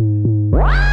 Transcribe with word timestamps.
Wow! 0.00 0.89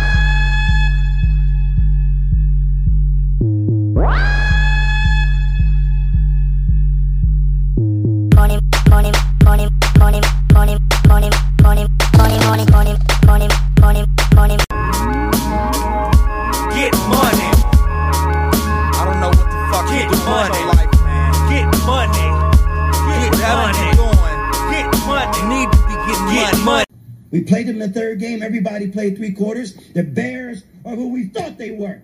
Game. 28.88 28.94
Played 28.94 29.18
three 29.18 29.34
quarters. 29.34 29.76
The 29.94 30.04
Bears 30.04 30.64
are 30.86 30.96
who 30.96 31.10
we 31.10 31.26
thought 31.26 31.58
they 31.58 31.72
were. 31.72 32.02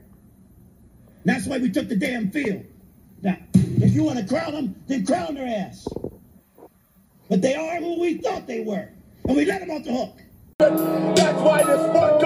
That's 1.26 1.48
why 1.48 1.58
we 1.58 1.72
took 1.72 1.88
the 1.90 1.96
damn 1.96 2.32
field. 2.32 2.66
Now, 3.22 3.38
if 3.54 3.94
you 3.94 4.04
want 4.04 4.20
to 4.20 4.26
crown 4.26 4.54
them, 4.54 4.76
then 4.88 5.06
crown 5.06 5.36
their 5.36 5.48
ass. 5.48 5.88
But 7.30 7.42
they 7.42 7.56
are 7.56 7.78
who 7.78 8.00
we 8.00 8.18
thought 8.18 8.46
they 8.48 8.60
were. 8.62 8.90
And 9.26 9.38
we 9.38 9.46
let 9.46 9.62
them 9.62 9.72
off 9.72 9.84
the 9.84 9.94
hook. 9.94 10.20
That's 10.60 11.42
why 11.42 11.64
this 11.64 11.82
sport 11.90 12.22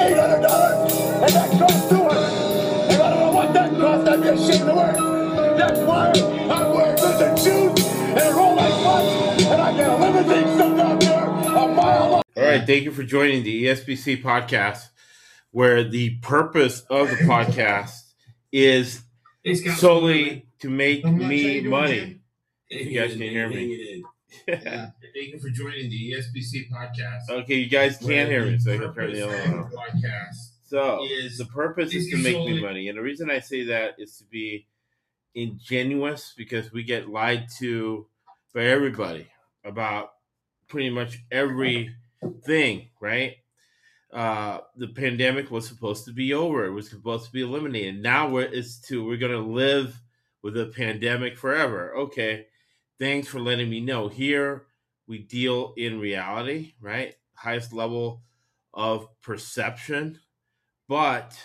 eight 0.00 0.16
hundred 0.16 0.42
dollars, 0.42 0.92
and 0.94 1.32
that 1.32 1.50
costs 1.58 1.88
two 1.88 1.96
hundred. 1.96 2.90
And 2.90 3.02
I 3.02 3.10
don't 3.10 3.20
know 3.20 3.32
what 3.32 3.52
that 3.54 3.70
cost, 3.72 4.08
I'd 4.08 4.22
be 4.22 4.28
ashamed 4.28 4.68
to 4.68 4.74
wear. 4.74 4.92
That's 5.56 5.80
why 5.80 6.10
I'm 6.10 6.74
wearing 6.74 6.96
lizard 6.96 7.38
shoes 7.38 7.86
and 7.86 8.34
Rolex 8.34 8.84
watch, 8.84 9.40
and 9.40 9.62
I 9.62 9.76
get 9.76 9.88
a 9.88 9.96
limousine 9.96 10.39
All 12.40 12.46
right, 12.46 12.66
thank 12.66 12.84
you 12.84 12.90
for 12.90 13.02
joining 13.02 13.42
the 13.42 13.64
ESBC 13.66 14.22
podcast, 14.22 14.88
where 15.50 15.84
the 15.84 16.16
purpose 16.22 16.80
of 16.88 17.10
the 17.10 17.16
podcast 17.16 17.90
is 18.50 19.02
solely 19.76 20.46
to 20.60 20.70
make 20.70 21.04
me 21.04 21.60
money. 21.60 22.20
If 22.70 22.86
You 22.86 22.98
guys 23.00 23.12
can 23.12 23.20
hear 23.20 23.48
me. 23.48 24.04
Thank 24.46 24.62
you 25.14 25.38
for 25.38 25.50
joining 25.50 25.90
the 25.90 26.12
ESBC 26.12 26.70
podcast. 26.70 27.28
Okay, 27.42 27.56
you 27.56 27.68
guys 27.68 27.98
can't 27.98 28.30
hear 28.30 28.46
me, 28.46 28.58
so 28.58 28.72
I 28.72 28.78
can 28.78 28.94
turn 28.94 29.12
the 29.12 29.28
other 29.28 29.50
one 29.56 29.70
podcast. 29.70 30.36
So 30.64 31.04
is- 31.10 31.36
the 31.36 31.44
purpose 31.46 31.92
is 31.92 32.06
is 32.06 32.10
to 32.12 32.16
make 32.16 32.38
me 32.46 32.60
money, 32.62 32.88
and 32.88 32.96
the 32.96 33.02
reason 33.02 33.28
I 33.30 33.40
say 33.40 33.64
that 33.64 33.96
is 33.98 34.16
to 34.18 34.24
be 34.24 34.66
ingenuous 35.34 36.32
because 36.36 36.72
we 36.72 36.84
get 36.84 37.08
lied 37.08 37.48
to 37.58 38.06
by 38.54 38.62
everybody 38.64 39.26
about 39.64 40.12
pretty 40.68 40.90
much 40.90 41.18
everything, 42.22 42.88
right? 43.00 43.36
Uh, 44.12 44.60
the 44.76 44.88
pandemic 44.88 45.50
was 45.50 45.66
supposed 45.66 46.04
to 46.06 46.12
be 46.12 46.34
over; 46.34 46.64
it 46.64 46.72
was 46.72 46.88
supposed 46.90 47.26
to 47.26 47.32
be 47.32 47.42
eliminated. 47.42 48.02
Now 48.02 48.28
we're 48.28 48.42
it's 48.42 48.80
to 48.88 49.04
we're 49.04 49.16
gonna 49.16 49.38
live 49.38 50.00
with 50.42 50.56
a 50.58 50.66
pandemic 50.66 51.36
forever. 51.36 51.94
Okay, 51.96 52.46
thanks 52.98 53.28
for 53.28 53.40
letting 53.40 53.70
me 53.70 53.80
know. 53.80 54.08
Here 54.08 54.66
we 55.06 55.18
deal 55.18 55.74
in 55.76 56.00
reality, 56.00 56.74
right? 56.80 57.14
Highest 57.34 57.72
level 57.72 58.22
of 58.74 59.08
perception 59.22 60.18
but 60.90 61.38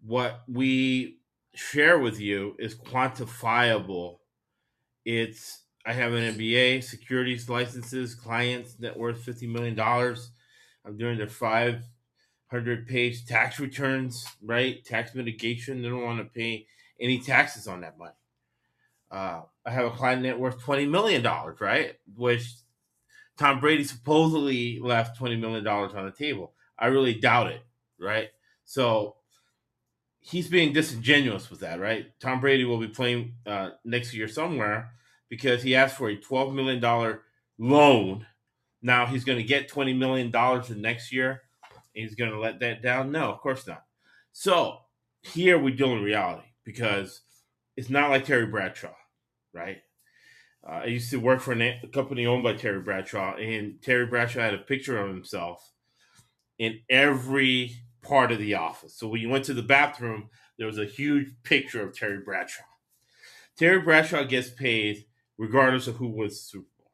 what 0.00 0.44
we 0.48 1.18
share 1.54 1.98
with 1.98 2.18
you 2.18 2.56
is 2.58 2.74
quantifiable. 2.74 4.20
It's 5.04 5.60
I 5.86 5.92
have 5.92 6.12
an 6.12 6.34
MBA, 6.34 6.82
securities 6.82 7.48
licenses, 7.48 8.16
clients 8.16 8.76
net 8.80 8.98
worth 8.98 9.22
fifty 9.22 9.46
million 9.46 9.76
dollars. 9.76 10.30
I'm 10.84 10.98
doing 10.98 11.16
their 11.16 11.28
five 11.28 11.84
hundred 12.50 12.88
page 12.88 13.24
tax 13.24 13.60
returns, 13.60 14.26
right? 14.42 14.84
Tax 14.84 15.14
mitigation. 15.14 15.82
They 15.82 15.88
don't 15.88 16.02
want 16.02 16.18
to 16.18 16.24
pay 16.24 16.66
any 17.00 17.20
taxes 17.20 17.68
on 17.68 17.82
that 17.82 17.98
money. 17.98 18.10
Uh, 19.12 19.42
I 19.64 19.70
have 19.70 19.86
a 19.86 19.90
client 19.90 20.22
net 20.22 20.40
worth 20.40 20.60
twenty 20.60 20.86
million 20.86 21.22
dollars, 21.22 21.60
right? 21.60 21.94
Which 22.16 22.52
Tom 23.38 23.60
Brady 23.60 23.84
supposedly 23.84 24.80
left 24.80 25.16
twenty 25.16 25.36
million 25.36 25.62
dollars 25.62 25.94
on 25.94 26.04
the 26.04 26.10
table. 26.10 26.52
I 26.76 26.88
really 26.88 27.14
doubt 27.14 27.52
it, 27.52 27.64
right? 28.00 28.30
So 28.64 29.14
he's 30.18 30.48
being 30.48 30.72
disingenuous 30.72 31.48
with 31.48 31.60
that, 31.60 31.78
right? 31.78 32.06
Tom 32.18 32.40
Brady 32.40 32.64
will 32.64 32.80
be 32.80 32.88
playing 32.88 33.34
uh, 33.46 33.70
next 33.84 34.12
year 34.12 34.26
somewhere 34.26 34.90
because 35.28 35.62
he 35.62 35.74
asked 35.74 35.96
for 35.96 36.08
a 36.08 36.16
$12 36.16 36.54
million 36.54 37.18
loan. 37.58 38.26
Now 38.82 39.06
he's 39.06 39.24
going 39.24 39.38
to 39.38 39.44
get 39.44 39.70
$20 39.70 39.96
million 39.96 40.30
the 40.30 40.76
next 40.76 41.12
year. 41.12 41.42
He's 41.92 42.14
going 42.14 42.30
to 42.30 42.38
let 42.38 42.60
that 42.60 42.82
down? 42.82 43.10
No, 43.10 43.30
of 43.30 43.40
course 43.40 43.66
not. 43.66 43.84
So 44.32 44.78
here 45.22 45.58
we 45.58 45.72
deal 45.72 45.92
in 45.92 46.02
reality 46.02 46.46
because 46.64 47.22
it's 47.76 47.90
not 47.90 48.10
like 48.10 48.26
Terry 48.26 48.46
Bradshaw, 48.46 48.94
right? 49.52 49.78
Uh, 50.66 50.80
I 50.82 50.84
used 50.86 51.10
to 51.10 51.18
work 51.18 51.40
for 51.40 51.52
a 51.52 51.80
company 51.92 52.26
owned 52.26 52.42
by 52.42 52.54
Terry 52.54 52.80
Bradshaw, 52.80 53.36
and 53.36 53.80
Terry 53.82 54.06
Bradshaw 54.06 54.40
had 54.40 54.54
a 54.54 54.58
picture 54.58 54.98
of 54.98 55.08
himself 55.08 55.72
in 56.58 56.80
every 56.90 57.76
part 58.02 58.32
of 58.32 58.38
the 58.38 58.54
office. 58.54 58.94
So 58.94 59.08
when 59.08 59.20
you 59.20 59.28
went 59.28 59.44
to 59.46 59.54
the 59.54 59.62
bathroom, 59.62 60.28
there 60.58 60.66
was 60.66 60.78
a 60.78 60.84
huge 60.84 61.28
picture 61.42 61.82
of 61.82 61.96
Terry 61.96 62.18
Bradshaw. 62.18 62.64
Terry 63.56 63.80
Bradshaw 63.80 64.24
gets 64.24 64.50
paid 64.50 65.05
regardless 65.38 65.86
of 65.86 65.96
who 65.96 66.08
wins 66.08 66.32
the 66.32 66.36
Super 66.36 66.68
Bowl. 66.78 66.90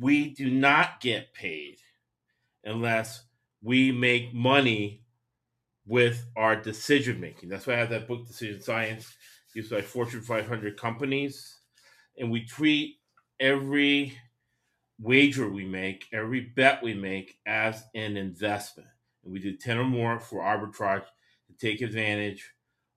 We 0.00 0.30
do 0.30 0.50
not 0.50 1.00
get 1.00 1.34
paid 1.34 1.78
unless 2.64 3.24
we 3.62 3.92
make 3.92 4.34
money 4.34 5.02
with 5.86 6.26
our 6.36 6.56
decision 6.56 7.20
making. 7.20 7.48
That's 7.48 7.66
why 7.66 7.74
I 7.74 7.78
have 7.78 7.90
that 7.90 8.08
book, 8.08 8.26
Decision 8.26 8.60
Science, 8.60 9.16
used 9.54 9.70
by 9.70 9.82
Fortune 9.82 10.22
500 10.22 10.76
companies. 10.78 11.58
And 12.18 12.30
we 12.30 12.44
treat 12.44 12.96
every 13.40 14.16
wager 14.98 15.48
we 15.48 15.66
make, 15.66 16.06
every 16.12 16.40
bet 16.40 16.82
we 16.82 16.94
make 16.94 17.38
as 17.46 17.84
an 17.94 18.16
investment. 18.16 18.88
And 19.24 19.32
we 19.32 19.40
do 19.40 19.56
10 19.56 19.78
or 19.78 19.84
more 19.84 20.20
for 20.20 20.40
arbitrage 20.40 21.04
to 21.46 21.56
take 21.58 21.82
advantage 21.82 22.52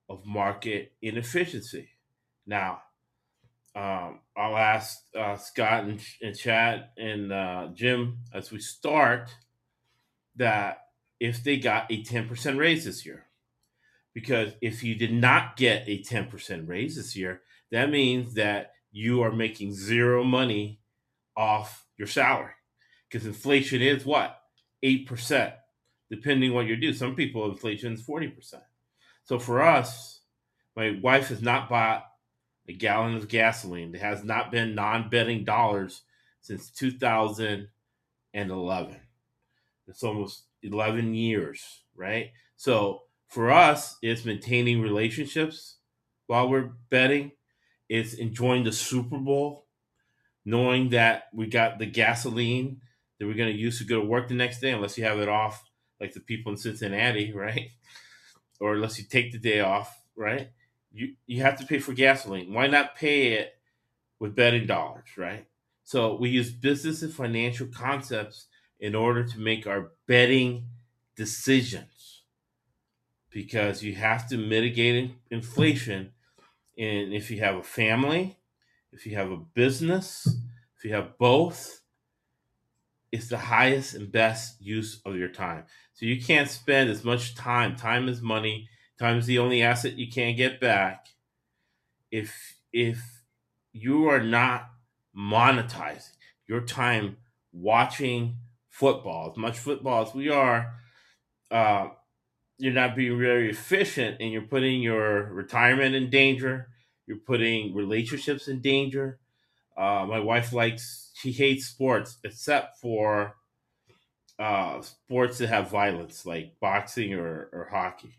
of 0.09 0.25
market 0.25 0.93
inefficiency. 1.01 1.89
Now, 2.45 2.81
um, 3.77 4.21
I'll 4.35 4.57
ask 4.57 5.01
uh, 5.15 5.37
Scott 5.37 5.83
and, 5.83 6.01
and 6.19 6.35
Chad 6.35 6.89
and 6.97 7.31
uh, 7.31 7.67
Jim 7.75 8.17
as 8.33 8.49
we 8.49 8.59
start 8.59 9.29
that 10.35 10.79
if 11.19 11.43
they 11.43 11.57
got 11.57 11.91
a 11.91 12.03
10% 12.03 12.57
raise 12.57 12.85
this 12.85 13.05
year. 13.05 13.25
Because 14.15 14.53
if 14.61 14.83
you 14.83 14.95
did 14.95 15.13
not 15.13 15.57
get 15.57 15.87
a 15.87 16.01
10% 16.01 16.67
raise 16.67 16.95
this 16.95 17.15
year, 17.15 17.41
that 17.71 17.91
means 17.91 18.33
that 18.33 18.71
you 18.91 19.21
are 19.21 19.31
making 19.31 19.75
zero 19.75 20.23
money 20.23 20.79
off 21.35 21.85
your 21.97 22.07
salary. 22.07 22.53
Because 23.07 23.27
inflation 23.27 23.83
is 23.83 24.03
what? 24.03 24.41
8%, 24.83 25.53
depending 26.09 26.49
on 26.49 26.55
what 26.55 26.65
you 26.65 26.77
do. 26.77 26.93
Some 26.93 27.13
people, 27.13 27.47
inflation 27.47 27.93
is 27.93 28.01
40%. 28.01 28.55
So 29.23 29.37
for 29.37 29.61
us, 29.61 30.21
my 30.75 30.99
wife 31.03 31.27
has 31.27 31.43
not 31.43 31.69
bought 31.69 32.05
a 32.67 32.73
gallon 32.73 33.15
of 33.15 33.27
gasoline. 33.27 33.91
There 33.91 34.01
has 34.01 34.23
not 34.23 34.51
been 34.51 34.75
non 34.75 35.09
betting 35.09 35.43
dollars 35.43 36.03
since 36.41 36.69
2011. 36.71 38.95
It's 39.87 40.03
almost 40.03 40.43
11 40.63 41.13
years, 41.13 41.83
right? 41.95 42.31
So 42.57 43.03
for 43.27 43.51
us, 43.51 43.97
it's 44.01 44.25
maintaining 44.25 44.81
relationships 44.81 45.77
while 46.27 46.49
we're 46.49 46.71
betting, 46.89 47.31
it's 47.89 48.13
enjoying 48.13 48.65
the 48.65 48.71
Super 48.71 49.17
Bowl, 49.17 49.65
knowing 50.45 50.89
that 50.89 51.23
we 51.33 51.47
got 51.47 51.79
the 51.79 51.85
gasoline 51.85 52.81
that 53.17 53.25
we're 53.25 53.33
going 53.33 53.51
to 53.51 53.57
use 53.57 53.79
to 53.79 53.85
go 53.85 54.01
to 54.01 54.05
work 54.05 54.27
the 54.27 54.35
next 54.35 54.59
day, 54.59 54.71
unless 54.71 54.97
you 54.97 55.05
have 55.05 55.19
it 55.19 55.29
off, 55.29 55.63
like 55.99 56.13
the 56.13 56.19
people 56.19 56.51
in 56.51 56.57
Cincinnati, 56.57 57.33
right? 57.33 57.71
Or 58.59 58.75
unless 58.75 58.99
you 58.99 59.05
take 59.05 59.31
the 59.31 59.39
day 59.39 59.61
off, 59.61 60.03
right? 60.15 60.49
You 60.91 61.15
you 61.25 61.41
have 61.41 61.59
to 61.59 61.65
pay 61.65 61.79
for 61.79 61.93
gasoline. 61.93 62.53
Why 62.53 62.67
not 62.67 62.95
pay 62.95 63.33
it 63.33 63.53
with 64.19 64.35
betting 64.35 64.65
dollars, 64.65 65.09
right? 65.17 65.45
So 65.83 66.15
we 66.15 66.29
use 66.29 66.51
business 66.51 67.01
and 67.01 67.13
financial 67.13 67.67
concepts 67.67 68.47
in 68.79 68.95
order 68.95 69.23
to 69.23 69.39
make 69.39 69.67
our 69.67 69.91
betting 70.07 70.67
decisions 71.15 72.23
because 73.29 73.83
you 73.83 73.95
have 73.95 74.27
to 74.29 74.37
mitigate 74.37 75.11
inflation. 75.31 76.11
And 76.77 77.13
if 77.13 77.31
you 77.31 77.39
have 77.39 77.55
a 77.55 77.63
family, 77.63 78.37
if 78.91 79.05
you 79.05 79.15
have 79.15 79.31
a 79.31 79.37
business, 79.37 80.27
if 80.77 80.85
you 80.85 80.93
have 80.93 81.17
both, 81.17 81.81
it's 83.11 83.29
the 83.29 83.37
highest 83.37 83.95
and 83.95 84.11
best 84.11 84.61
use 84.61 85.01
of 85.05 85.15
your 85.15 85.29
time. 85.29 85.63
So 85.93 86.05
you 86.05 86.21
can't 86.21 86.49
spend 86.49 86.89
as 86.89 87.03
much 87.03 87.35
time. 87.35 87.75
Time 87.75 88.09
is 88.09 88.21
money. 88.21 88.69
Time 88.99 89.17
is 89.17 89.25
the 89.25 89.39
only 89.39 89.61
asset 89.61 89.97
you 89.97 90.09
can't 90.11 90.37
get 90.37 90.59
back. 90.59 91.07
If 92.11 92.55
if 92.73 92.99
you 93.73 94.09
are 94.09 94.21
not 94.21 94.69
monetizing 95.15 96.17
your 96.47 96.61
time 96.61 97.17
watching 97.51 98.37
football. 98.69 99.31
As 99.31 99.37
much 99.37 99.57
football 99.57 100.07
as 100.07 100.13
we 100.13 100.29
are, 100.29 100.73
uh, 101.51 101.89
you're 102.57 102.73
not 102.73 102.95
being 102.95 103.19
very 103.19 103.49
efficient 103.49 104.17
and 104.19 104.31
you're 104.31 104.41
putting 104.41 104.81
your 104.81 105.23
retirement 105.25 105.95
in 105.95 106.09
danger. 106.09 106.69
You're 107.05 107.17
putting 107.17 107.73
relationships 107.73 108.47
in 108.47 108.61
danger. 108.61 109.19
Uh, 109.75 110.05
my 110.07 110.19
wife 110.19 110.53
likes, 110.53 111.11
she 111.15 111.31
hates 111.31 111.65
sports 111.65 112.17
except 112.23 112.79
for 112.79 113.35
uh, 114.39 114.81
sports 114.81 115.37
that 115.37 115.47
have 115.47 115.69
violence, 115.69 116.25
like 116.25 116.59
boxing 116.59 117.13
or, 117.13 117.49
or 117.53 117.69
hockey. 117.71 118.13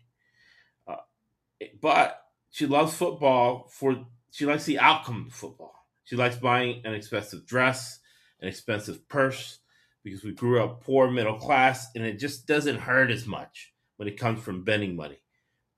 But 1.81 2.21
she 2.49 2.65
loves 2.65 2.93
football 2.93 3.67
for, 3.71 4.05
she 4.31 4.45
likes 4.45 4.65
the 4.65 4.79
outcome 4.79 5.25
of 5.27 5.33
football. 5.33 5.85
She 6.03 6.15
likes 6.15 6.37
buying 6.37 6.81
an 6.85 6.93
expensive 6.93 7.45
dress, 7.45 7.99
an 8.41 8.47
expensive 8.47 9.07
purse, 9.07 9.59
because 10.03 10.23
we 10.23 10.31
grew 10.31 10.63
up 10.63 10.83
poor, 10.83 11.11
middle 11.11 11.37
class, 11.37 11.87
and 11.95 12.03
it 12.03 12.17
just 12.19 12.47
doesn't 12.47 12.79
hurt 12.79 13.11
as 13.11 13.27
much 13.27 13.73
when 13.97 14.07
it 14.07 14.17
comes 14.17 14.41
from 14.41 14.63
betting 14.63 14.95
money. 14.95 15.19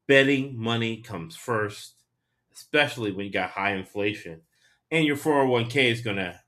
Betting 0.08 0.58
money 0.58 1.02
comes 1.02 1.36
first, 1.36 1.96
especially 2.54 3.12
when 3.12 3.26
you 3.26 3.32
got 3.32 3.50
high 3.50 3.74
inflation. 3.74 4.42
And 4.92 5.06
your 5.06 5.18
401k 5.18 5.92
is 5.92 6.02
to 6.04 6.40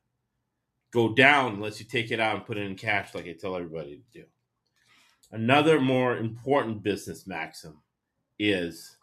go 0.92 1.14
down 1.14 1.56
unless 1.56 1.80
you 1.80 1.86
take 1.86 2.12
it 2.12 2.20
out 2.20 2.36
and 2.36 2.46
put 2.46 2.58
it 2.58 2.66
in 2.66 2.76
cash, 2.76 3.16
like 3.16 3.26
I 3.26 3.34
tell 3.34 3.56
everybody 3.56 3.98
to 3.98 4.20
do. 4.20 4.26
Another 5.32 5.82
more 5.82 6.16
important 6.16 6.84
business 6.84 7.26
maxim 7.26 7.82
is 8.38 8.98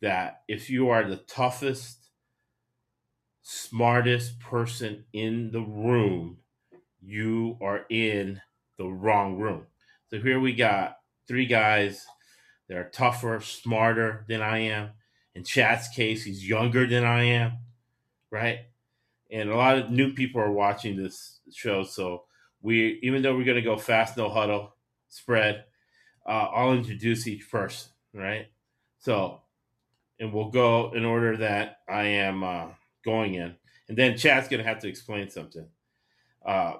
that 0.00 0.42
if 0.48 0.70
you 0.70 0.90
are 0.90 1.04
the 1.08 1.16
toughest, 1.16 2.10
smartest 3.42 4.38
person 4.40 5.04
in 5.12 5.50
the 5.50 5.60
room, 5.60 6.38
you 7.00 7.56
are 7.60 7.84
in 7.88 8.40
the 8.76 8.86
wrong 8.86 9.38
room. 9.38 9.66
So 10.10 10.18
here 10.18 10.40
we 10.40 10.54
got 10.54 10.98
three 11.26 11.46
guys 11.46 12.06
that 12.68 12.76
are 12.76 12.90
tougher, 12.90 13.40
smarter 13.40 14.24
than 14.28 14.42
I 14.42 14.58
am. 14.58 14.90
In 15.34 15.44
Chad's 15.44 15.88
case, 15.88 16.24
he's 16.24 16.48
younger 16.48 16.86
than 16.86 17.04
I 17.04 17.24
am, 17.24 17.58
right? 18.30 18.60
And 19.30 19.50
a 19.50 19.56
lot 19.56 19.78
of 19.78 19.90
new 19.90 20.12
people 20.12 20.40
are 20.40 20.52
watching 20.52 20.96
this 20.96 21.40
show. 21.52 21.84
So 21.84 22.24
we, 22.60 22.98
even 23.02 23.22
though 23.22 23.36
we're 23.36 23.44
going 23.44 23.56
to 23.56 23.62
go 23.62 23.76
fast, 23.76 24.16
no 24.16 24.28
huddle, 24.28 24.74
spread, 25.08 25.64
uh, 26.26 26.48
I'll 26.52 26.72
introduce 26.72 27.26
each 27.26 27.50
person, 27.50 27.90
right? 28.12 28.46
So, 28.98 29.42
and 30.20 30.32
we'll 30.32 30.50
go 30.50 30.92
in 30.92 31.04
order 31.04 31.36
that 31.38 31.78
I 31.88 32.04
am 32.04 32.42
uh, 32.42 32.66
going 33.04 33.34
in. 33.34 33.54
And 33.88 33.96
then 33.96 34.16
Chad's 34.16 34.48
going 34.48 34.62
to 34.62 34.68
have 34.68 34.80
to 34.80 34.88
explain 34.88 35.30
something. 35.30 35.66
Uh, 36.44 36.74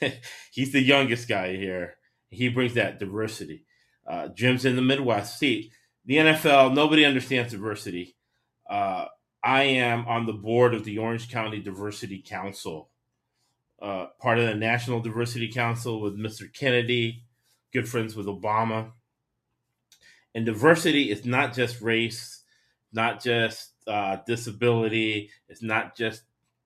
he's 0.52 0.72
the 0.72 0.82
youngest 0.82 1.28
guy 1.28 1.56
here. 1.56 1.96
He 2.30 2.48
brings 2.48 2.74
that 2.74 2.98
diversity. 2.98 3.64
Uh, 4.06 4.28
Jim's 4.28 4.64
in 4.64 4.76
the 4.76 4.82
Midwest. 4.82 5.38
See, 5.38 5.70
the 6.04 6.16
NFL, 6.16 6.74
nobody 6.74 7.04
understands 7.04 7.52
diversity. 7.52 8.16
Uh, 8.68 9.06
I 9.42 9.62
am 9.62 10.06
on 10.06 10.26
the 10.26 10.32
board 10.32 10.74
of 10.74 10.84
the 10.84 10.98
Orange 10.98 11.30
County 11.30 11.60
Diversity 11.60 12.22
Council, 12.22 12.90
uh, 13.80 14.06
part 14.20 14.38
of 14.38 14.46
the 14.46 14.54
National 14.54 15.00
Diversity 15.00 15.50
Council 15.50 16.00
with 16.00 16.18
Mr. 16.18 16.52
Kennedy, 16.52 17.24
good 17.72 17.88
friends 17.88 18.14
with 18.14 18.26
Obama. 18.26 18.92
And 20.34 20.46
diversity 20.46 21.10
is 21.10 21.24
not 21.24 21.54
just 21.54 21.80
race, 21.80 22.39
not 22.92 23.22
just 23.22 23.72
uh, 23.86 24.18
disability, 24.26 25.30
it's 25.48 25.62
not 25.62 25.96
just 25.96 26.22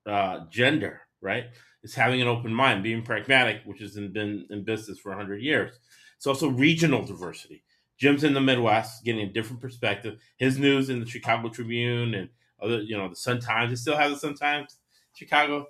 uh, 0.07 0.41
gender, 0.51 1.03
right? 1.21 1.47
It's 1.83 1.95
having 1.95 2.23
an 2.23 2.29
open 2.29 2.53
mind, 2.53 2.83
being 2.83 3.03
pragmatic, 3.03 3.63
which 3.65 3.81
has 3.81 3.95
been 3.95 4.47
in 4.51 4.65
business 4.65 4.99
for 4.99 5.11
100 5.11 5.43
years. 5.43 5.79
It's 6.17 6.27
also 6.27 6.49
regional 6.49 7.05
diversity. 7.05 7.63
Jim's 7.99 8.25
in 8.25 8.35
the 8.35 8.41
Midwest, 8.41 9.05
getting 9.05 9.23
a 9.23 9.33
different 9.33 9.61
perspective. 9.61 10.19
His 10.37 10.59
news 10.59 10.91
in 10.91 11.01
the 11.01 11.07
Chicago 11.07 11.49
Tribune 11.49 12.15
and 12.15 12.29
other, 12.61 12.81
you 12.81 12.97
know, 12.97 13.09
the 13.09 13.17
Sun 13.17 13.41
Times. 13.41 13.71
They 13.71 13.77
still 13.77 13.97
has 13.97 14.13
the 14.13 14.19
Sun 14.19 14.35
Times, 14.35 14.79
Chicago. 15.13 15.67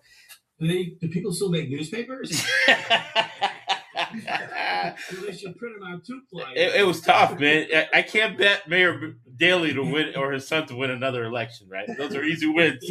Do, 0.61 0.69
they, 0.69 0.97
do 1.01 1.09
people 1.09 1.33
still 1.33 1.51
make 1.51 1.69
newspapers? 1.69 2.47
They 5.27 5.33
should 5.33 5.57
print 5.57 5.81
them 5.81 6.03
too. 6.05 6.21
Fly. 6.31 6.53
it, 6.55 6.81
it 6.81 6.87
was 6.87 7.01
tough, 7.01 7.39
man. 7.39 7.67
I, 7.73 7.87
I 7.95 8.03
can't 8.03 8.39
bet 8.39 8.69
Mayor 8.69 9.17
Daley 9.37 9.73
to 9.75 9.83
win 9.83 10.17
or 10.17 10.33
his 10.33 10.47
son 10.47 10.67
to 10.67 10.77
win 10.77 10.91
another 10.91 11.25
election, 11.25 11.69
right? 11.69 11.89
Those 11.97 12.15
are 12.15 12.25
easy 12.25 12.47
wins. 12.47 12.85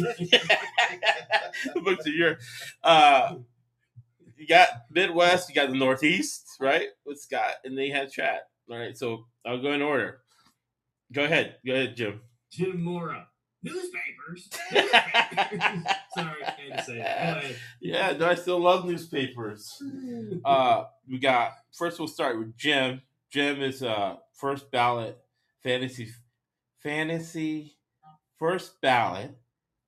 Books 1.82 2.06
of 2.06 2.14
your, 2.14 2.38
uh, 2.82 3.36
you 4.36 4.46
got 4.46 4.68
Midwest, 4.90 5.48
you 5.48 5.54
got 5.54 5.70
the 5.70 5.76
Northeast, 5.76 6.56
right? 6.60 6.88
With 7.06 7.20
Scott, 7.20 7.54
and 7.64 7.76
they 7.76 7.88
had 7.88 8.10
chat. 8.10 8.48
All 8.70 8.78
right, 8.78 8.96
so 8.96 9.26
I'll 9.46 9.62
go 9.62 9.72
in 9.72 9.82
order. 9.82 10.20
Go 11.12 11.24
ahead, 11.24 11.56
go 11.64 11.72
ahead, 11.72 11.96
Jim. 11.96 12.20
Jim 12.50 12.82
Mora. 12.82 13.28
Newspapers. 13.62 14.50
Newspapers. 14.72 14.92
Sorry, 16.14 16.44
I 16.44 16.54
had 16.68 16.78
to 16.78 16.84
say 16.84 17.00
it. 17.00 17.56
Yeah, 17.80 18.12
no, 18.12 18.28
I 18.28 18.34
still 18.34 18.60
love 18.60 18.84
newspapers. 18.84 19.82
Uh, 20.44 20.84
we 21.08 21.18
got 21.18 21.52
first. 21.72 21.98
We'll 21.98 22.08
start 22.08 22.38
with 22.38 22.56
Jim. 22.58 23.00
Jim 23.30 23.62
is 23.62 23.82
uh 23.82 24.16
first 24.34 24.70
ballot 24.70 25.18
fantasy 25.62 26.10
fantasy 26.84 27.78
first 28.38 28.80
ballot 28.80 29.32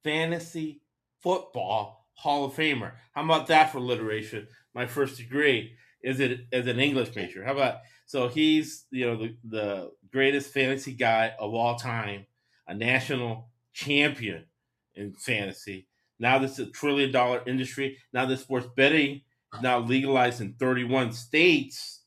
fantasy 0.02 0.81
football 1.22 2.06
Hall 2.14 2.46
of 2.46 2.54
Famer. 2.54 2.93
How 3.14 3.25
about 3.25 3.46
that 3.48 3.70
for 3.70 3.78
alliteration? 3.78 4.48
My 4.75 4.87
first 4.87 5.19
degree 5.19 5.76
is 6.02 6.19
it 6.19 6.46
as 6.52 6.66
an 6.66 6.81
English 6.81 7.14
major. 7.14 7.44
How 7.44 7.52
about 7.52 7.81
so 8.06 8.28
he's 8.28 8.87
you 8.90 9.06
know 9.06 9.16
the, 9.16 9.37
the 9.44 9.90
greatest 10.10 10.52
fantasy 10.52 10.94
guy 10.94 11.34
of 11.38 11.52
all 11.52 11.76
time, 11.76 12.26
a 12.66 12.75
national 12.75 13.50
champion 13.75 14.46
in 14.94 15.12
fantasy. 15.12 15.88
Now 16.19 16.38
this 16.38 16.58
is 16.58 16.69
a 16.69 16.70
trillion 16.70 17.12
dollar 17.12 17.43
industry. 17.46 17.98
Now 18.12 18.25
the 18.25 18.37
sports 18.37 18.69
betting 18.75 19.22
is 19.54 19.60
now 19.60 19.81
legalized 19.81 20.40
in 20.40 20.54
31 20.54 21.12
states. 21.12 22.04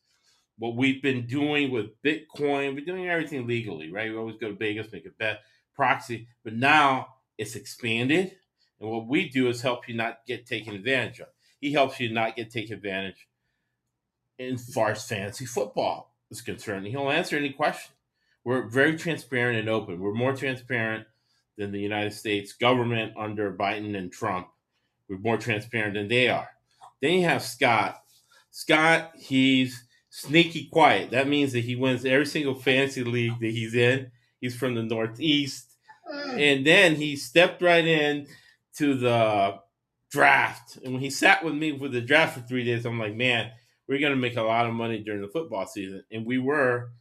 What 0.60 0.76
we've 0.76 1.02
been 1.02 1.26
doing 1.26 1.72
with 1.72 2.02
Bitcoin, 2.04 2.76
we're 2.76 2.86
doing 2.86 3.08
everything 3.08 3.48
legally, 3.48 3.92
right? 3.92 4.12
We 4.12 4.18
always 4.18 4.38
go 4.38 4.50
to 4.50 4.56
Vegas, 4.56 4.92
make 4.92 5.06
a 5.06 5.12
bet, 5.12 5.40
proxy, 5.74 6.28
but 6.44 6.54
now 6.54 7.08
it's 7.38 7.56
expanded. 7.56 8.36
And 8.80 8.90
what 8.90 9.08
we 9.08 9.30
do 9.30 9.48
is 9.48 9.62
help 9.62 9.88
you 9.88 9.96
not 9.96 10.26
get 10.28 10.46
taken 10.46 10.76
advantage 10.76 11.22
of. 11.22 11.28
He 11.62 11.74
helps 11.74 12.00
you 12.00 12.12
not 12.12 12.36
get 12.36 12.52
taken 12.52 12.76
advantage 12.76 13.28
in 14.38 14.58
far 14.58 14.92
as 14.92 15.06
fantasy 15.06 15.46
football 15.46 16.14
is 16.30 16.42
concerned. 16.42 16.88
He'll 16.88 17.10
answer 17.10 17.38
any 17.38 17.52
question. 17.52 17.94
We're 18.44 18.68
very 18.68 18.98
transparent 18.98 19.60
and 19.60 19.70
open. 19.70 20.00
We're 20.00 20.14
more 20.14 20.36
transparent 20.36 21.06
than 21.58 21.72
the 21.72 21.80
United 21.80 22.14
States 22.14 22.54
government 22.54 23.14
under 23.18 23.54
Biden 23.54 23.98
and 23.98 24.12
Trump. 24.12 24.48
We're 25.10 25.18
more 25.18 25.38
transparent 25.38 25.96
than 25.96 26.08
they 26.08 26.30
are. 26.30 26.48
Then 27.02 27.14
you 27.14 27.26
have 27.26 27.44
Scott. 27.44 28.02
Scott, 28.52 29.12
he's 29.18 29.84
sneaky 30.10 30.70
quiet. 30.72 31.12
That 31.12 31.28
means 31.28 31.54
that 31.54 31.64
he 31.64 31.76
wins 31.76 32.06
every 32.06 32.26
single 32.26 32.56
fantasy 32.56 33.04
league 33.04 33.40
that 33.40 33.52
he's 33.52 33.76
in. 33.76 34.12
He's 34.42 34.56
from 34.56 34.76
the 34.76 34.84
Northeast. 34.84 35.76
Mm. 36.12 36.40
And 36.40 36.68
then 36.68 36.96
he 36.96 37.16
stepped 37.16 37.62
right 37.62 37.86
in 37.86 38.28
to 38.78 38.96
the 38.96 39.60
draft. 40.12 40.78
And 40.78 40.94
when 40.94 41.02
he 41.02 41.10
sat 41.10 41.44
with 41.44 41.54
me 41.54 41.78
for 41.78 41.88
the 41.88 42.02
draft 42.02 42.36
for 42.36 42.48
three 42.48 42.64
days, 42.64 42.86
I'm 42.86 43.00
like, 43.00 43.16
man, 43.16 43.52
we're 43.88 44.00
going 44.00 44.14
to 44.14 44.20
make 44.20 44.38
a 44.38 44.42
lot 44.42 44.66
of 44.66 44.74
money 44.74 45.00
during 45.00 45.22
the 45.22 45.28
football 45.28 45.68
season. 45.68 46.04
And 46.12 46.26
we 46.26 46.38
were, 46.38 46.92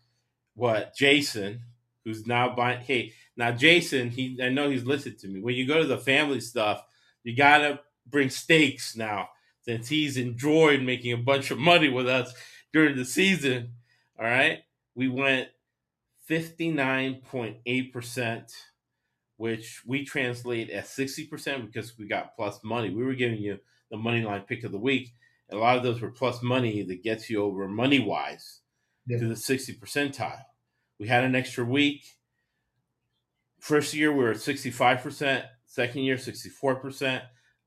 what, 0.55 0.95
Jason, 0.95 1.61
who's 2.05 2.27
now 2.27 2.55
buying. 2.55 2.81
Hey, 2.81 3.13
now 3.37 3.53
Jason, 3.53 4.11
he 4.11 4.39
I 4.43 4.49
know 4.49 4.71
he's 4.71 4.85
listened 4.85 5.19
to 5.19 5.29
me. 5.29 5.41
When 5.41 5.55
you 5.55 5.67
go 5.67 5.79
to 5.79 5.87
the 5.87 5.99
family 5.99 6.41
stuff, 6.41 6.83
you 7.23 7.37
got 7.37 7.59
to 7.59 7.81
bring 8.07 8.31
steaks 8.31 8.97
now 8.97 9.29
since 9.63 9.89
he's 9.89 10.17
enjoyed 10.17 10.83
making 10.83 11.13
a 11.13 11.19
bunch 11.19 11.51
of 11.51 11.59
money 11.59 11.89
with 11.89 12.09
us 12.09 12.33
during 12.73 12.97
the 12.97 13.05
season. 13.05 13.75
All 14.19 14.25
right. 14.27 14.61
We 14.95 15.09
went 15.09 15.49
59.8%, 16.29 18.53
which 19.37 19.83
we 19.87 20.05
translate 20.05 20.71
as 20.71 20.87
60% 20.89 21.67
because 21.67 21.97
we 21.99 22.07
got 22.09 22.35
plus 22.37 22.61
money. 22.65 22.91
We 22.91 23.05
were 23.05 23.15
giving 23.15 23.39
you 23.39 23.59
the 23.91 23.97
money 23.97 24.23
line 24.23 24.43
pick 24.43 24.65
of 24.65 24.73
the 24.73 24.79
week. 24.79 25.15
And 25.49 25.59
a 25.59 25.63
lot 25.63 25.77
of 25.77 25.83
those 25.83 26.01
were 26.01 26.11
plus 26.11 26.43
money 26.43 26.83
that 26.83 27.03
gets 27.03 27.31
you 27.31 27.43
over 27.43 27.67
money 27.69 28.01
wise 28.01 28.61
Yeah. 29.07 29.19
to 29.19 29.29
the 29.29 29.37
60 29.37 29.75
percentile. 29.79 30.43
We 30.99 31.09
had 31.09 31.25
an 31.25 31.35
extra 31.35 31.65
week. 31.65 32.05
First 33.61 33.95
year, 33.95 34.13
we 34.13 34.23
were 34.25 34.33
at 34.33 34.41
65%. 34.41 35.45
Second 35.67 36.03
year, 36.03 36.17
64%. 36.17 37.23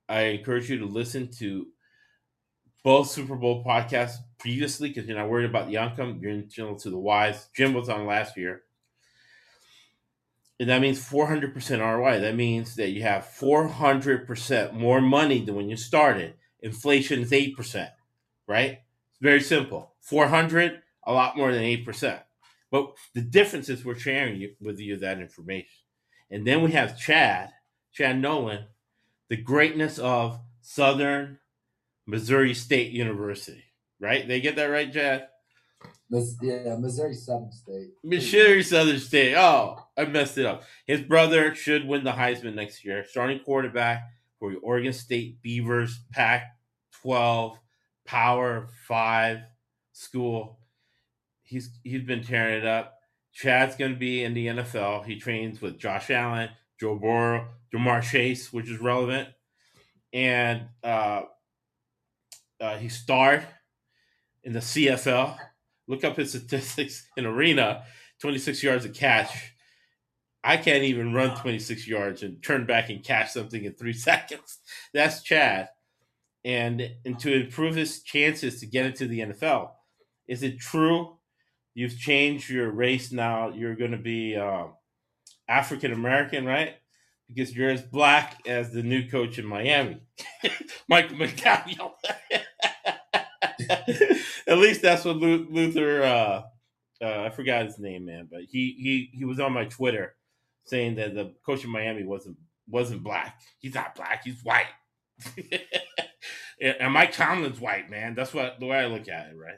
I 0.10 0.22
encourage 0.24 0.70
you 0.70 0.78
to 0.80 0.86
listen 0.86 1.30
to 1.40 1.68
both 2.84 3.10
Super 3.10 3.36
Bowl 3.36 3.64
podcasts 3.64 4.18
previously 4.40 4.90
because 4.90 5.08
you're 5.08 5.18
not 5.18 5.30
worried 5.30 5.50
about 5.50 5.68
the 5.68 5.78
outcome. 5.78 6.20
You're 6.22 6.32
in 6.32 6.50
channel 6.50 6.76
to 6.78 6.90
the 6.90 6.98
wise. 6.98 7.50
Jim 7.56 7.74
was 7.74 7.90
on 7.90 8.06
last 8.06 8.38
year. 8.38 8.64
And 10.60 10.70
that 10.70 10.82
means 10.82 11.00
400% 11.00 11.80
ROI. 11.80 12.20
That 12.20 12.36
means 12.36 12.76
that 12.76 12.90
you 12.90 13.02
have 13.02 13.24
400% 13.24 14.74
more 14.74 15.02
money 15.02 15.44
than 15.44 15.56
when 15.56 15.70
you 15.70 15.76
started. 15.76 16.36
Inflation 16.62 17.22
is 17.22 17.32
8%, 17.32 17.90
right? 18.48 18.80
It's 19.10 19.22
very 19.22 19.42
simple. 19.42 19.94
400, 20.02 20.82
a 21.06 21.14
lot 21.14 21.36
more 21.36 21.52
than 21.52 21.64
8%. 21.64 22.22
But 22.70 22.94
the 23.14 23.22
difference 23.22 23.70
is 23.70 23.84
we're 23.84 23.96
sharing 23.96 24.56
with 24.62 24.80
you 24.80 24.98
that 24.98 25.20
information. 25.20 25.82
And 26.30 26.46
then 26.46 26.62
we 26.62 26.72
have 26.72 26.98
Chad, 26.98 27.52
Chad 27.92 28.20
Nolan, 28.20 28.66
the 29.30 29.38
greatness 29.38 29.98
of 29.98 30.40
Southern 30.62 31.40
Missouri 32.12 32.54
State 32.54 32.92
University. 32.92 33.64
Right? 34.00 34.28
They 34.28 34.42
get 34.42 34.58
that 34.58 34.66
right, 34.66 34.92
Chad? 34.92 35.28
Yeah, 36.42 36.76
Missouri 36.78 37.14
Southern 37.14 37.54
State. 37.54 37.92
Missouri 38.04 38.64
Southern 38.64 39.00
State. 39.00 39.36
Oh, 39.36 39.88
I 39.98 40.04
messed 40.06 40.38
it 40.38 40.46
up. 40.46 40.64
His 40.86 41.00
brother 41.02 41.56
should 41.56 41.88
win 41.88 42.04
the 42.04 42.12
Heisman 42.12 42.56
next 42.56 42.84
year. 42.84 43.06
Starting 43.08 43.40
quarterback 43.40 44.04
for 44.38 44.52
the 44.52 44.58
Oregon 44.58 44.92
State 44.92 45.42
Beavers, 45.42 46.02
Pac 46.12 46.44
12, 47.02 47.58
Power 48.06 48.68
5 48.88 49.40
school. 49.94 50.60
He's 51.44 51.70
he's 51.84 52.04
been 52.04 52.24
tearing 52.24 52.58
it 52.58 52.68
up. 52.68 52.98
Chad's 53.32 53.78
going 53.78 53.94
to 53.94 53.98
be 53.98 54.26
in 54.26 54.34
the 54.34 54.48
NFL. 54.48 55.06
He 55.06 55.18
trains 55.18 55.62
with 55.62 55.80
Josh 55.80 56.10
Allen, 56.10 56.50
Joe 56.78 56.96
Burrow, 56.96 57.48
Ja'Marr 57.74 58.04
Chase, 58.04 58.52
which 58.52 58.70
is 58.70 58.82
relevant. 58.82 59.30
And 60.12 60.64
uh, 60.84 61.22
uh, 62.62 62.78
he 62.78 62.90
starred 62.90 63.46
in 64.44 64.54
the 64.54 64.60
CFL. 64.60 65.38
Look 65.88 66.04
up 66.04 66.18
his 66.18 66.30
statistics 66.32 67.08
in 67.18 67.26
arena 67.26 67.84
26 68.22 68.64
yards 68.64 68.86
of 68.86 68.94
catch. 68.94 69.54
I 70.44 70.58
can't 70.58 70.84
even 70.84 71.14
run 71.14 71.38
26 71.38 71.88
yards 71.88 72.24
and 72.24 72.42
turn 72.42 72.66
back 72.66 72.90
and 72.90 73.04
catch 73.04 73.32
something 73.32 73.64
in 73.64 73.74
three 73.74 73.94
seconds. 74.10 74.60
That's 74.94 75.22
Chad. 75.22 75.70
And, 76.44 76.96
and 77.06 77.20
to 77.20 77.34
improve 77.34 77.76
his 77.76 78.02
chances 78.02 78.60
to 78.60 78.66
get 78.66 78.86
into 78.86 79.08
the 79.08 79.20
NFL, 79.20 79.72
is 80.28 80.42
it 80.42 80.60
true 80.60 81.18
you've 81.76 81.98
changed 81.98 82.50
your 82.50 82.72
race 82.72 83.12
now? 83.12 83.50
You're 83.50 83.76
going 83.76 83.92
to 83.92 83.98
be 83.98 84.36
um, 84.36 84.74
African 85.48 85.94
American, 85.94 86.46
right? 86.46 86.76
Because 87.28 87.56
you're 87.56 87.70
as 87.70 87.84
black 87.84 88.40
as 88.48 88.72
the 88.72 88.82
new 88.82 89.08
coach 89.08 89.38
in 89.38 89.46
Miami, 89.46 90.02
Michael 90.90 91.18
McDaniel. 91.18 91.92
At 94.48 94.58
least 94.58 94.82
that's 94.82 95.06
what 95.06 95.18
Luther. 95.18 96.04
Uh, 96.04 96.42
uh, 97.04 97.24
I 97.24 97.30
forgot 97.30 97.66
his 97.66 97.80
name, 97.80 98.06
man, 98.06 98.28
but 98.30 98.42
he 98.42 98.76
he 98.78 99.18
he 99.18 99.26
was 99.26 99.40
on 99.40 99.54
my 99.54 99.66
Twitter 99.66 100.16
saying 100.66 100.96
that 100.96 101.16
the 101.16 101.34
coach 101.46 101.64
in 101.64 101.70
Miami 101.70 102.04
wasn't 102.04 102.38
wasn't 102.68 103.04
black. 103.04 103.40
He's 103.60 103.76
not 103.76 103.96
black. 103.96 104.24
He's 104.24 104.44
white. 104.44 104.68
and 106.62 106.94
Mike 106.94 107.12
Tomlin's 107.12 107.60
white, 107.60 107.90
man. 107.90 108.16
That's 108.16 108.34
what 108.34 108.60
the 108.60 108.68
way 108.68 108.78
I 108.78 108.86
look 108.86 109.08
at 109.08 109.30
it, 109.30 109.38
right? 109.38 109.58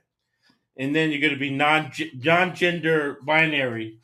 And 0.78 0.96
then 0.96 1.12
you're 1.12 1.30
to 1.30 1.36
be 1.36 1.52
non 1.52 1.92
non 2.16 2.56
gender 2.56 3.20
binary, 3.24 4.00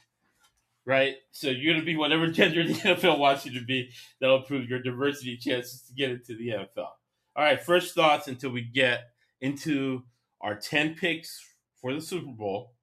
right? 0.85 1.15
So 1.31 1.49
you're 1.49 1.75
to 1.75 1.81
be 1.85 1.95
whatever 1.95 2.27
gender 2.27 2.63
the 2.67 2.73
NFL 2.73 3.19
wants 3.19 3.45
you 3.45 3.57
to 3.59 3.65
be. 3.65 3.89
That'll 4.19 4.37
improve 4.37 4.69
your 4.69 4.81
diversity 4.81 5.37
chances 5.37 5.81
to 5.87 5.93
get 5.93 6.11
into 6.11 6.35
the 6.35 6.49
NFL. 6.49 6.89
All 7.35 7.45
right, 7.45 7.61
first 7.61 7.95
thoughts 7.95 8.27
until 8.27 8.51
we 8.51 8.61
get 8.61 9.08
into 9.41 10.03
our 10.41 10.55
10 10.55 10.95
picks 10.95 11.43
for 11.81 11.93
the 11.93 12.01
Super 12.01 12.31
Bowl. 12.31 12.73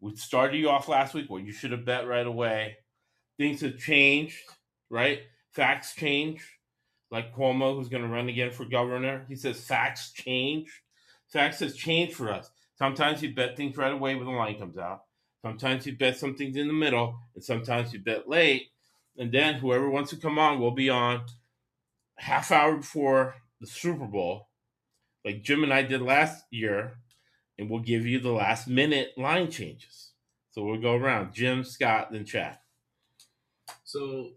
We 0.00 0.16
started 0.16 0.58
you 0.58 0.68
off 0.68 0.88
last 0.88 1.14
week. 1.14 1.26
Well, 1.30 1.40
you 1.40 1.52
should 1.52 1.72
have 1.72 1.84
bet 1.84 2.06
right 2.06 2.26
away. 2.26 2.76
Things 3.38 3.60
have 3.60 3.78
changed, 3.78 4.38
right? 4.90 5.20
Facts 5.52 5.94
change. 5.94 6.58
Like 7.10 7.34
Cuomo, 7.34 7.76
who's 7.76 7.88
going 7.88 8.02
to 8.02 8.08
run 8.08 8.28
again 8.28 8.50
for 8.50 8.64
governor, 8.64 9.26
he 9.28 9.36
says 9.36 9.60
facts 9.60 10.12
change. 10.12 10.82
Facts 11.28 11.60
has 11.60 11.74
changed 11.74 12.14
for 12.14 12.32
us. 12.32 12.50
Sometimes 12.74 13.22
you 13.22 13.34
bet 13.34 13.56
things 13.56 13.76
right 13.76 13.92
away 13.92 14.14
when 14.14 14.24
the 14.26 14.32
line 14.32 14.58
comes 14.58 14.78
out. 14.78 15.02
Sometimes 15.42 15.86
you 15.86 15.96
bet 15.96 16.16
some 16.16 16.34
things 16.34 16.56
in 16.56 16.68
the 16.68 16.72
middle, 16.72 17.18
and 17.34 17.44
sometimes 17.44 17.92
you 17.92 17.98
bet 17.98 18.28
late. 18.28 18.68
And 19.18 19.30
then 19.30 19.54
whoever 19.54 19.90
wants 19.90 20.10
to 20.10 20.16
come 20.16 20.38
on 20.38 20.58
will 20.58 20.70
be 20.70 20.88
on 20.88 21.22
half 22.16 22.50
hour 22.50 22.76
before 22.76 23.34
the 23.60 23.66
Super 23.66 24.06
Bowl, 24.06 24.48
like 25.24 25.42
Jim 25.42 25.62
and 25.62 25.72
I 25.72 25.82
did 25.82 26.02
last 26.02 26.44
year, 26.50 26.98
and 27.58 27.70
we'll 27.70 27.80
give 27.80 28.06
you 28.06 28.18
the 28.18 28.32
last 28.32 28.68
minute 28.68 29.12
line 29.16 29.50
changes. 29.50 30.10
So 30.50 30.62
we'll 30.62 30.80
go 30.80 30.94
around 30.94 31.34
Jim, 31.34 31.64
Scott, 31.64 32.12
then 32.12 32.24
Chad. 32.24 32.58
So, 33.84 34.30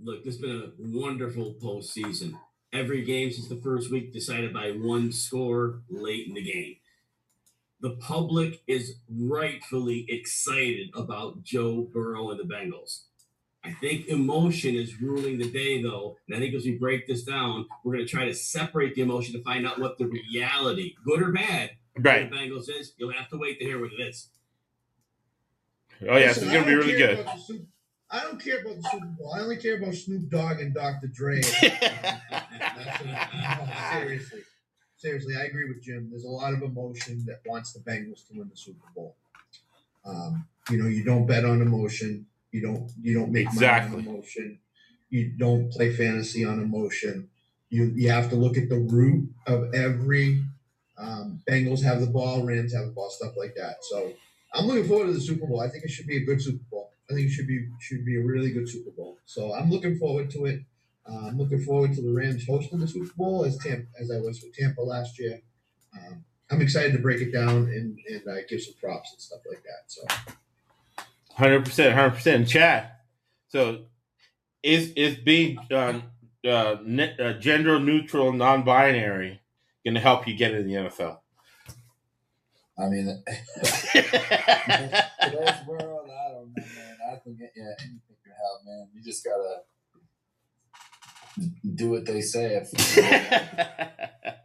look, 0.00 0.24
this 0.24 0.34
has 0.34 0.40
been 0.40 0.62
a 0.62 0.72
wonderful 0.78 1.54
postseason. 1.62 2.38
Every 2.72 3.02
game 3.04 3.30
since 3.30 3.48
the 3.48 3.60
first 3.62 3.90
week 3.90 4.12
decided 4.12 4.52
by 4.52 4.70
one 4.70 5.12
score 5.12 5.82
late 5.88 6.26
in 6.26 6.34
the 6.34 6.42
game. 6.42 6.76
The 7.80 7.90
public 7.90 8.62
is 8.66 8.96
rightfully 9.10 10.06
excited 10.08 10.90
about 10.94 11.42
Joe 11.42 11.88
Burrow 11.92 12.30
and 12.30 12.38
the 12.38 12.44
Bengals. 12.44 13.02
I 13.64 13.72
think 13.74 14.08
emotion 14.08 14.74
is 14.74 15.00
ruling 15.00 15.38
the 15.38 15.48
day, 15.50 15.80
though. 15.82 16.16
And 16.26 16.36
I 16.36 16.40
think 16.40 16.54
as 16.54 16.64
we 16.64 16.72
break 16.78 17.06
this 17.06 17.22
down, 17.22 17.66
we're 17.84 17.94
going 17.94 18.04
to 18.06 18.10
try 18.10 18.24
to 18.26 18.34
separate 18.34 18.94
the 18.96 19.02
emotion 19.02 19.34
to 19.34 19.42
find 19.44 19.66
out 19.66 19.78
what 19.78 19.98
the 19.98 20.06
reality, 20.06 20.94
good 21.04 21.22
or 21.22 21.30
bad, 21.32 21.70
of 21.96 22.04
Right. 22.04 22.28
the 22.28 22.36
Bengals 22.36 22.68
is. 22.68 22.94
You'll 22.98 23.12
have 23.12 23.28
to 23.28 23.36
wait 23.38 23.58
to 23.60 23.64
hear 23.64 23.80
what 23.80 23.92
it 23.92 24.00
is. 24.02 24.28
Oh 26.02 26.16
yeah, 26.16 26.28
Listen, 26.28 26.44
it's 26.44 26.52
gonna 26.52 26.66
be 26.66 26.74
really 26.74 26.94
good. 26.96 27.20
about 27.20 27.36
the 27.36 27.40
Sup- 27.42 27.66
I 28.10 28.20
don't 28.22 28.42
care 28.42 28.60
about 28.62 28.76
the 28.82 28.88
Super 28.90 29.06
Bowl. 29.06 29.32
I 29.34 29.40
only 29.40 29.56
care 29.56 29.76
about 29.76 29.94
Snoop 29.94 30.28
Dogg 30.28 30.60
and 30.60 30.74
Dr. 30.74 31.06
Dre. 31.06 31.40
That's 32.30 33.92
seriously. 33.92 34.40
Seriously, 34.96 35.34
I 35.40 35.44
agree 35.44 35.68
with 35.68 35.82
Jim. 35.82 36.08
There's 36.10 36.24
a 36.24 36.28
lot 36.28 36.52
of 36.52 36.62
emotion 36.62 37.24
that 37.26 37.40
wants 37.46 37.72
the 37.72 37.80
Bengals 37.80 38.26
to 38.28 38.34
win 38.38 38.48
the 38.48 38.56
Super 38.56 38.86
Bowl. 38.94 39.16
Um, 40.04 40.46
you 40.70 40.82
know, 40.82 40.88
you 40.88 41.04
don't 41.04 41.26
bet 41.26 41.44
on 41.44 41.60
emotion. 41.62 42.26
You 42.52 42.60
don't 42.62 42.90
you 43.00 43.14
don't 43.14 43.32
make 43.32 43.46
Exactly. 43.48 43.96
money 43.96 44.08
on 44.08 44.14
emotion. 44.14 44.58
You 45.10 45.32
don't 45.38 45.70
play 45.72 45.92
fantasy 45.94 46.44
on 46.44 46.60
emotion. 46.62 47.28
You 47.70 47.86
you 47.96 48.10
have 48.10 48.30
to 48.30 48.36
look 48.36 48.56
at 48.56 48.68
the 48.68 48.78
root 48.78 49.28
of 49.46 49.74
every 49.74 50.44
um, 50.98 51.42
Bengals 51.48 51.82
have 51.82 52.00
the 52.00 52.06
ball, 52.06 52.44
Rams 52.44 52.74
have 52.74 52.86
the 52.86 52.92
ball, 52.92 53.10
stuff 53.10 53.32
like 53.36 53.54
that. 53.56 53.76
So 53.90 54.12
I'm 54.54 54.66
looking 54.66 54.86
forward 54.86 55.06
to 55.06 55.14
the 55.14 55.20
Super 55.20 55.46
Bowl. 55.46 55.60
I 55.60 55.68
think 55.68 55.84
it 55.84 55.90
should 55.90 56.06
be 56.06 56.18
a 56.18 56.24
good 56.24 56.40
Super 56.40 56.62
Bowl. 56.70 56.90
I 57.10 57.14
think 57.14 57.26
it 57.28 57.30
should 57.30 57.46
be 57.48 57.66
should 57.80 58.04
be 58.04 58.16
a 58.16 58.22
really 58.24 58.52
good 58.52 58.68
Super 58.68 58.90
Bowl. 58.90 59.18
So 59.26 59.54
I'm 59.54 59.70
looking 59.70 59.98
forward 59.98 60.30
to 60.32 60.44
it. 60.46 60.60
Uh, 61.08 61.26
I'm 61.28 61.38
looking 61.38 61.60
forward 61.64 61.94
to 61.94 62.02
the 62.02 62.12
Rams 62.12 62.46
hosting 62.46 62.78
the 62.78 62.86
Super 62.86 63.12
Bowl 63.16 63.44
as 63.44 63.58
Tampa, 63.58 63.88
as 63.98 64.10
I 64.10 64.18
was 64.20 64.40
with 64.42 64.54
Tampa 64.54 64.82
last 64.82 65.18
year. 65.18 65.40
Um, 65.98 66.24
I'm 66.50 66.60
excited 66.62 66.92
to 66.92 66.98
break 66.98 67.20
it 67.22 67.32
down 67.32 67.56
and 67.68 67.98
and 68.08 68.28
uh, 68.28 68.36
give 68.48 68.60
some 68.62 68.74
props 68.80 69.12
and 69.12 69.20
stuff 69.20 69.40
like 69.48 69.62
that. 69.64 69.84
So 69.88 70.02
Hundred 71.36 71.64
percent, 71.64 71.94
hundred 71.94 72.12
percent. 72.12 72.48
Chad. 72.48 72.90
So, 73.48 73.86
is 74.62 74.92
is 74.92 75.16
being 75.16 75.58
uh, 75.70 76.00
uh, 76.46 76.76
ne- 76.84 77.16
uh, 77.18 77.34
gender 77.34 77.78
neutral, 77.80 78.32
non-binary, 78.32 79.40
going 79.84 79.94
to 79.94 80.00
help 80.00 80.28
you 80.28 80.36
get 80.36 80.54
in 80.54 80.66
the 80.66 80.74
NFL? 80.74 81.18
I 82.78 82.88
mean, 82.88 83.06
today's 83.92 85.66
world, 85.66 86.10
I 86.10 86.32
don't 86.32 86.52
know, 86.54 86.64
man. 86.76 86.96
I 87.12 87.16
think 87.16 87.38
yeah, 87.40 87.74
anything 87.80 88.16
can 88.24 88.32
help, 88.40 88.64
man. 88.64 88.88
You 88.94 89.02
just 89.02 89.24
gotta 89.24 89.62
do 91.74 91.90
what 91.90 92.04
they 92.06 92.20
say. 92.20 92.62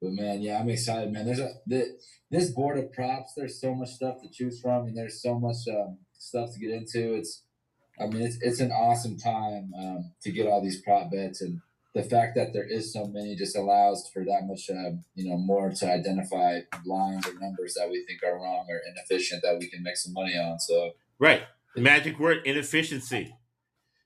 But 0.00 0.12
man, 0.12 0.40
yeah, 0.40 0.58
I'm 0.60 0.68
excited, 0.68 1.12
man. 1.12 1.26
There's 1.26 1.40
a 1.40 1.54
the, 1.66 1.98
this 2.30 2.50
board 2.50 2.78
of 2.78 2.92
props. 2.92 3.32
There's 3.36 3.60
so 3.60 3.74
much 3.74 3.90
stuff 3.90 4.20
to 4.22 4.28
choose 4.30 4.60
from, 4.60 4.86
and 4.86 4.96
there's 4.96 5.20
so 5.20 5.38
much 5.38 5.56
um, 5.68 5.98
stuff 6.16 6.52
to 6.52 6.60
get 6.60 6.70
into. 6.70 7.14
It's, 7.14 7.42
I 8.00 8.06
mean, 8.06 8.22
it's 8.22 8.38
it's 8.40 8.60
an 8.60 8.70
awesome 8.70 9.18
time 9.18 9.72
um, 9.76 10.12
to 10.22 10.30
get 10.30 10.46
all 10.46 10.62
these 10.62 10.80
prop 10.82 11.10
bets, 11.10 11.40
and 11.40 11.60
the 11.94 12.02
fact 12.02 12.36
that 12.36 12.52
there 12.52 12.66
is 12.66 12.92
so 12.92 13.06
many 13.06 13.34
just 13.34 13.56
allows 13.56 14.08
for 14.12 14.24
that 14.24 14.42
much, 14.46 14.70
uh, 14.70 14.90
you 15.14 15.28
know, 15.28 15.36
more 15.36 15.70
to 15.70 15.90
identify 15.90 16.60
lines 16.84 17.26
or 17.26 17.34
numbers 17.40 17.74
that 17.74 17.90
we 17.90 18.04
think 18.04 18.22
are 18.22 18.36
wrong 18.36 18.66
or 18.68 18.80
inefficient 18.88 19.42
that 19.42 19.58
we 19.58 19.68
can 19.68 19.82
make 19.82 19.96
some 19.96 20.12
money 20.12 20.34
on. 20.34 20.60
So 20.60 20.92
right. 21.18 21.42
The 21.74 21.80
magic 21.80 22.18
word 22.18 22.38
inefficiency. 22.44 23.34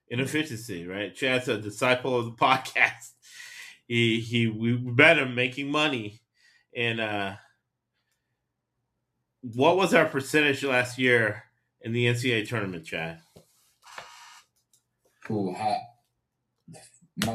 Inefficiency, 0.09 0.85
right? 0.87 1.13
Chad's 1.13 1.47
a 1.47 1.57
disciple 1.57 2.17
of 2.17 2.25
the 2.25 2.31
podcast. 2.45 3.12
He 3.87 4.19
he 4.21 4.47
we 4.47 4.75
bet 4.75 5.17
him 5.17 5.35
making 5.35 5.71
money. 5.71 6.21
And 6.75 6.99
uh 6.99 7.35
what 9.41 9.77
was 9.77 9.93
our 9.93 10.05
percentage 10.05 10.63
last 10.63 10.97
year 10.97 11.43
in 11.81 11.91
the 11.91 12.05
NCAA 12.05 12.47
tournament, 12.47 12.85
Chad? 12.85 13.19
Ooh, 15.29 15.53
hot. 15.53 15.77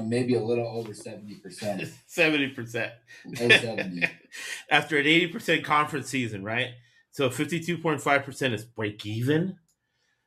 Maybe 0.05 0.35
a 0.35 0.43
little 0.43 0.67
over 0.67 0.93
seventy 0.93 1.37
percent. 1.37 1.89
Seventy 2.07 2.49
percent. 2.49 2.93
seventy. 3.37 4.09
After 4.71 4.99
an 4.99 5.07
eighty 5.07 5.29
percent 5.29 5.65
conference 5.65 6.09
season, 6.09 6.43
right? 6.43 6.71
So 7.13 7.31
fifty-two 7.31 7.79
point 7.79 8.01
five 8.01 8.25
percent 8.25 8.55
is 8.55 8.65
break 8.65 9.07
even. 9.07 9.57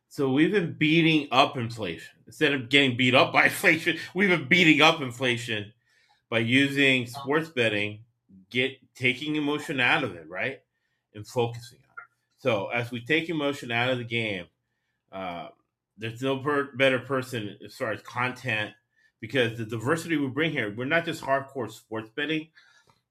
So 0.08 0.32
we've 0.32 0.52
been 0.52 0.74
beating 0.78 1.28
up 1.32 1.58
inflation 1.58 2.12
instead 2.28 2.54
of 2.54 2.70
getting 2.70 2.96
beat 2.96 3.14
up 3.14 3.34
by 3.34 3.44
inflation. 3.46 3.98
We've 4.16 4.30
been 4.30 4.48
beating 4.48 4.82
up 4.82 5.02
inflation 5.02 5.74
by 6.32 6.40
using 6.40 7.06
sports 7.06 7.50
betting, 7.50 8.00
get 8.50 8.72
taking 8.96 9.36
emotion 9.36 9.80
out 9.80 10.04
of 10.04 10.16
it, 10.16 10.28
right, 10.28 10.62
and 11.14 11.28
focusing 11.28 11.78
on 11.78 11.96
it. 12.00 12.40
So 12.40 12.70
as 12.70 12.90
we 12.90 13.06
take 13.06 13.30
emotion 13.30 13.72
out 13.72 13.92
of 13.92 14.00
the 14.00 14.04
game, 14.04 14.46
uh, 15.12 15.50
there's 15.98 16.22
no 16.22 16.38
per- 16.38 16.76
better 16.76 17.00
person 17.00 17.58
as 17.64 17.76
far 17.76 17.92
as 17.92 18.02
content 18.02 18.72
because 19.20 19.58
the 19.58 19.66
diversity 19.66 20.18
we 20.18 20.28
bring 20.28 20.52
here, 20.52 20.74
we're 20.76 20.86
not 20.86 21.06
just 21.06 21.22
hardcore 21.22 21.70
sports 21.70 22.10
betting. 22.16 22.48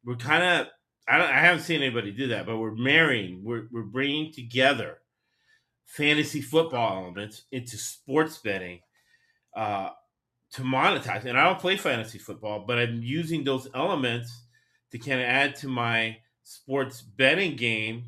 We're 0.02 0.16
kind 0.16 0.42
of 0.42 0.68
I, 1.06 1.22
I 1.22 1.40
haven't 1.40 1.62
seen 1.62 1.82
anybody 1.82 2.12
do 2.12 2.28
that, 2.28 2.46
but 2.46 2.56
we're 2.58 2.74
marrying, 2.74 3.42
we're, 3.44 3.66
we're 3.70 3.82
bringing 3.82 4.32
together 4.32 4.98
fantasy 5.84 6.40
football 6.40 7.02
elements 7.02 7.42
into 7.50 7.76
sports 7.76 8.38
betting 8.38 8.80
uh, 9.56 9.90
to 10.52 10.62
monetize. 10.62 11.24
And 11.24 11.38
I 11.38 11.44
don't 11.44 11.58
play 11.58 11.76
fantasy 11.76 12.18
football, 12.18 12.64
but 12.66 12.78
I'm 12.78 13.02
using 13.02 13.44
those 13.44 13.68
elements 13.74 14.44
to 14.90 14.98
kind 14.98 15.20
of 15.20 15.26
add 15.26 15.54
to 15.56 15.68
my 15.68 16.18
sports 16.42 17.00
betting 17.02 17.56
game 17.56 18.04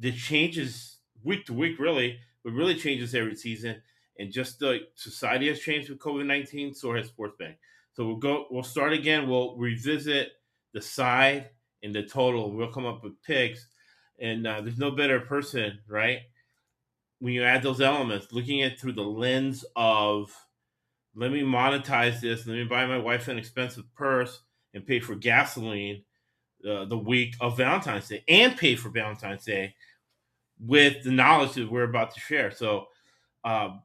that 0.00 0.16
changes 0.16 0.98
week 1.24 1.46
to 1.46 1.54
week, 1.54 1.78
really, 1.78 2.18
but 2.44 2.52
really 2.52 2.74
changes 2.74 3.14
every 3.14 3.36
season. 3.36 3.80
And 4.18 4.30
just 4.30 4.58
the 4.58 4.80
society 4.94 5.48
has 5.48 5.60
changed 5.60 5.88
with 5.88 5.98
COVID 5.98 6.26
19, 6.26 6.74
so 6.74 6.94
has 6.94 7.06
sports 7.06 7.36
betting. 7.38 7.56
So 7.94 8.06
we'll 8.06 8.16
go, 8.16 8.46
we'll 8.50 8.62
start 8.62 8.92
again. 8.92 9.28
We'll 9.28 9.56
revisit 9.56 10.32
the 10.72 10.82
side 10.82 11.50
and 11.82 11.94
the 11.94 12.02
total. 12.02 12.52
We'll 12.52 12.72
come 12.72 12.86
up 12.86 13.02
with 13.02 13.20
picks. 13.22 13.66
And 14.18 14.46
uh, 14.46 14.60
there's 14.60 14.78
no 14.78 14.90
better 14.90 15.20
person, 15.20 15.80
right? 15.88 16.20
When 17.18 17.32
you 17.32 17.42
add 17.42 17.62
those 17.62 17.80
elements, 17.80 18.32
looking 18.32 18.62
at 18.62 18.78
through 18.78 18.92
the 18.92 19.02
lens 19.02 19.64
of 19.76 20.32
let 21.14 21.30
me 21.30 21.42
monetize 21.42 22.20
this, 22.20 22.46
let 22.46 22.54
me 22.54 22.64
buy 22.64 22.86
my 22.86 22.98
wife 22.98 23.28
an 23.28 23.38
expensive 23.38 23.84
purse 23.94 24.40
and 24.74 24.86
pay 24.86 25.00
for 25.00 25.14
gasoline 25.14 26.02
uh, 26.68 26.84
the 26.84 26.96
week 26.96 27.34
of 27.40 27.56
Valentine's 27.56 28.08
Day 28.08 28.24
and 28.28 28.56
pay 28.56 28.76
for 28.76 28.88
Valentine's 28.88 29.44
Day 29.44 29.74
with 30.58 31.02
the 31.02 31.10
knowledge 31.10 31.52
that 31.54 31.70
we're 31.70 31.82
about 31.82 32.14
to 32.14 32.20
share. 32.20 32.50
So, 32.50 32.86
uh, 33.44 33.76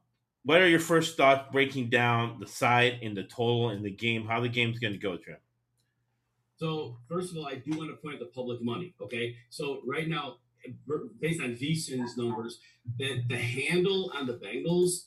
what 0.44 0.62
are 0.62 0.68
your 0.68 0.80
first 0.80 1.16
thoughts 1.16 1.48
breaking 1.52 1.90
down 1.90 2.38
the 2.40 2.46
side 2.46 3.00
and 3.02 3.16
the 3.16 3.24
total 3.24 3.70
and 3.70 3.84
the 3.84 3.90
game, 3.90 4.26
how 4.26 4.40
the 4.40 4.48
game's 4.48 4.78
going 4.78 4.94
to 4.94 4.98
go, 4.98 5.16
Jim? 5.16 5.36
So 6.58 6.96
first 7.08 7.30
of 7.30 7.36
all, 7.36 7.46
I 7.46 7.56
do 7.56 7.76
want 7.76 7.90
to 7.90 7.96
point 7.96 8.14
out 8.14 8.20
the 8.20 8.26
public 8.26 8.62
money. 8.62 8.94
Okay, 9.00 9.36
so 9.48 9.80
right 9.86 10.08
now, 10.08 10.36
based 11.20 11.40
on 11.40 11.54
VSIN's 11.54 12.16
numbers, 12.16 12.60
that 12.98 13.24
the 13.28 13.36
handle 13.36 14.12
on 14.14 14.26
the 14.26 14.34
Bengals 14.34 15.04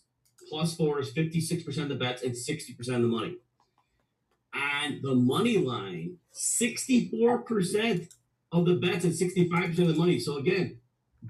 plus 0.51 0.75
four 0.75 0.99
is 0.99 1.09
fifty 1.09 1.39
six 1.39 1.63
percent 1.63 1.91
of 1.91 1.97
the 1.97 2.05
bets 2.05 2.21
and 2.21 2.37
sixty 2.37 2.73
percent 2.73 2.97
of 2.97 3.03
the 3.03 3.07
money. 3.07 3.37
On 4.53 4.99
the 5.01 5.15
money 5.15 5.57
line, 5.57 6.17
sixty 6.31 7.07
four 7.07 7.39
percent 7.39 8.09
of 8.51 8.65
the 8.65 8.75
bets 8.75 9.05
and 9.05 9.15
sixty 9.15 9.49
five 9.49 9.69
percent 9.69 9.89
of 9.89 9.95
the 9.95 9.99
money. 9.99 10.19
So 10.19 10.37
again, 10.37 10.77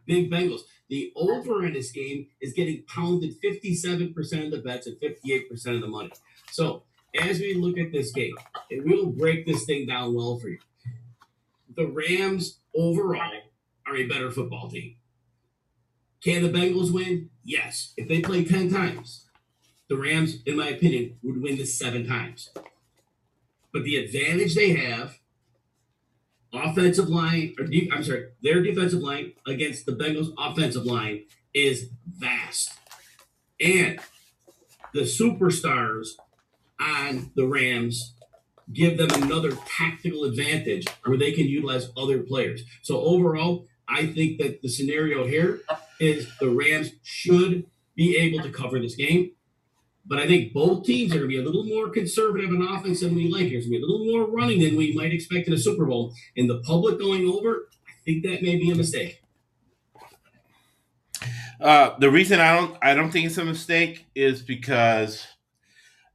big 0.05 0.31
Bengals. 0.31 0.61
The 0.89 1.13
over 1.15 1.65
in 1.65 1.73
this 1.73 1.91
game 1.91 2.27
is 2.41 2.51
getting 2.51 2.83
pounded 2.87 3.35
fifty 3.41 3.75
seven 3.75 4.13
percent 4.13 4.45
of 4.45 4.51
the 4.51 4.57
bets 4.57 4.87
and 4.87 4.97
fifty 4.97 5.33
eight 5.33 5.49
percent 5.49 5.75
of 5.75 5.81
the 5.81 5.87
money. 5.87 6.11
So 6.51 6.83
as 7.17 7.39
we 7.39 7.53
look 7.53 7.77
at 7.77 7.91
this 7.91 8.11
game, 8.11 8.33
and 8.69 8.83
we'll 8.83 9.07
break 9.11 9.45
this 9.45 9.65
thing 9.65 9.85
down 9.85 10.15
well 10.15 10.37
for 10.37 10.49
you. 10.49 10.59
The 11.75 11.87
Rams 11.87 12.59
overall 12.75 13.31
are 13.87 13.95
a 13.95 14.07
better 14.07 14.31
football 14.31 14.69
team. 14.69 14.95
Can 16.21 16.43
the 16.43 16.49
Bengals 16.49 16.91
win? 16.93 17.30
Yes. 17.43 17.93
If 17.97 18.07
they 18.07 18.21
play 18.21 18.43
10 18.43 18.69
times, 18.69 19.25
the 19.89 19.97
Rams, 19.97 20.41
in 20.45 20.57
my 20.57 20.69
opinion, 20.69 21.17
would 21.23 21.41
win 21.41 21.57
this 21.57 21.77
seven 21.77 22.07
times. 22.07 22.49
But 23.73 23.83
the 23.83 23.97
advantage 23.97 24.55
they 24.55 24.73
have, 24.73 25.19
offensive 26.53 27.09
line, 27.09 27.55
or 27.59 27.65
de- 27.65 27.89
I'm 27.91 28.03
sorry, 28.03 28.29
their 28.41 28.61
defensive 28.61 29.01
line 29.01 29.33
against 29.47 29.85
the 29.85 29.93
Bengals' 29.93 30.33
offensive 30.37 30.85
line 30.85 31.25
is 31.53 31.89
vast. 32.07 32.71
And 33.59 33.99
the 34.93 35.01
superstars 35.01 36.09
on 36.79 37.31
the 37.35 37.45
Rams 37.45 38.13
give 38.73 38.97
them 38.97 39.09
another 39.23 39.51
tactical 39.67 40.23
advantage 40.23 40.87
where 41.05 41.17
they 41.17 41.31
can 41.31 41.47
utilize 41.47 41.91
other 41.97 42.19
players. 42.19 42.63
So 42.81 43.01
overall, 43.01 43.67
I 43.87 44.07
think 44.07 44.39
that 44.39 44.61
the 44.61 44.69
scenario 44.69 45.27
here 45.27 45.61
is 46.01 46.27
the 46.39 46.49
Rams 46.49 46.91
should 47.03 47.65
be 47.95 48.17
able 48.17 48.43
to 48.43 48.49
cover 48.49 48.79
this 48.79 48.95
game. 48.95 49.31
But 50.05 50.17
I 50.17 50.27
think 50.27 50.51
both 50.51 50.83
teams 50.83 51.11
are 51.11 51.19
going 51.19 51.29
to 51.29 51.35
be 51.35 51.39
a 51.39 51.43
little 51.43 51.63
more 51.63 51.89
conservative 51.89 52.49
in 52.49 52.61
offense 52.61 53.01
than 53.01 53.13
we 53.13 53.31
like. 53.31 53.49
There's 53.49 53.67
going 53.67 53.79
to 53.79 53.79
be 53.79 53.83
a 53.83 53.85
little 53.85 54.05
more 54.05 54.35
running 54.35 54.59
than 54.59 54.75
we 54.75 54.93
might 54.93 55.13
expect 55.13 55.47
in 55.47 55.53
a 55.53 55.57
Super 55.57 55.85
Bowl. 55.85 56.13
And 56.35 56.49
the 56.49 56.59
public 56.61 56.97
going 56.99 57.27
over, 57.27 57.69
I 57.87 57.91
think 58.03 58.23
that 58.23 58.41
may 58.41 58.55
be 58.55 58.71
a 58.71 58.75
mistake. 58.75 59.21
Uh, 61.59 61.95
the 61.99 62.09
reason 62.09 62.39
I 62.39 62.55
don't 62.55 62.75
I 62.81 62.95
don't 62.95 63.11
think 63.11 63.27
it's 63.27 63.37
a 63.37 63.45
mistake 63.45 64.07
is 64.15 64.41
because 64.41 65.27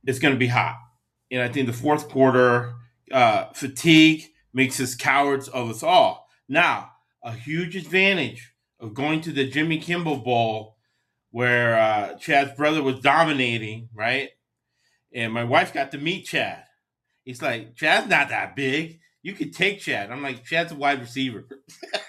it's 0.05 0.19
going 0.19 0.35
to 0.35 0.39
be 0.39 0.49
hot. 0.49 0.75
And 1.31 1.41
I 1.41 1.49
think 1.49 1.69
the 1.69 1.73
fourth 1.73 2.09
quarter 2.09 2.75
uh, 3.13 3.53
fatigue 3.53 4.25
makes 4.53 4.81
us 4.81 4.97
cowards 4.97 5.47
of 5.47 5.71
us 5.71 5.85
all. 5.85 6.27
Now, 6.49 6.91
a 7.23 7.33
huge 7.33 7.77
advantage 7.77 8.53
of 8.81 8.95
going 8.95 9.21
to 9.23 9.33
the 9.33 9.49
Jimmy 9.49 9.79
Kimmel 9.79 10.19
Bowl 10.19 10.77
where 11.31 11.79
uh, 11.79 12.15
Chad's 12.15 12.57
brother 12.57 12.83
was 12.83 13.01
dominating, 13.01 13.89
right? 13.95 14.31
And 15.15 15.33
my 15.33 15.45
wife 15.45 15.73
got 15.75 15.91
to 15.93 15.99
meet 15.99 16.27
Chad. 16.27 16.65
He's 17.25 17.43
like, 17.43 17.75
Chad's 17.75 18.09
not 18.09 18.29
that 18.31 18.57
big. 18.57 19.01
You 19.23 19.35
could 19.35 19.53
take 19.53 19.81
Chad. 19.81 20.11
I'm 20.11 20.23
like, 20.23 20.45
Chad's 20.45 20.73
a 20.73 20.77
wide 20.77 21.01
receiver. 21.01 21.47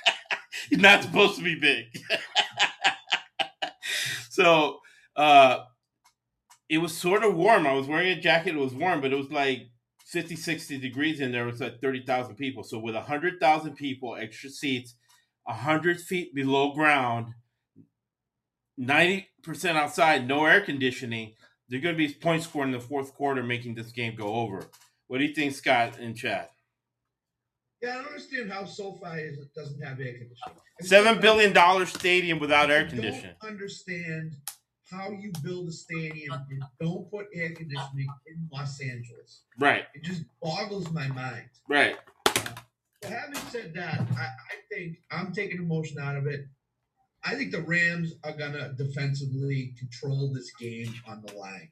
He's 0.70 0.80
not 0.80 1.04
supposed 1.04 1.38
to 1.38 1.44
be 1.44 1.60
big. 1.60 1.86
so, 4.30 4.80
uh, 5.16 5.60
it 6.70 6.78
was 6.78 6.96
sort 6.96 7.24
of 7.24 7.36
warm. 7.36 7.66
I 7.66 7.74
was 7.74 7.88
wearing 7.88 8.18
a 8.18 8.22
jacket. 8.22 8.56
It 8.56 8.60
was 8.60 8.74
warm, 8.74 9.02
but 9.02 9.12
it 9.12 9.18
was 9.18 9.32
like 9.32 9.68
50, 10.06 10.36
60 10.36 10.78
degrees 10.80 11.20
in 11.20 11.32
there. 11.32 11.48
It 11.48 11.52
was 11.52 11.62
like 11.62 11.82
30,000 11.82 12.36
people. 12.36 12.64
So 12.64 12.80
with 12.80 12.96
100,000 12.96 13.76
people, 13.76 14.16
extra 14.16 14.50
seats, 14.50 14.96
100 15.48 16.00
feet 16.02 16.36
below 16.36 16.74
ground, 16.74 17.34
90% 18.80 19.26
outside, 19.76 20.28
no 20.28 20.46
air 20.46 20.62
conditioning, 20.62 21.34
they're 21.70 21.80
going 21.82 21.96
to 21.96 22.08
be 22.08 22.14
point 22.14 22.44
scoring 22.44 22.74
in 22.74 22.80
the 22.80 22.86
fourth 22.86 23.14
quarter, 23.14 23.44
making 23.44 23.76
this 23.76 23.92
game 23.92 24.16
go 24.16 24.28
over. 24.36 24.68
What 25.08 25.18
do 25.20 25.26
you 25.26 25.34
think, 25.34 25.54
Scott 25.54 25.98
and 26.00 26.16
Chad? 26.16 26.50
Yeah, 27.82 27.92
I 27.92 27.94
don't 27.96 28.08
understand 28.08 28.52
how 28.52 28.66
SoFi 28.66 29.20
is, 29.22 29.38
doesn't 29.56 29.82
have 29.82 30.00
air 30.00 30.14
conditioning. 30.14 30.58
Seven 30.82 31.14
don't- 31.14 31.22
billion 31.22 31.54
dollar 31.54 31.86
stadium 31.86 32.40
without 32.40 32.70
I 32.72 32.76
air 32.76 32.82
don't 32.82 32.92
conditioning. 32.92 33.36
understand 33.42 34.34
how 34.90 35.10
you 35.12 35.32
build 35.44 35.68
a 35.68 35.72
stadium 35.72 36.34
and 36.50 36.64
don't 36.80 37.10
put 37.12 37.28
air 37.34 37.50
conditioning 37.50 38.08
in 38.26 38.48
Los 38.52 38.80
Angeles. 38.82 39.44
Right, 39.60 39.84
It 39.94 40.04
just 40.04 40.24
boggles 40.42 40.90
my 40.92 41.08
mind. 41.10 41.50
right. 41.70 41.98
Having 43.08 43.50
said 43.50 43.74
that, 43.76 44.02
I, 44.18 44.24
I 44.24 44.56
think 44.72 44.98
I'm 45.12 45.34
taking 45.34 45.58
emotion 45.58 46.00
out 46.00 46.18
of 46.18 46.28
it. 46.28 46.46
I 47.24 47.36
think 47.36 47.52
the 47.52 47.62
Rams 47.62 48.14
are 48.24 48.34
gonna 48.34 48.74
defensively 48.74 49.74
control 49.78 50.32
this 50.34 50.52
game 50.60 50.94
on 51.08 51.24
the 51.26 51.34
line. 51.34 51.72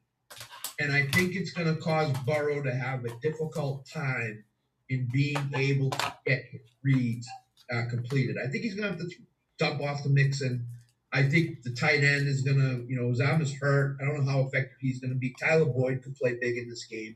And 0.80 0.91
I 0.91 1.06
think 1.08 1.36
it's 1.36 1.52
gonna 1.52 1.76
cause 1.76 2.12
Burrow 2.26 2.62
to 2.63 2.74
have 2.74 3.06
a 3.06 3.15
difficult 3.21 3.86
time 3.86 4.43
in 4.89 5.08
being 5.12 5.52
able 5.56 5.89
to 5.91 6.13
get 6.26 6.43
his 6.52 6.62
reads 6.84 7.28
uh, 7.74 7.84
completed. 7.89 8.38
I 8.43 8.48
think 8.48 8.63
he's 8.63 8.76
gonna 8.76 8.89
have 8.89 9.00
to 9.00 9.10
dump 9.58 9.82
off 9.82 10.04
the 10.04 10.10
Mixon. 10.10 10.67
I 11.13 11.24
think 11.24 11.63
the 11.63 11.71
tight 11.71 12.04
end 12.04 12.28
is 12.28 12.41
gonna, 12.41 12.80
you 12.88 12.98
know, 12.98 13.12
is 13.12 13.54
hurt. 13.54 13.98
I 14.02 14.06
don't 14.06 14.26
know 14.26 14.32
how 14.32 14.41
effective 14.41 14.78
he's 14.82 15.00
gonna 15.00 15.15
be. 15.15 15.34
Tyler 15.39 15.65
Boyd 15.65 16.04
could 16.04 16.15
play 16.15 16.38
big 16.39 16.58
in 16.58 16.69
this 16.69 16.86
game. 16.86 17.15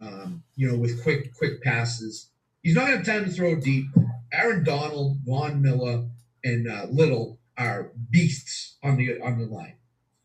Um, 0.00 0.42
you 0.56 0.70
know, 0.70 0.76
with 0.76 1.02
quick, 1.02 1.34
quick 1.34 1.62
passes. 1.62 2.28
He's 2.62 2.74
not 2.74 2.82
gonna 2.82 2.96
have 2.98 3.06
time 3.06 3.24
to 3.24 3.30
throw 3.30 3.54
deep. 3.56 3.86
Aaron 4.32 4.64
Donald, 4.64 5.18
Von 5.24 5.60
Miller, 5.60 6.06
and 6.44 6.68
uh, 6.68 6.86
Little 6.90 7.38
are 7.56 7.92
beasts 8.10 8.76
on 8.82 8.96
the 8.96 9.20
on 9.20 9.38
the 9.38 9.46
line. 9.46 9.74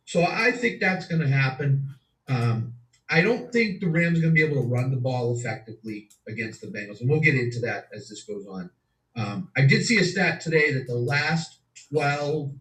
So 0.05 0.23
I 0.23 0.51
think 0.51 0.79
that's 0.79 1.07
going 1.07 1.21
to 1.21 1.27
happen. 1.27 1.89
Um, 2.27 2.73
I 3.09 3.21
don't 3.21 3.51
think 3.51 3.81
the 3.81 3.87
Rams 3.87 4.19
are 4.19 4.21
going 4.21 4.33
to 4.33 4.39
be 4.39 4.43
able 4.43 4.61
to 4.61 4.67
run 4.67 4.91
the 4.91 4.97
ball 4.97 5.35
effectively 5.37 6.09
against 6.27 6.61
the 6.61 6.67
Bengals, 6.67 7.01
and 7.01 7.09
we'll 7.09 7.19
get 7.19 7.35
into 7.35 7.59
that 7.61 7.89
as 7.93 8.09
this 8.09 8.23
goes 8.23 8.45
on. 8.47 8.69
Um, 9.15 9.49
I 9.55 9.61
did 9.61 9.85
see 9.85 9.97
a 9.97 10.03
stat 10.03 10.41
today 10.41 10.71
that 10.73 10.87
the 10.87 10.95
last 10.95 11.59
twelve 11.89 12.51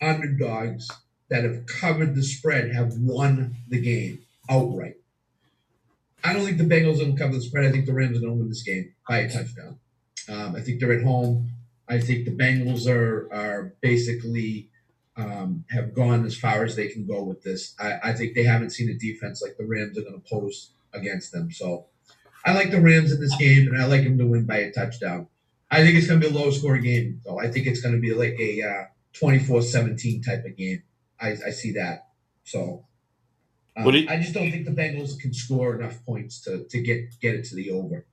underdogs 0.00 0.90
that 1.30 1.44
have 1.44 1.66
covered 1.66 2.14
the 2.14 2.22
spread 2.22 2.72
have 2.74 2.94
won 2.94 3.56
the 3.68 3.80
game 3.80 4.20
outright. 4.48 4.96
I 6.24 6.32
don't 6.32 6.44
think 6.44 6.58
the 6.58 6.64
Bengals 6.64 6.98
will 6.98 7.16
cover 7.16 7.34
the 7.34 7.40
spread. 7.40 7.66
I 7.66 7.70
think 7.70 7.86
the 7.86 7.92
Rams 7.92 8.16
are 8.16 8.20
going 8.20 8.32
to 8.32 8.38
win 8.38 8.48
this 8.48 8.62
game 8.62 8.94
by 9.08 9.18
a 9.18 9.30
touchdown. 9.30 9.78
Um, 10.28 10.56
I 10.56 10.60
think 10.60 10.80
they're 10.80 10.92
at 10.92 11.04
home. 11.04 11.50
I 11.88 12.00
think 12.00 12.24
the 12.24 12.36
Bengals 12.36 12.88
are 12.88 13.32
are 13.32 13.74
basically 13.80 14.70
um, 15.16 15.64
have 15.70 15.94
gone 15.94 16.24
as 16.24 16.36
far 16.36 16.64
as 16.64 16.76
they 16.76 16.88
can 16.88 17.06
go 17.06 17.22
with 17.22 17.42
this. 17.42 17.74
I, 17.78 18.10
I 18.10 18.12
think 18.12 18.34
they 18.34 18.44
haven't 18.44 18.70
seen 18.70 18.90
a 18.90 18.94
defense 18.94 19.40
like 19.40 19.56
the 19.56 19.66
Rams 19.66 19.96
are 19.96 20.02
going 20.02 20.20
to 20.20 20.28
pose 20.28 20.72
against 20.92 21.32
them. 21.32 21.50
So 21.50 21.86
I 22.44 22.52
like 22.52 22.70
the 22.70 22.80
Rams 22.80 23.12
in 23.12 23.20
this 23.20 23.36
game, 23.36 23.68
and 23.68 23.80
I 23.80 23.86
like 23.86 24.04
them 24.04 24.18
to 24.18 24.26
win 24.26 24.46
by 24.46 24.58
a 24.58 24.72
touchdown. 24.72 25.28
I 25.70 25.82
think 25.82 25.96
it's 25.96 26.06
going 26.06 26.20
to 26.20 26.28
be 26.28 26.34
a 26.34 26.38
low 26.38 26.50
score 26.50 26.78
game, 26.78 27.20
though. 27.24 27.40
I 27.40 27.48
think 27.50 27.66
it's 27.66 27.80
going 27.80 27.94
to 27.94 28.00
be 28.00 28.14
like 28.14 28.36
a 28.38 28.62
uh, 28.62 28.84
24-17 29.20 30.24
type 30.24 30.44
of 30.44 30.56
game. 30.56 30.82
I, 31.20 31.30
I 31.30 31.50
see 31.50 31.72
that. 31.72 32.08
So 32.44 32.84
um, 33.76 33.94
you- 33.94 34.08
I 34.08 34.16
just 34.20 34.32
don't 34.34 34.50
think 34.50 34.64
the 34.64 34.72
Bengals 34.72 35.18
can 35.18 35.32
score 35.34 35.78
enough 35.78 36.04
points 36.04 36.40
to, 36.42 36.64
to 36.64 36.82
get 36.82 37.18
get 37.20 37.34
it 37.34 37.44
to 37.46 37.54
the 37.54 37.70
over. 37.70 38.06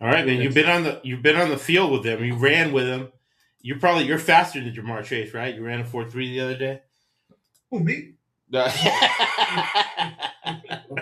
All 0.00 0.08
right, 0.08 0.26
man. 0.26 0.40
You've 0.40 0.54
been 0.54 0.68
on 0.68 0.82
the 0.84 1.00
you've 1.04 1.22
been 1.22 1.36
on 1.36 1.48
the 1.50 1.58
field 1.58 1.92
with 1.92 2.02
them. 2.04 2.24
You 2.24 2.34
ran 2.36 2.72
with 2.72 2.86
them. 2.86 3.12
You're 3.60 3.78
probably 3.78 4.04
you're 4.04 4.18
faster 4.18 4.60
than 4.62 4.74
Ja'Marr 4.74 5.04
Chase, 5.04 5.32
right? 5.32 5.54
You 5.54 5.64
ran 5.64 5.80
a 5.80 5.84
four 5.84 6.08
three 6.10 6.30
the 6.32 6.40
other 6.40 6.56
day. 6.58 6.82
Who 7.70 7.80
me? 7.80 8.14
We're 8.52 8.62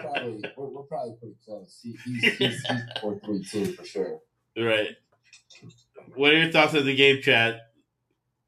probably 0.00 0.44
we're, 0.56 0.68
we're 0.68 0.82
probably 0.82 1.14
pretty 1.18 1.34
close. 1.44 1.80
He, 1.82 1.96
he's, 2.04 2.22
he's, 2.36 2.64
he's 2.66 2.82
four 3.00 3.18
three 3.24 3.42
two 3.44 3.72
for 3.72 3.84
sure. 3.84 4.20
right. 4.56 4.90
What 6.14 6.32
are 6.32 6.38
your 6.38 6.52
thoughts 6.52 6.74
on 6.74 6.84
the 6.84 6.94
game, 6.94 7.22
Chad? 7.22 7.60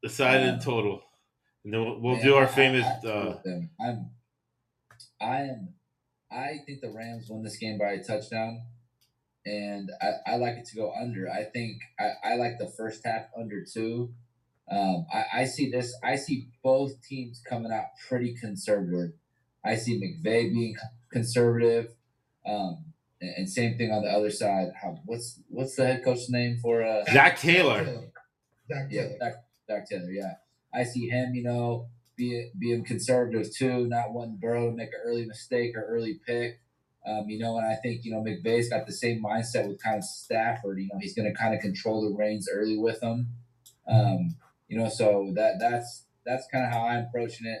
The 0.03 0.09
side 0.09 0.41
Uh, 0.43 0.53
and 0.53 0.61
total, 0.61 1.01
and 1.63 1.73
then 1.73 1.83
we'll, 1.83 1.99
we'll 1.99 2.15
Man, 2.15 2.23
do 2.25 2.35
our 2.35 2.43
I- 2.43 2.47
famous. 2.47 2.85
I, 2.85 3.07
I, 3.07 3.11
Uh. 3.11 3.39
I'm, 3.81 4.09
I 5.23 5.41
am, 5.43 5.69
I 6.31 6.57
think 6.65 6.81
the 6.81 6.91
Rams 6.91 7.27
win 7.29 7.43
this 7.43 7.57
game 7.57 7.77
by 7.77 7.93
a 7.93 8.03
touchdown, 8.03 8.63
and 9.45 9.89
I, 10.01 10.33
I 10.33 10.35
like 10.37 10.55
it 10.57 10.65
to 10.67 10.75
go 10.75 10.93
under. 10.99 11.29
I 11.29 11.43
think 11.43 11.77
I, 11.99 12.31
I 12.31 12.35
like 12.35 12.57
the 12.59 12.67
first 12.67 13.05
half 13.05 13.25
under 13.37 13.63
two. 13.63 14.13
Um, 14.69 15.05
I, 15.13 15.41
I 15.41 15.45
see 15.45 15.69
this. 15.69 15.95
I 16.03 16.15
see 16.15 16.49
both 16.63 17.01
teams 17.01 17.41
coming 17.47 17.71
out 17.71 17.85
pretty 18.07 18.35
conservative. 18.35 19.13
I 19.63 19.75
see 19.75 19.99
McVay 19.99 20.51
being 20.51 20.75
conservative, 21.11 21.91
um, 22.45 22.85
and, 23.21 23.33
and 23.37 23.49
same 23.49 23.77
thing 23.77 23.91
on 23.91 24.03
the 24.03 24.09
other 24.09 24.31
side. 24.31 24.69
How 24.81 24.99
what's 25.05 25.39
what's 25.49 25.75
the 25.75 25.85
head 25.85 26.03
coach's 26.03 26.29
name 26.29 26.59
for 26.61 26.83
uh 26.83 27.05
Zac 27.05 27.39
Taylor. 27.39 27.83
Zac 28.67 28.87
yeah, 28.89 29.03
Taylor. 29.03 29.17
Dak, 29.19 29.33
Dak 29.67 29.89
Taylor. 29.89 30.11
Yeah, 30.11 30.33
I 30.73 30.83
see 30.83 31.07
him. 31.07 31.33
You 31.33 31.43
know, 31.43 31.87
being 32.15 32.51
being 32.57 32.83
conservative 32.83 33.53
too, 33.55 33.87
not 33.87 34.13
wanting 34.13 34.37
Burrow 34.37 34.69
to 34.69 34.75
make 34.75 34.89
an 34.89 35.01
early 35.05 35.25
mistake 35.25 35.75
or 35.75 35.85
early 35.85 36.19
pick. 36.25 36.59
Um, 37.05 37.25
you 37.27 37.39
know, 37.39 37.57
and 37.57 37.67
I 37.67 37.75
think 37.75 38.05
you 38.05 38.11
know 38.11 38.21
McVay's 38.21 38.69
got 38.69 38.85
the 38.85 38.93
same 38.93 39.21
mindset 39.21 39.67
with 39.67 39.81
kind 39.81 39.97
of 39.97 40.03
Stafford. 40.03 40.79
You 40.79 40.89
know, 40.91 40.99
he's 40.99 41.15
going 41.15 41.31
to 41.31 41.37
kind 41.37 41.53
of 41.53 41.59
control 41.59 42.01
the 42.01 42.15
reins 42.15 42.47
early 42.51 42.77
with 42.77 43.01
him. 43.03 43.27
Um, 43.87 44.35
you 44.67 44.77
know, 44.77 44.89
so 44.89 45.31
that 45.35 45.55
that's 45.59 46.05
that's 46.25 46.47
kind 46.51 46.65
of 46.65 46.71
how 46.71 46.83
I'm 46.83 47.05
approaching 47.05 47.47
it. 47.47 47.59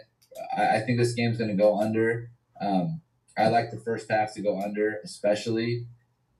I, 0.57 0.77
I 0.77 0.79
think 0.81 0.97
this 0.97 1.13
game's 1.13 1.37
going 1.37 1.49
to 1.49 1.61
go 1.61 1.79
under. 1.79 2.31
Um, 2.61 3.01
I 3.37 3.49
like 3.49 3.71
the 3.71 3.79
first 3.79 4.09
half 4.09 4.33
to 4.35 4.41
go 4.41 4.59
under, 4.61 4.99
especially, 5.03 5.87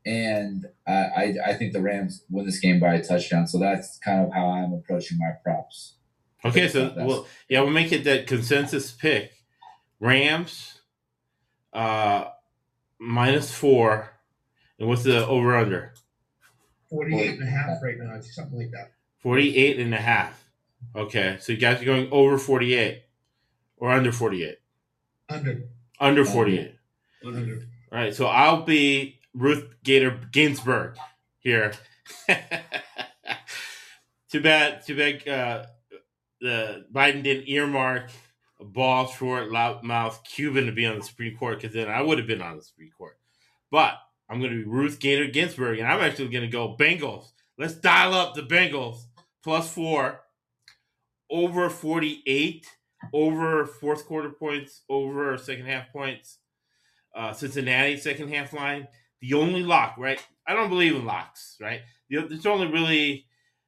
and 0.06 0.68
I, 0.88 0.92
I 0.94 1.36
I 1.48 1.54
think 1.56 1.74
the 1.74 1.82
Rams 1.82 2.24
win 2.30 2.46
this 2.46 2.60
game 2.60 2.80
by 2.80 2.94
a 2.94 3.04
touchdown. 3.04 3.48
So 3.48 3.60
that's 3.60 4.00
kind 4.00 4.26
of 4.26 4.34
how 4.34 4.48
I'm 4.48 4.74
approaching 4.74 5.18
my 5.18 5.32
props. 5.44 5.96
Okay, 6.46 6.68
so 6.68 6.90
That's- 6.90 7.08
well, 7.08 7.28
yeah, 7.48 7.62
we'll 7.62 7.72
make 7.72 7.92
it 7.92 8.04
that 8.04 8.28
consensus 8.28 8.92
pick. 8.92 9.32
Rams, 10.00 10.82
uh, 11.72 12.26
minus 13.00 13.54
four, 13.54 14.12
and 14.78 14.90
what's 14.90 15.04
the 15.04 15.26
over 15.26 15.56
under? 15.56 15.94
48 16.90 17.40
and 17.40 17.44
a 17.44 17.46
half 17.46 17.82
right 17.82 17.98
now. 17.98 18.20
Something 18.22 18.60
like 18.60 18.72
that. 18.72 18.92
48 19.20 19.80
and 19.80 19.94
a 19.94 19.98
half. 19.98 20.44
Okay, 20.96 21.38
so 21.40 21.54
you 21.54 21.58
guys 21.58 21.82
are 21.82 21.86
going 21.86 22.10
over 22.12 22.38
48 22.38 23.04
or 23.78 23.92
under 23.92 24.12
48? 24.12 24.58
Under. 25.30 25.64
Under 26.00 26.26
48. 26.26 26.76
Under. 27.26 27.68
All 27.92 27.98
right, 27.98 28.14
so 28.14 28.28
I'll 28.28 28.64
be 28.64 29.20
Ruth 29.34 29.66
Bader 29.84 30.20
Ginsburg 30.32 30.98
here. 31.40 31.74
too 34.30 34.42
bad, 34.42 34.86
too 34.86 34.98
bad 34.98 35.28
uh, 35.28 35.66
the 36.44 36.86
Biden 36.94 37.24
didn't 37.24 37.48
earmark 37.48 38.10
a 38.60 38.66
bald, 38.66 39.10
short, 39.12 39.50
loudmouth 39.50 40.24
Cuban 40.26 40.66
to 40.66 40.72
be 40.74 40.86
on 40.86 41.00
the 41.00 41.04
Supreme 41.04 41.38
Court 41.38 41.60
because 41.60 41.74
then 41.74 41.90
I 41.90 42.02
would 42.02 42.18
have 42.18 42.28
been 42.28 42.42
on 42.42 42.58
the 42.58 42.64
Supreme 42.64 42.92
Court. 42.96 43.18
But 43.72 43.96
I'm 44.30 44.40
going 44.40 44.52
to 44.52 44.58
be 44.58 44.70
Ruth 44.70 45.00
Bader 45.00 45.28
Ginsburg, 45.28 45.80
and 45.80 45.88
I'm 45.88 46.02
actually 46.02 46.28
going 46.28 46.44
to 46.44 46.52
go 46.52 46.76
Bengals. 46.78 47.32
Let's 47.58 47.76
dial 47.76 48.14
up 48.14 48.36
the 48.36 48.42
Bengals 48.44 49.06
plus 49.42 49.70
four 49.72 50.20
over 51.30 51.70
48 51.70 52.68
over 53.14 53.66
fourth 53.66 54.06
quarter 54.06 54.30
points 54.30 54.82
over 54.90 55.38
second 55.38 55.66
half 55.66 55.92
points 55.92 56.40
uh, 57.16 57.32
Cincinnati 57.32 57.98
second 57.98 58.30
half 58.30 58.54
line. 58.54 58.88
The 59.22 59.34
only 59.34 59.64
lock, 59.64 59.96
right? 59.98 60.22
I 60.46 60.54
don't 60.54 60.70
believe 60.70 60.96
in 60.96 61.06
locks, 61.06 61.56
right? 61.62 61.82
There's 62.10 62.46
only 62.46 62.68
really, 62.68 63.28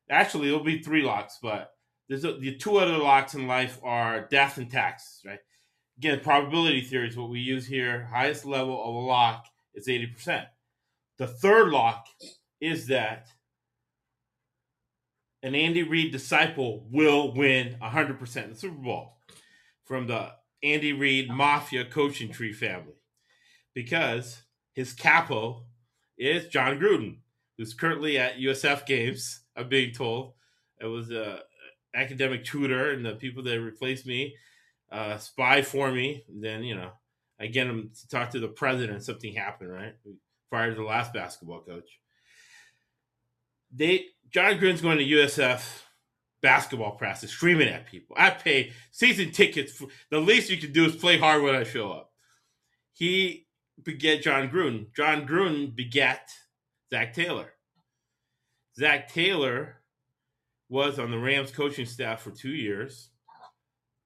actually, 0.10 0.50
there'll 0.50 0.64
be 0.64 0.82
three 0.82 1.04
locks, 1.04 1.40
but 1.42 1.75
there's 2.08 2.24
a, 2.24 2.34
the 2.34 2.56
two 2.56 2.78
other 2.78 2.98
locks 2.98 3.34
in 3.34 3.48
life 3.48 3.80
are 3.84 4.28
death 4.28 4.58
and 4.58 4.70
taxes, 4.70 5.22
right? 5.26 5.40
Again, 5.98 6.20
probability 6.22 6.82
theory 6.82 7.08
is 7.08 7.18
what 7.18 7.30
we 7.30 7.40
use 7.40 7.66
here. 7.66 8.10
Highest 8.12 8.46
level 8.46 8.82
of 8.84 8.94
a 8.94 9.00
lock 9.00 9.46
is 9.74 9.88
80%. 9.88 10.46
The 11.18 11.28
third 11.28 11.70
lock 11.70 12.08
is 12.60 12.88
that 12.88 13.28
an 15.42 15.56
Andy 15.56 15.84
Reid 15.84 16.12
disciple 16.12 16.86
will 16.92 17.34
win 17.34 17.78
100% 17.82 18.44
in 18.44 18.50
the 18.50 18.56
Super 18.56 18.76
Bowl 18.76 19.18
from 19.86 20.08
the 20.08 20.32
Andy 20.64 20.92
Reid 20.92 21.30
Mafia 21.30 21.86
coaching 21.86 22.32
tree 22.32 22.52
family 22.52 22.96
because 23.74 24.42
his 24.74 24.94
capo 24.94 25.64
is 26.18 26.48
Jon 26.48 26.80
Gruden, 26.80 27.18
who's 27.58 27.74
currently 27.74 28.18
at 28.18 28.38
USF 28.38 28.86
games. 28.86 29.42
I'm 29.56 29.70
being 29.70 29.94
told 29.94 30.34
it 30.82 30.88
was 30.88 31.12
a 31.12 31.42
academic 31.96 32.46
tutor, 32.46 32.92
and 32.92 33.06
the 33.06 33.14
people 33.14 33.44
that 33.44 33.60
replaced 33.62 34.06
me 34.06 34.36
uh, 34.92 35.18
spy 35.18 35.62
for 35.62 35.92
me. 35.92 36.24
Then 36.30 36.64
you 36.64 36.76
know, 36.76 36.92
I 37.40 37.48
get 37.48 37.68
them 37.68 37.92
to 38.00 38.08
talk 38.08 38.32
to 38.32 38.40
the 38.40 38.48
president. 38.48 39.04
Something 39.04 39.34
happened, 39.34 39.72
right? 39.72 39.96
We 40.06 40.14
fired 40.50 40.78
the 40.78 40.84
last 40.84 41.14
basketball 41.14 41.62
coach. 41.62 42.00
They 43.74 44.08
Jon 44.32 44.58
Gruden's 44.58 44.82
going 44.82 44.98
to 44.98 45.06
USF 45.06 45.82
basketball 46.42 46.92
practice, 46.92 47.32
screaming 47.32 47.68
at 47.68 47.88
people. 47.88 48.16
I 48.20 48.30
pay 48.30 48.72
season 48.92 49.32
tickets. 49.32 49.74
For, 49.74 49.88
the 50.12 50.20
least 50.20 50.50
you 50.50 50.58
can 50.58 50.72
do 50.72 50.86
is 50.86 50.96
play 50.96 51.18
hard 51.18 51.42
when 51.42 51.56
I 51.56 51.64
show 51.64 51.92
up. 51.92 52.12
He 52.94 53.48
beget 53.84 54.22
Jon 54.22 54.50
Gruden. 54.50 54.94
Jon 54.96 55.28
Gruden 55.28 55.76
begat 55.76 56.30
Zac 56.90 57.14
Taylor. 57.14 57.54
Zac 58.78 59.12
Taylor 59.12 59.75
was 60.70 61.00
on 61.00 61.12
the 61.12 61.20
Rams 61.20 61.52
coaching 61.52 61.86
staff 61.86 62.22
for 62.22 62.32
two 62.32 62.50
years. 62.50 63.10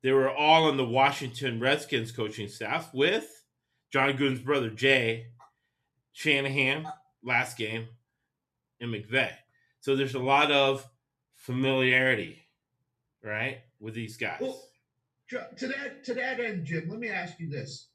They 0.02 0.12
were 0.12 0.30
all 0.30 0.66
on 0.66 0.78
the 0.78 0.86
Washington 0.86 1.60
Redskins 1.60 2.12
coaching 2.12 2.48
staff 2.48 2.94
with 2.94 3.44
Jon 3.92 4.14
Gruden's 4.18 4.42
brother 4.42 4.70
Jay 4.70 5.28
Shanahan 6.14 6.86
last 7.24 7.58
game 7.58 7.88
and 8.80 8.94
McVay. 8.94 9.32
So 9.80 9.96
there's 9.96 10.16
a 10.16 10.20
lot 10.20 10.52
of 10.52 10.88
familiarity, 11.36 12.46
right, 13.24 13.60
with 13.80 13.94
these 13.94 14.18
guys. 14.18 14.40
Well, 14.42 14.62
to 15.30 15.68
that 15.68 16.04
to 16.06 16.14
that 16.16 16.40
end, 16.40 16.66
Jim, 16.66 16.90
let 16.90 17.00
me 17.00 17.10
ask 17.10 17.40
you 17.40 17.50
this: 17.50 17.88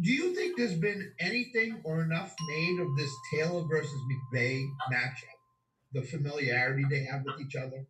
Do 0.00 0.10
you 0.10 0.34
think 0.34 0.56
there's 0.56 0.78
been 0.78 1.12
anything 1.20 1.80
or 1.84 2.02
enough 2.02 2.34
made 2.48 2.80
of 2.80 2.96
this 2.96 3.10
Taylor 3.32 3.64
versus 3.68 4.00
McVay 4.34 4.64
matchup? 4.92 5.36
The 5.92 6.02
familiarity 6.02 6.84
they 6.88 7.04
have 7.04 7.24
with 7.24 7.40
each 7.40 7.56
other. 7.56 7.86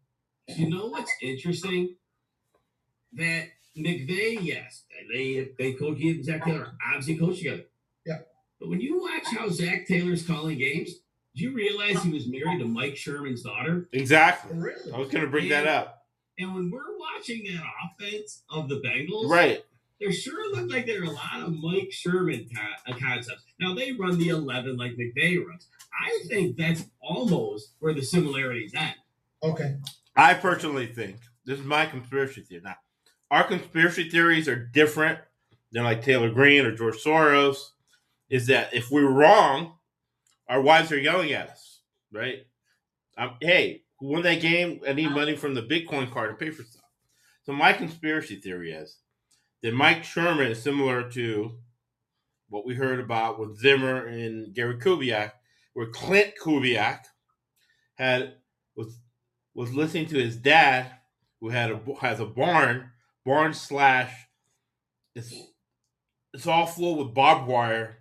You 0.49 0.71
know 0.71 0.87
what's 0.87 1.11
interesting? 1.21 1.97
That 3.15 3.49
McVay, 3.77 4.39
yes, 4.43 4.85
they 5.13 5.51
they 5.59 5.73
coach 5.73 5.99
he 5.99 6.11
and 6.11 6.25
Zac 6.25 6.45
Taylor 6.45 6.73
obviously 6.87 7.17
coach 7.17 7.39
together. 7.39 7.65
Yeah. 8.05 8.19
But 8.61 8.69
when 8.69 8.81
you 8.81 9.01
watch 9.01 9.25
how 9.37 9.49
Zac 9.49 9.87
Taylor's 9.87 10.27
calling 10.27 10.59
games, 10.59 10.91
do 11.35 11.43
you 11.43 11.53
realize 11.53 12.03
he 12.03 12.11
was 12.11 12.27
married 12.27 12.61
to 12.61 12.67
Mike 12.67 12.97
Sherman's 12.97 13.43
daughter? 13.43 13.89
exactly. 13.93 14.57
Really? 14.57 14.93
I 14.93 14.99
was 14.99 15.09
going 15.09 15.25
to 15.25 15.31
bring 15.31 15.49
that 15.51 15.67
up. 15.67 16.05
And 16.39 16.55
when 16.55 16.71
we're 16.71 16.97
watching 16.99 17.45
that 17.45 17.63
offense 17.85 18.43
of 18.51 18.69
the 18.69 18.77
Bengals, 18.81 19.29
Right. 19.31 19.65
there 20.01 20.13
sure 20.13 20.55
look 20.55 20.71
like 20.71 20.87
there 20.87 21.01
are 21.01 21.05
a 21.05 21.11
lot 21.11 21.41
of 21.43 21.55
Mike 21.55 21.91
Sherman 21.93 22.49
co- 22.55 22.93
uh, 22.93 22.97
concepts. 22.99 23.43
Now 23.59 23.75
they 23.75 23.93
run 23.93 24.19
the 24.19 24.29
eleven 24.29 24.77
like 24.77 24.93
McVay 24.93 25.45
runs. 25.45 25.67
I 25.99 26.21
think 26.29 26.57
that's 26.57 26.85
almost 27.01 27.73
where 27.79 27.95
the 27.95 28.03
similarities 28.03 28.75
end. 28.75 28.95
Okay. 29.43 29.77
I 30.17 30.35
personally 30.35 30.87
think 30.87 31.19
this 31.45 31.59
is 31.59 31.65
my 31.65 31.87
conspiracy 31.87 32.43
theory. 32.43 32.63
Now, 32.65 32.77
our 33.31 33.45
conspiracy 33.45 34.09
theories 34.09 34.49
are 34.49 34.57
different 34.57 35.19
than 35.73 35.85
like 35.85 36.03
Taylor 36.03 36.31
Greene 36.31 36.65
or 36.65 36.75
George 36.75 37.03
Soros. 37.03 37.59
Is 38.29 38.47
that 38.49 38.75
if 38.75 38.91
we're 38.91 39.09
wrong, 39.09 39.75
our 40.49 40.61
wives 40.61 40.91
are 40.91 40.99
yelling 40.99 41.33
at 41.33 41.49
us, 41.49 41.81
right? 42.13 42.39
Um, 43.17 43.37
hey, 43.41 43.83
who 43.99 44.09
won 44.09 44.23
that 44.23 44.41
game? 44.41 44.81
I 44.87 44.93
need 44.93 45.11
money 45.11 45.37
from 45.37 45.55
the 45.55 45.63
Bitcoin 45.63 46.11
card 46.11 46.31
to 46.31 46.45
pay 46.45 46.51
for 46.51 46.63
stuff. 46.63 46.83
So 47.45 47.53
my 47.53 47.73
conspiracy 47.73 48.37
theory 48.37 48.73
is 48.73 48.99
that 49.63 49.75
Mike 49.75 50.03
Sherman 50.03 50.49
is 50.51 50.63
similar 50.63 51.09
to 51.11 51.59
what 52.49 52.67
we 52.67 52.75
heard 52.75 53.01
about 53.01 53.39
with 53.39 53.59
Zimmer 53.59 54.07
and 54.07 54.55
Gary 54.55 54.79
Kubiak 54.79 55.33
where 55.77 55.91
Klint 55.91 56.33
Kubiak 56.43 57.01
had 57.97 58.37
was 58.77 58.99
was 59.57 59.73
listening 59.75 60.07
to 60.07 60.19
his 60.19 60.37
dad, 60.37 60.93
who 61.41 61.49
had 61.49 61.71
a 61.71 61.81
has 62.01 62.21
a 62.21 62.27
barn, 62.27 62.91
barn 63.25 63.55
slash. 63.55 64.13
It's 65.15 65.35
it's 66.35 66.47
all 66.47 66.67
full 66.67 66.97
with 66.97 67.15
barbed 67.15 67.49
wire, 67.49 67.97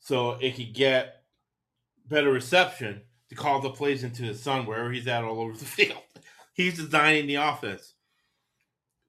so 0.00 0.32
it 0.32 0.56
could 0.56 0.74
get 0.74 1.22
better 2.04 2.32
reception 2.32 3.02
to 3.28 3.34
call 3.36 3.60
the 3.60 3.70
plays 3.70 4.02
into 4.02 4.24
his 4.24 4.42
son 4.42 4.66
wherever 4.66 4.90
he's 4.90 5.06
at 5.06 5.24
all 5.24 5.40
over 5.40 5.56
the 5.56 5.64
field. 5.64 6.02
He's 6.54 6.76
designing 6.76 7.28
the 7.28 7.36
offense 7.36 7.94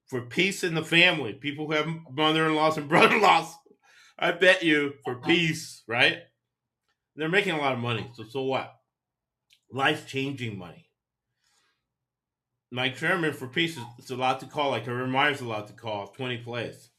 for 0.06 0.22
peace 0.22 0.64
in 0.64 0.76
the 0.76 0.84
family. 0.84 1.34
People 1.34 1.66
who 1.66 1.74
have 1.74 1.88
mother-in-laws 2.12 2.78
and 2.78 2.88
brother-in-laws, 2.90 3.56
I 4.20 4.34
bet 4.34 4.62
you 4.62 4.94
for 5.04 5.16
uh-huh. 5.16 5.28
peace, 5.28 5.84
right? 5.88 6.20
They're 7.16 7.30
making 7.30 7.54
a 7.54 7.60
lot 7.60 7.74
of 7.74 7.80
money, 7.80 8.12
so 8.14 8.24
so 8.30 8.44
what? 8.44 8.76
Life-changing 9.72 10.56
money. 10.56 10.87
Mike 12.72 12.98
Sherman 12.98 13.34
for 13.34 13.48
peace 13.48 13.78
is 13.98 14.12
allowed 14.12 14.40
to 14.42 14.46
call, 14.46 14.72
like 14.72 14.88
Urban 14.88 15.10
Meyer's 15.10 15.42
allowed 15.42 15.68
to 15.68 15.74
call 15.74 16.08
20 16.08 16.38
plays. 16.38 16.90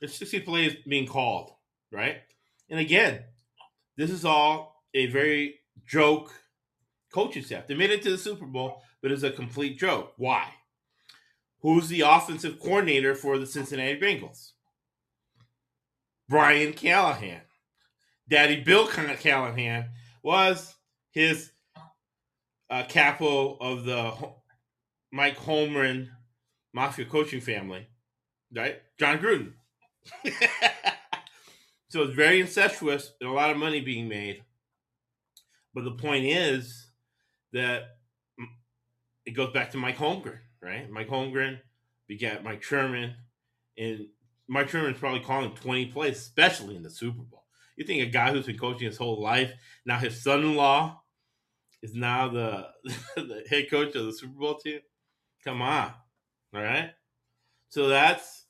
It's 0.00 0.16
60 0.16 0.40
plays 0.40 0.76
being 0.86 1.06
called, 1.06 1.52
right? 1.90 2.18
And 2.70 2.78
again, 2.78 3.24
this 3.96 4.10
is 4.10 4.24
all 4.24 4.84
a 4.94 5.06
very 5.06 5.60
joke 5.86 6.32
coaching 7.12 7.42
staff. 7.42 7.66
They 7.66 7.74
made 7.74 7.90
it 7.90 8.02
to 8.02 8.10
the 8.10 8.18
Super 8.18 8.46
Bowl, 8.46 8.82
but 9.02 9.10
it's 9.10 9.22
a 9.22 9.30
complete 9.30 9.78
joke. 9.78 10.12
Why? 10.16 10.48
Who's 11.62 11.88
the 11.88 12.02
offensive 12.02 12.60
coordinator 12.60 13.14
for 13.14 13.38
the 13.38 13.46
Cincinnati 13.46 13.98
Bengals? 13.98 14.52
Brian 16.28 16.72
Callahan. 16.72 17.40
Daddy 18.28 18.60
Bill 18.60 18.86
Callahan 18.86 19.88
was 20.22 20.74
his 21.10 21.50
uh, 22.68 22.84
capo 22.88 23.56
of 23.58 23.84
the 23.84 24.12
Mike 25.16 25.38
Holmgren 25.38 26.08
Mafia 26.74 27.06
coaching 27.06 27.40
family, 27.40 27.86
right? 28.54 28.82
Jon 29.00 29.18
Gruden. 29.18 29.54
so 31.88 32.02
it's 32.02 32.14
very 32.14 32.38
incestuous 32.38 33.12
and 33.18 33.30
a 33.30 33.32
lot 33.32 33.50
of 33.50 33.56
money 33.56 33.80
being 33.80 34.08
made. 34.08 34.44
But 35.74 35.84
the 35.84 35.92
point 35.92 36.26
is 36.26 36.90
that 37.54 37.96
it 39.24 39.30
goes 39.30 39.54
back 39.54 39.70
to 39.70 39.78
Mike 39.78 39.96
Holmgren, 39.96 40.38
right? 40.62 40.90
Mike 40.90 41.08
Holmgren 41.08 41.60
begat 42.06 42.44
Mike 42.44 42.62
Sherman, 42.62 43.14
and 43.78 44.08
Mike 44.48 44.68
Sherman's 44.68 44.98
probably 44.98 45.20
calling 45.20 45.54
20 45.54 45.86
plays, 45.86 46.18
especially 46.18 46.76
in 46.76 46.82
the 46.82 46.90
Super 46.90 47.22
Bowl. 47.22 47.44
You 47.76 47.86
think 47.86 48.02
a 48.02 48.10
guy 48.10 48.32
who's 48.32 48.46
been 48.46 48.58
coaching 48.58 48.86
his 48.86 48.98
whole 48.98 49.22
life, 49.22 49.52
now 49.86 49.98
his 49.98 50.22
son-in-law 50.22 51.00
is 51.82 51.94
now 51.94 52.28
the, 52.28 52.68
the 53.16 53.44
head 53.48 53.70
coach 53.70 53.94
of 53.94 54.04
the 54.04 54.12
Super 54.12 54.38
Bowl 54.38 54.58
team? 54.58 54.80
Come 55.46 55.62
on. 55.62 55.92
All 56.52 56.60
right. 56.60 56.90
So 57.68 57.86
that's 57.86 58.46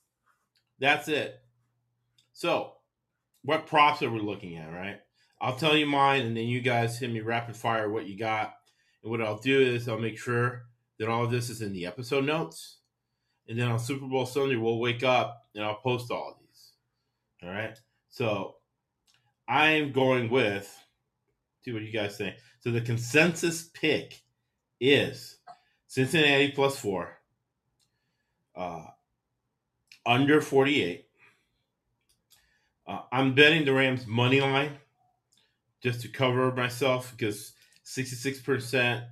that's 0.81 1.09
it. 1.09 1.39
So 2.33 2.73
what 3.43 3.67
props 3.67 4.03
are 4.03 4.11
we 4.11 4.19
looking 4.19 4.57
at, 4.57 4.73
right? 4.73 5.01
I'll 5.41 5.57
tell 5.57 5.77
you 5.77 5.85
mine 5.87 6.23
and 6.23 6.35
then 6.35 6.47
you 6.47 6.61
guys 6.61 6.99
hit 6.99 7.13
me 7.13 7.21
rapid 7.21 7.55
fire 7.55 7.91
what 7.91 8.09
you 8.09 8.17
got. 8.17 8.55
And 9.03 9.11
what 9.11 9.21
I'll 9.21 9.39
do 9.39 9.61
is 9.61 9.89
I'll 9.89 9.99
make 9.99 10.19
sure 10.19 10.63
that 10.99 11.09
all 11.09 11.25
of 11.25 11.31
this 11.31 11.51
is 11.51 11.61
in 11.61 11.75
the 11.75 11.85
episode 11.85 12.25
notes. 12.25 12.79
And 13.47 13.59
then 13.59 13.69
on 13.69 13.79
Super 13.79 14.07
Bowl 14.07 14.25
Sunday, 14.25 14.57
we'll 14.57 14.79
wake 14.79 15.05
up 15.05 15.45
and 15.55 15.63
I'll 15.63 15.77
post 15.77 16.11
all 16.11 16.31
of 16.31 16.39
these. 16.41 16.73
All 17.43 17.51
right. 17.51 17.79
So 18.09 18.57
I'm 19.47 19.93
going 19.93 20.31
with 20.31 20.75
see 21.63 21.73
what 21.73 21.83
you 21.83 21.93
guys 21.93 22.17
think. 22.17 22.37
So 22.61 22.71
the 22.71 22.81
consensus 22.81 23.69
pick 23.75 24.23
is 24.81 25.36
Cincinnati 25.97 26.51
plus 26.51 26.79
four, 26.79 27.09
uh, 28.55 28.85
under 30.05 30.43
48. 30.43 31.07
Uh, 32.87 33.01
I'm 33.11 33.35
betting 33.35 33.65
the 33.65 33.73
Rams 33.73 34.07
money 34.07 34.43
line 34.43 34.73
just 35.83 36.03
to 36.03 36.09
cover 36.09 36.53
myself 36.53 37.15
because 37.17 37.55
66% 37.87 39.07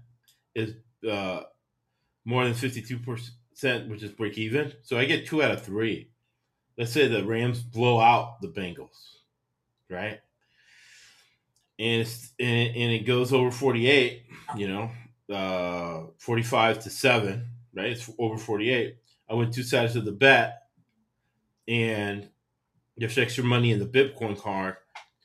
is 0.55 0.75
uh, 1.11 1.45
more 2.27 2.45
than 2.45 2.53
52%, 2.53 3.89
which 3.89 4.03
is 4.03 4.11
break 4.11 4.37
even. 4.37 4.75
So 4.83 4.99
I 4.99 5.07
get 5.07 5.25
two 5.25 5.43
out 5.43 5.53
of 5.53 5.63
three. 5.63 6.11
Let's 6.77 6.93
say 6.93 7.09
the 7.09 7.25
Rams 7.25 7.63
blow 7.63 7.99
out 7.99 8.43
the 8.43 8.49
Bengals, 8.49 9.21
right? 9.89 10.21
And 11.79 12.07
and, 12.39 12.77
and 12.77 12.93
it 12.93 13.07
goes 13.07 13.33
over 13.33 13.51
48, 13.51 14.27
you 14.59 14.69
know, 14.69 14.91
uh 15.33 16.03
45 16.19 16.83
to 16.85 16.91
7, 16.91 17.47
right? 17.75 17.93
It's 17.93 18.11
over 18.19 18.37
48. 18.39 18.97
I 19.29 19.35
went 19.35 19.55
two 19.55 19.63
sides 19.63 19.97
of 19.97 20.05
the 20.05 20.13
bet 20.13 20.65
and 21.67 22.29
there's 22.97 23.19
extra 23.19 23.45
money 23.45 23.73
in 23.73 23.79
the 23.79 23.87
Bitcoin 23.87 24.39
card 24.39 24.77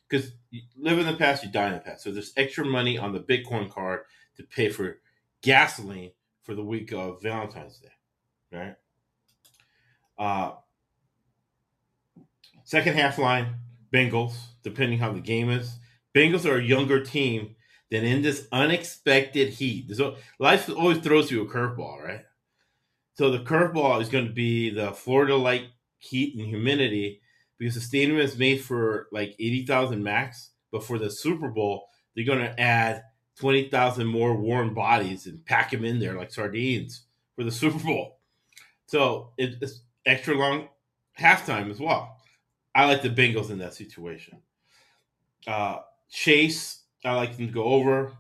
because 0.07 0.31
you 0.51 0.62
live 0.77 0.99
in 0.99 1.05
the 1.05 1.13
past, 1.13 1.43
you 1.43 1.51
die 1.51 1.67
in 1.67 1.73
the 1.73 1.79
past. 1.79 2.03
So 2.03 2.12
there's 2.12 2.33
extra 2.38 2.65
money 2.65 2.97
on 2.97 3.13
the 3.13 3.19
Bitcoin 3.19 3.69
card 3.69 4.01
to 4.38 4.43
pay 4.43 4.69
for 4.69 4.99
gasoline 5.41 6.12
for 6.41 6.55
the 6.55 6.63
week 6.63 6.91
of 6.91 7.21
Valentine's 7.21 7.79
Day, 7.79 7.91
right? 8.51 8.75
Uh, 10.17 10.53
second 12.63 12.95
half 12.95 13.17
line, 13.17 13.55
Bengals, 13.93 14.35
depending 14.63 14.99
how 14.99 15.12
the 15.12 15.19
game 15.19 15.49
is. 15.49 15.77
Bengals 16.15 16.45
are 16.45 16.57
a 16.57 16.63
younger 16.63 17.03
team 17.03 17.55
than 17.91 18.04
in 18.04 18.21
this 18.21 18.47
unexpected 18.52 19.49
heat. 19.49 19.91
Al- 19.99 20.15
life 20.38 20.69
always 20.69 20.99
throws 20.99 21.32
you 21.32 21.41
a 21.41 21.47
curveball, 21.47 22.04
right? 22.04 22.21
So 23.15 23.30
the 23.30 23.39
curveball 23.39 24.02
is 24.02 24.10
going 24.10 24.28
to 24.28 24.34
be 24.34 24.69
the 24.69 24.91
Florida-like 24.91 25.63
heat 25.97 26.36
and 26.36 26.47
humidity 26.47 27.21
because 27.58 27.75
the 27.75 27.82
stadium 27.82 28.17
is 28.17 28.38
made 28.38 28.62
for 28.62 29.08
like 29.12 29.36
80,000 29.39 30.02
max, 30.02 30.52
but 30.71 30.84
for 30.84 30.97
the 30.97 31.10
Super 31.10 31.49
Bowl, 31.49 31.88
they're 32.15 32.25
going 32.25 32.39
to 32.39 32.60
add 32.60 33.04
20,000 33.39 34.08
more 34.08 34.36
warm 34.36 34.73
bodies 34.73 35.25
and 35.25 35.45
pack 35.45 35.71
them 35.71 35.84
in 35.84 35.99
there 35.99 36.15
like 36.15 36.32
sardines 36.32 37.04
for 37.36 37.43
the 37.43 37.52
Super 37.52 37.80
Bowl. 37.80 38.19
So 38.88 39.32
it's 39.38 39.82
extra 40.06 40.36
long 40.36 40.69
halftime 41.19 41.69
as 41.69 41.80
well. 41.80 42.17
I 42.73 42.86
like 42.86 43.02
the 43.02 43.10
Bengals 43.10 43.49
in 43.49 43.60
that 43.60 43.73
situation. 43.73 44.39
Uh, 45.45 45.80
Chase, 46.10 46.84
I 47.03 47.15
like 47.15 47.38
them 47.38 47.47
to 47.47 47.53
go 47.53 47.63
over. 47.63 48.13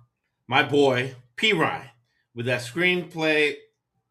My 0.47 0.63
boy, 0.63 1.15
Perine, 1.37 1.89
with 2.33 2.45
that 2.45 2.61
screenplay 2.61 3.55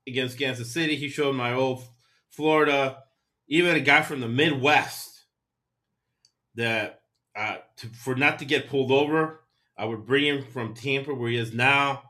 against 0.07 0.39
Kansas 0.39 0.73
City, 0.73 0.97
he 0.97 1.09
showed 1.09 1.35
my 1.35 1.53
old 1.53 1.85
Florida, 2.31 2.99
even 3.49 3.75
a 3.75 3.81
guy 3.81 4.03
from 4.03 4.21
the 4.21 4.29
Midwest 4.29 5.25
that 6.55 7.01
uh, 7.37 7.57
to, 7.77 7.87
for 7.89 8.15
not 8.15 8.39
to 8.41 8.45
get 8.45 8.69
pulled 8.69 8.91
over, 8.91 9.41
I 9.77 9.85
would 9.85 10.07
bring 10.07 10.25
him 10.25 10.45
from 10.45 10.75
Tampa 10.75 11.15
where 11.15 11.31
he 11.31 11.37
is 11.37 11.53
now. 11.53 12.03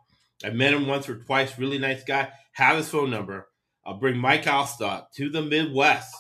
I 0.44 0.50
met 0.50 0.72
him 0.72 0.86
once 0.86 1.08
or 1.08 1.16
twice, 1.16 1.58
really 1.58 1.78
nice 1.78 2.02
guy. 2.02 2.30
Have 2.52 2.76
his 2.76 2.88
phone 2.88 3.10
number. 3.10 3.48
I'll 3.84 3.98
bring 3.98 4.16
Mike 4.16 4.44
Alstott 4.44 5.12
to 5.16 5.30
the 5.30 5.42
Midwest 5.42 6.14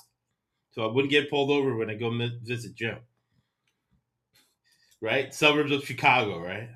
so 0.70 0.88
I 0.88 0.92
wouldn't 0.92 1.10
get 1.10 1.30
pulled 1.30 1.50
over 1.50 1.76
when 1.76 1.90
I 1.90 1.94
go 1.94 2.16
visit 2.42 2.74
Jim. 2.74 2.98
Right? 5.00 5.32
Suburbs 5.32 5.70
of 5.72 5.84
Chicago, 5.84 6.40
right? 6.40 6.68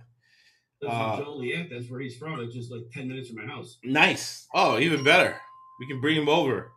That's 0.81 0.95
Uh, 0.95 1.17
Joliet. 1.19 1.71
That's 1.71 1.89
where 1.91 2.01
he's 2.01 2.17
from. 2.17 2.41
It's 2.41 2.55
just 2.55 2.71
like 2.71 2.83
ten 2.93 3.09
minutes 3.09 3.29
from 3.29 3.45
my 3.47 3.53
house. 3.53 3.79
Nice. 3.85 4.47
Oh, 4.55 4.79
even 4.79 5.05
better. 5.05 5.41
We 5.81 5.87
can 5.87 6.01
bring 6.01 6.17
him 6.17 6.29
over. 6.29 6.73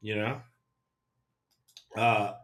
You 0.00 0.16
know, 0.16 0.42
uh, 1.96 2.34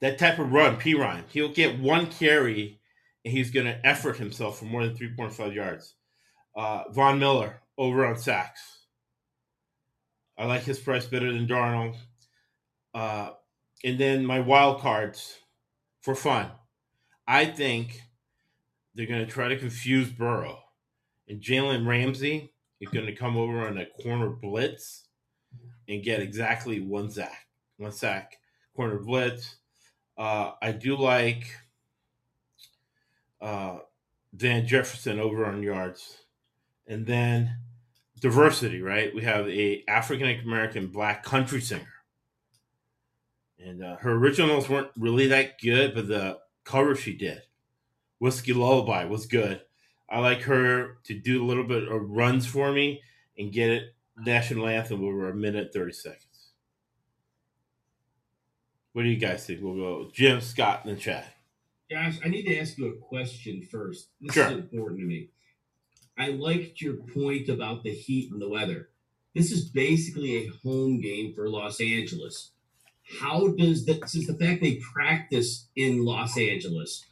that 0.00 0.18
type 0.18 0.38
of 0.38 0.52
run, 0.52 0.76
Perine, 0.76 1.24
he'll 1.30 1.48
get 1.52 1.78
one 1.78 2.10
carry 2.10 2.80
and 3.24 3.32
he's 3.32 3.50
going 3.50 3.64
to 3.64 3.86
effort 3.86 4.18
himself 4.18 4.58
for 4.58 4.66
more 4.66 4.84
than 4.86 4.94
3.5 4.94 5.54
yards. 5.54 5.94
Uh, 6.54 6.84
Von 6.90 7.18
Miller 7.18 7.62
over 7.78 8.04
on 8.04 8.18
sacks. 8.18 8.60
I 10.36 10.44
like 10.44 10.62
his 10.64 10.78
price 10.78 11.06
better 11.06 11.32
than 11.32 11.46
Donald. 11.46 11.96
Uh, 12.92 13.30
and 13.82 13.98
then 13.98 14.26
my 14.26 14.40
wild 14.40 14.80
cards 14.80 15.38
for 16.02 16.14
fun. 16.14 16.50
I 17.26 17.46
think 17.46 18.00
they're 18.94 19.06
going 19.06 19.24
to 19.24 19.30
try 19.30 19.48
to 19.48 19.58
confuse 19.58 20.10
Burrow. 20.10 20.58
And 21.28 21.40
Jalen 21.40 21.86
Ramsey 21.86 22.52
is 22.80 22.88
going 22.90 23.06
to 23.06 23.14
come 23.14 23.36
over 23.36 23.66
on 23.66 23.78
a 23.78 23.86
corner 24.02 24.30
blitz 24.30 25.04
and 25.88 26.02
get 26.02 26.20
exactly 26.20 26.80
one 26.80 27.10
sack. 27.10 27.46
One 27.78 27.92
sack, 27.92 28.38
corner 28.76 28.98
blitz. 28.98 29.56
Uh, 30.16 30.52
I 30.62 30.72
do 30.72 30.96
like 30.96 31.50
uh, 33.40 33.78
Van 34.32 34.66
Jefferson 34.66 35.18
over 35.18 35.46
on 35.46 35.62
yards. 35.62 36.18
And 36.86 37.06
then 37.06 37.56
diversity, 38.20 38.82
right? 38.82 39.14
We 39.14 39.22
have 39.22 39.48
a 39.48 39.82
African 39.88 40.28
American 40.40 40.88
black 40.88 41.24
country 41.24 41.60
singer. 41.60 41.88
And 43.58 43.82
uh, 43.82 43.96
her 43.96 44.12
originals 44.12 44.68
weren't 44.68 44.90
really 44.96 45.28
that 45.28 45.58
good, 45.60 45.94
but 45.94 46.08
the 46.08 46.38
cover 46.64 46.94
she 46.94 47.14
did 47.14 47.42
Whiskey 48.18 48.52
Lullaby 48.54 49.04
was 49.04 49.26
good. 49.26 49.60
I 50.08 50.20
like 50.20 50.42
her 50.42 50.98
to 51.04 51.14
do 51.18 51.42
a 51.42 51.46
little 51.46 51.64
bit 51.64 51.88
of 51.88 52.08
runs 52.10 52.46
for 52.46 52.72
me 52.72 53.02
and 53.38 53.52
get 53.52 53.70
it 53.70 53.94
national 54.16 54.66
anthem 54.68 55.04
over 55.04 55.28
a 55.28 55.34
minute 55.34 55.72
thirty 55.74 55.92
seconds. 55.92 56.50
What 58.92 59.02
do 59.02 59.08
you 59.08 59.16
guys 59.16 59.44
think? 59.46 59.60
We'll 59.62 59.74
go 59.74 60.10
Jim, 60.12 60.40
Scott, 60.40 60.84
and 60.84 60.98
Chad. 60.98 61.26
Josh, 61.90 62.18
I 62.24 62.28
need 62.28 62.44
to 62.44 62.58
ask 62.58 62.78
you 62.78 62.86
a 62.88 62.96
question 62.96 63.62
first. 63.70 64.08
This 64.20 64.34
Sure. 64.34 64.46
is 64.46 64.52
important 64.58 65.00
to 65.00 65.06
me. 65.06 65.30
I 66.16 66.28
liked 66.28 66.80
your 66.80 66.94
point 66.94 67.48
about 67.48 67.82
the 67.82 67.90
heat 67.92 68.30
and 68.32 68.40
the 68.40 68.48
weather. 68.48 68.90
This 69.34 69.50
is 69.50 69.68
basically 69.68 70.36
a 70.36 70.46
home 70.62 71.00
game 71.00 71.34
for 71.34 71.48
Los 71.50 71.80
Angeles. 71.80 72.52
How 73.20 73.48
does 73.48 73.84
that, 73.86 74.08
since 74.08 74.26
the 74.26 74.34
fact 74.34 74.62
they 74.62 74.80
practice 74.92 75.68
in 75.76 76.04
Los 76.04 76.38
Angeles, 76.38 77.04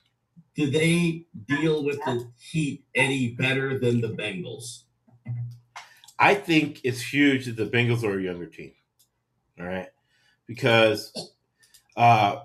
do 0.55 0.71
they 0.71 1.27
deal 1.47 1.85
with 1.85 1.99
the 2.05 2.29
heat 2.39 2.85
any 2.95 3.31
better 3.31 3.79
than 3.79 4.01
the 4.01 4.09
Bengals? 4.09 4.85
I 6.19 6.35
think 6.35 6.81
it's 6.85 7.13
huge 7.13 7.47
that 7.47 7.57
the 7.57 7.67
Bengals 7.67 8.05
are 8.05 8.19
a 8.19 8.23
younger 8.23 8.47
team. 8.47 8.73
All 9.59 9.67
right. 9.67 9.89
Because 10.47 11.13
uh 11.97 12.41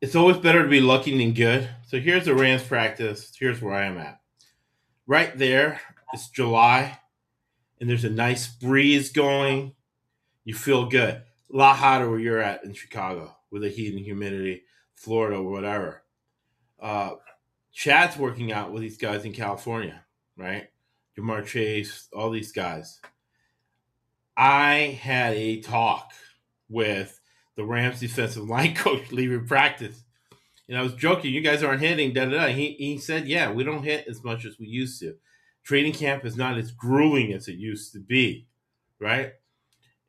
it's 0.00 0.16
always 0.16 0.36
better 0.38 0.62
to 0.62 0.68
be 0.68 0.80
lucky 0.80 1.16
than 1.16 1.32
good. 1.32 1.68
So 1.86 2.00
here's 2.00 2.24
the 2.24 2.34
Rams 2.34 2.64
practice. 2.64 3.32
Here's 3.38 3.62
where 3.62 3.74
I 3.74 3.84
am 3.84 3.98
at. 3.98 4.20
Right 5.06 5.36
there, 5.36 5.80
it's 6.12 6.28
July, 6.28 6.98
and 7.80 7.88
there's 7.88 8.04
a 8.04 8.10
nice 8.10 8.48
breeze 8.48 9.12
going. 9.12 9.74
You 10.44 10.54
feel 10.54 10.86
good. 10.86 11.22
A 11.52 11.56
lot 11.56 11.76
hotter 11.76 12.08
where 12.08 12.18
you're 12.18 12.40
at 12.40 12.64
in 12.64 12.72
Chicago 12.72 13.36
with 13.50 13.62
the 13.62 13.68
heat 13.68 13.94
and 13.94 14.04
humidity, 14.04 14.62
Florida, 14.94 15.36
or 15.36 15.50
whatever. 15.50 16.02
Uh, 16.80 17.12
Chad's 17.72 18.16
working 18.16 18.52
out 18.52 18.72
with 18.72 18.82
these 18.82 18.96
guys 18.96 19.24
in 19.24 19.32
California, 19.32 20.04
right? 20.36 20.68
Ja'Marr 21.16 21.44
Chase, 21.44 22.08
all 22.12 22.30
these 22.30 22.52
guys. 22.52 23.00
I 24.36 24.98
had 25.00 25.34
a 25.34 25.60
talk 25.60 26.12
with 26.68 27.20
the 27.56 27.64
Rams 27.64 28.00
defensive 28.00 28.48
line 28.48 28.74
coach 28.74 29.12
leaving 29.12 29.46
practice. 29.46 30.02
And 30.68 30.78
I 30.78 30.82
was 30.82 30.94
joking, 30.94 31.34
you 31.34 31.42
guys 31.42 31.62
aren't 31.62 31.82
hitting, 31.82 32.12
da 32.12 32.24
da 32.24 32.30
da. 32.30 32.46
He, 32.46 32.72
he 32.78 32.98
said, 32.98 33.28
Yeah, 33.28 33.52
we 33.52 33.62
don't 33.64 33.82
hit 33.82 34.06
as 34.08 34.24
much 34.24 34.46
as 34.46 34.58
we 34.58 34.66
used 34.66 35.00
to. 35.00 35.16
Training 35.64 35.92
camp 35.92 36.24
is 36.24 36.36
not 36.36 36.56
as 36.56 36.72
grueling 36.72 37.32
as 37.32 37.46
it 37.46 37.56
used 37.56 37.92
to 37.92 38.00
be, 38.00 38.46
right? 38.98 39.34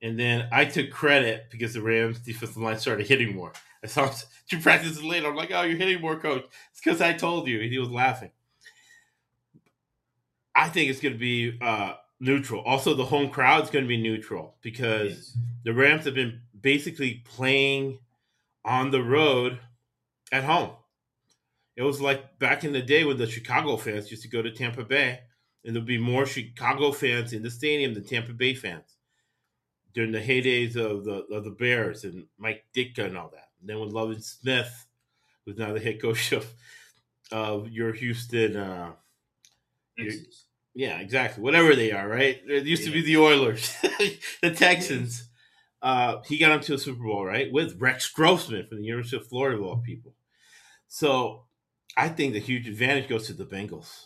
And 0.03 0.19
then 0.19 0.49
I 0.51 0.65
took 0.65 0.91
credit 0.91 1.47
because 1.49 1.73
the 1.73 1.81
Rams 1.81 2.19
defensive 2.19 2.57
line 2.57 2.77
started 2.77 3.07
hitting 3.07 3.33
more. 3.33 3.53
I 3.83 3.87
saw 3.87 4.13
two 4.49 4.59
practices 4.59 5.01
later. 5.01 5.29
I'm 5.29 5.35
like, 5.35 5.51
Oh, 5.51 5.61
you're 5.61 5.77
hitting 5.77 6.01
more, 6.01 6.19
coach. 6.19 6.43
It's 6.71 6.81
because 6.83 7.01
I 7.01 7.13
told 7.13 7.47
you. 7.47 7.61
And 7.61 7.71
he 7.71 7.79
was 7.79 7.89
laughing. 7.89 8.31
I 10.53 10.69
think 10.69 10.89
it's 10.89 10.99
going 10.99 11.13
to 11.13 11.19
be 11.19 11.57
uh, 11.61 11.93
neutral. 12.19 12.61
Also, 12.63 12.93
the 12.93 13.05
home 13.05 13.29
crowd 13.29 13.63
is 13.63 13.69
going 13.69 13.85
to 13.85 13.89
be 13.89 13.97
neutral 14.01 14.55
because 14.61 15.09
Yes. 15.11 15.37
the 15.63 15.73
Rams 15.73 16.05
have 16.05 16.13
been 16.15 16.41
basically 16.59 17.23
playing 17.25 17.99
on 18.65 18.91
the 18.91 19.01
road 19.01 19.59
at 20.31 20.43
home. 20.43 20.71
It 21.75 21.81
was 21.81 21.99
like 22.01 22.37
back 22.39 22.63
in 22.63 22.73
the 22.73 22.81
day 22.81 23.03
when 23.03 23.17
the 23.17 23.25
Chicago 23.25 23.77
fans 23.77 24.11
used 24.11 24.21
to 24.23 24.29
go 24.29 24.41
to 24.41 24.51
Tampa 24.51 24.83
Bay, 24.83 25.21
and 25.65 25.75
there'd 25.75 25.85
be 25.87 25.97
more 25.97 26.25
Chicago 26.25 26.91
fans 26.91 27.33
in 27.33 27.41
the 27.41 27.49
stadium 27.49 27.93
than 27.93 28.03
Tampa 28.03 28.33
Bay 28.33 28.53
fans 28.53 28.92
during 29.93 30.11
the 30.11 30.19
heydays 30.21 30.75
of 30.75 31.03
the 31.05 31.25
of 31.31 31.43
the 31.43 31.51
Bears 31.51 32.03
and 32.03 32.25
Mike 32.37 32.65
Ditka 32.75 33.05
and 33.05 33.17
all 33.17 33.29
that. 33.33 33.49
And 33.59 33.69
then 33.69 33.79
when 33.79 33.89
Lovie 33.91 34.19
Smith 34.21 34.85
was 35.45 35.57
now 35.57 35.73
the 35.73 35.79
head 35.79 36.01
coach 36.01 36.31
of 36.31 36.47
of 37.31 37.69
your 37.69 37.93
Houston 37.93 38.55
uh, 38.57 38.91
Texans. 39.97 40.45
yeah, 40.73 40.99
exactly. 40.99 41.43
Whatever 41.43 41.75
they 41.75 41.91
are, 41.91 42.07
right? 42.07 42.41
It 42.47 42.65
used 42.65 42.83
to 42.85 42.91
be 42.91 43.01
the 43.01 43.17
Oilers, 43.17 43.75
the 44.41 44.51
Texans. 44.51 45.29
Uh, 45.81 46.21
he 46.25 46.37
got 46.37 46.51
him 46.51 46.61
to 46.61 46.75
a 46.75 46.77
Super 46.77 47.03
Bowl, 47.03 47.25
right? 47.25 47.51
With 47.51 47.79
Rex 47.79 48.07
Grossman 48.09 48.67
from 48.67 48.77
the 48.79 48.85
University 48.85 49.17
of 49.17 49.27
Florida, 49.27 49.57
of 49.57 49.65
all 49.65 49.77
people. 49.77 50.13
So 50.87 51.43
I 51.97 52.07
think 52.09 52.33
the 52.33 52.39
huge 52.39 52.67
advantage 52.67 53.09
goes 53.09 53.27
to 53.27 53.33
the 53.33 53.45
Bengals, 53.45 54.05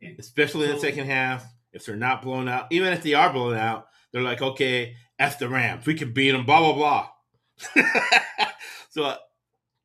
Yeah. 0.00 0.10
especially 0.18 0.66
in 0.68 0.74
the 0.74 0.80
second 0.80 1.06
half. 1.06 1.46
If 1.72 1.84
they're 1.86 1.96
not 1.96 2.22
blown 2.22 2.48
out, 2.48 2.66
even 2.70 2.92
if 2.92 3.02
they 3.02 3.14
are 3.14 3.32
blown 3.32 3.54
out, 3.56 3.88
they're 4.12 4.22
like, 4.22 4.42
okay, 4.42 4.94
F 5.18 5.38
the 5.38 5.48
Rams. 5.48 5.86
We 5.86 5.94
can 5.94 6.12
beat 6.12 6.32
them, 6.32 6.46
blah, 6.46 6.60
blah, 6.60 6.74
blah. 6.74 7.84
so 8.90 9.04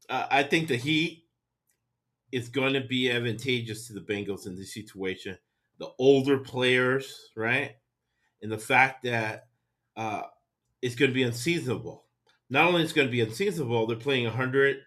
uh, 0.09 0.27
I 0.29 0.43
think 0.43 0.67
the 0.67 0.77
Heat 0.77 1.25
is 2.31 2.49
going 2.49 2.73
to 2.73 2.81
be 2.81 3.11
advantageous 3.11 3.87
to 3.87 3.93
the 3.93 4.01
Bengals 4.01 4.47
in 4.47 4.55
this 4.55 4.73
situation 4.73 5.37
the 5.79 5.89
older 5.99 6.37
players, 6.37 7.31
right? 7.35 7.75
And 8.41 8.51
the 8.51 8.57
fact 8.57 9.03
that 9.03 9.47
uh, 9.97 10.21
it's 10.81 10.95
going 10.95 11.11
to 11.11 11.15
be 11.15 11.23
unseasonable. 11.23 12.05
Not 12.49 12.67
only 12.67 12.83
is 12.83 12.91
it 12.91 12.95
going 12.95 13.07
to 13.07 13.11
be 13.11 13.21
unseasonable, 13.21 13.87
they're 13.87 13.97
playing 13.97 14.25
100 14.25 14.77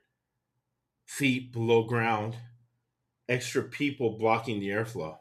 feet 1.07 1.53
below 1.53 1.85
ground, 1.85 2.37
extra 3.29 3.62
people 3.62 4.18
blocking 4.18 4.61
the 4.61 4.68
airflow. 4.68 5.16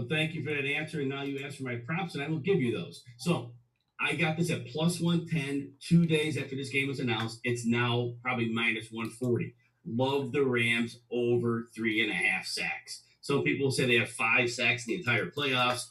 So 0.00 0.06
thank 0.08 0.34
you 0.34 0.42
for 0.42 0.50
that 0.50 0.64
answer. 0.64 1.00
And 1.00 1.10
now 1.10 1.22
you 1.22 1.44
asked 1.44 1.58
for 1.58 1.64
my 1.64 1.76
props, 1.76 2.14
and 2.14 2.22
I 2.22 2.28
will 2.28 2.38
give 2.38 2.60
you 2.60 2.72
those. 2.76 3.02
So 3.18 3.52
I 4.00 4.14
got 4.14 4.38
this 4.38 4.50
at 4.50 4.66
plus 4.66 4.98
110 4.98 5.72
two 5.78 6.06
days 6.06 6.38
after 6.38 6.56
this 6.56 6.70
game 6.70 6.88
was 6.88 7.00
announced. 7.00 7.40
It's 7.44 7.66
now 7.66 8.14
probably 8.22 8.50
minus 8.50 8.90
140. 8.90 9.54
Love 9.84 10.32
the 10.32 10.44
Rams 10.44 11.00
over 11.12 11.66
three 11.74 12.02
and 12.02 12.10
a 12.10 12.14
half 12.14 12.46
sacks. 12.46 13.02
Some 13.20 13.42
people 13.42 13.70
say 13.70 13.86
they 13.86 13.98
have 13.98 14.08
five 14.08 14.50
sacks 14.50 14.86
in 14.86 14.94
the 14.94 15.00
entire 15.00 15.26
playoffs. 15.26 15.88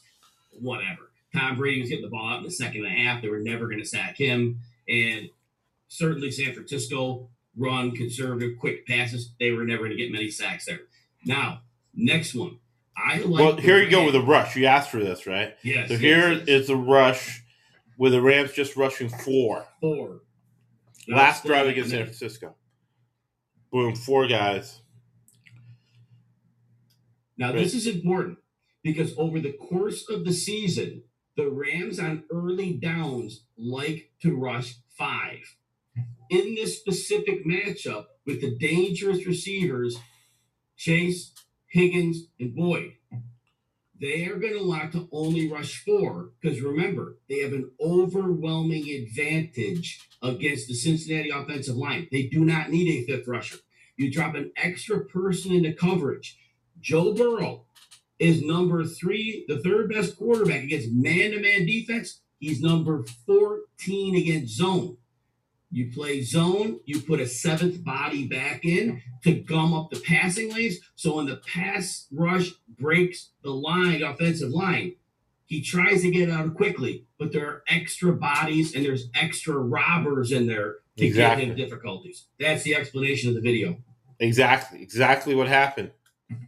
Whatever. 0.50 1.12
Tom 1.32 1.56
Brady 1.56 1.80
was 1.80 1.90
getting 1.90 2.04
the 2.04 2.10
ball 2.10 2.30
out 2.30 2.38
in 2.38 2.44
the 2.44 2.50
second 2.50 2.84
and 2.84 2.92
a 2.92 2.98
half. 2.98 3.22
They 3.22 3.28
were 3.28 3.38
never 3.38 3.66
going 3.66 3.78
to 3.78 3.86
sack 3.86 4.16
him. 4.18 4.58
And 4.88 5.28
certainly 5.86 6.32
San 6.32 6.52
Francisco 6.52 7.28
run 7.56 7.92
conservative, 7.92 8.58
quick 8.58 8.86
passes. 8.88 9.30
They 9.38 9.52
were 9.52 9.64
never 9.64 9.84
going 9.84 9.96
to 9.96 10.02
get 10.02 10.10
many 10.10 10.30
sacks 10.30 10.66
there. 10.66 10.80
Now, 11.24 11.60
next 11.94 12.34
one. 12.34 12.58
I 13.04 13.18
like 13.18 13.40
well, 13.40 13.56
here 13.56 13.82
you 13.82 13.90
go 13.90 14.04
with 14.04 14.14
a 14.14 14.20
rush. 14.20 14.56
You 14.56 14.66
asked 14.66 14.90
for 14.90 14.98
this, 14.98 15.26
right? 15.26 15.56
Yes. 15.62 15.88
So 15.88 15.94
yes, 15.94 16.00
here 16.00 16.32
yes. 16.32 16.48
is 16.48 16.66
the 16.68 16.76
rush 16.76 17.42
with 17.98 18.12
the 18.12 18.22
Rams 18.22 18.52
just 18.52 18.76
rushing 18.76 19.08
four. 19.08 19.66
four. 19.80 20.22
Last 21.08 21.44
drive 21.44 21.66
against 21.66 21.90
San 21.90 22.04
Francisco. 22.04 22.54
Boom, 23.72 23.94
four 23.94 24.26
guys. 24.26 24.80
Now, 27.36 27.52
this 27.52 27.74
is 27.74 27.86
important 27.86 28.38
because 28.82 29.14
over 29.16 29.40
the 29.40 29.52
course 29.52 30.08
of 30.08 30.24
the 30.24 30.32
season, 30.32 31.04
the 31.36 31.48
Rams 31.48 31.98
on 31.98 32.24
early 32.30 32.74
downs 32.74 33.44
like 33.56 34.10
to 34.22 34.36
rush 34.36 34.74
five. 34.96 35.56
In 36.28 36.54
this 36.54 36.78
specific 36.78 37.46
matchup 37.46 38.06
with 38.26 38.40
the 38.40 38.56
dangerous 38.56 39.26
receivers, 39.26 39.98
Chase, 40.76 41.32
Higgins, 41.70 42.26
and 42.38 42.54
Boyd, 42.54 42.92
they 44.00 44.24
are 44.26 44.36
going 44.36 44.58
to 44.58 44.66
want 44.66 44.92
to 44.92 45.08
only 45.12 45.50
rush 45.50 45.84
four 45.84 46.30
because 46.40 46.60
remember, 46.60 47.18
they 47.28 47.40
have 47.40 47.52
an 47.52 47.70
overwhelming 47.80 48.88
advantage 48.88 50.08
against 50.22 50.68
the 50.68 50.74
Cincinnati 50.74 51.30
offensive 51.30 51.76
line. 51.76 52.08
They 52.10 52.24
do 52.24 52.44
not 52.44 52.70
need 52.70 52.88
a 52.88 53.06
fifth 53.06 53.28
rusher. 53.28 53.58
You 53.96 54.10
drop 54.10 54.34
an 54.34 54.52
extra 54.56 55.04
person 55.04 55.52
into 55.52 55.74
coverage. 55.74 56.38
Joe 56.80 57.12
Burrow 57.12 57.66
is 58.18 58.42
number 58.42 58.84
three, 58.84 59.44
the 59.48 59.58
third 59.58 59.90
best 59.90 60.16
quarterback 60.16 60.62
against 60.62 60.92
man 60.92 61.32
to 61.32 61.40
man 61.40 61.66
defense. 61.66 62.20
He's 62.38 62.62
number 62.62 63.04
14 63.26 64.16
against 64.16 64.56
zone. 64.56 64.96
You 65.72 65.92
play 65.92 66.22
zone, 66.22 66.80
you 66.84 67.00
put 67.00 67.20
a 67.20 67.26
seventh 67.26 67.84
body 67.84 68.26
back 68.26 68.64
in 68.64 69.02
to 69.22 69.34
gum 69.34 69.72
up 69.72 69.90
the 69.90 70.00
passing 70.00 70.52
lanes. 70.52 70.78
So 70.96 71.16
when 71.16 71.26
the 71.26 71.36
pass 71.36 72.06
rush 72.10 72.50
breaks 72.68 73.30
the 73.42 73.50
line, 73.52 74.02
offensive 74.02 74.50
line, 74.50 74.96
he 75.46 75.62
tries 75.62 76.02
to 76.02 76.10
get 76.10 76.28
out 76.30 76.54
quickly, 76.54 77.06
but 77.18 77.32
there 77.32 77.46
are 77.48 77.62
extra 77.68 78.12
bodies 78.12 78.74
and 78.74 78.84
there's 78.84 79.08
extra 79.14 79.54
robbers 79.56 80.32
in 80.32 80.46
there 80.46 80.76
to 80.96 81.06
Exactly. 81.06 81.46
give 81.46 81.50
him 81.50 81.56
difficulties. 81.56 82.26
That's 82.38 82.62
the 82.64 82.74
explanation 82.74 83.28
of 83.28 83.36
the 83.36 83.40
video. 83.40 83.78
Exactly. 84.18 84.82
Exactly 84.82 85.34
what 85.34 85.48
happened. 85.48 85.92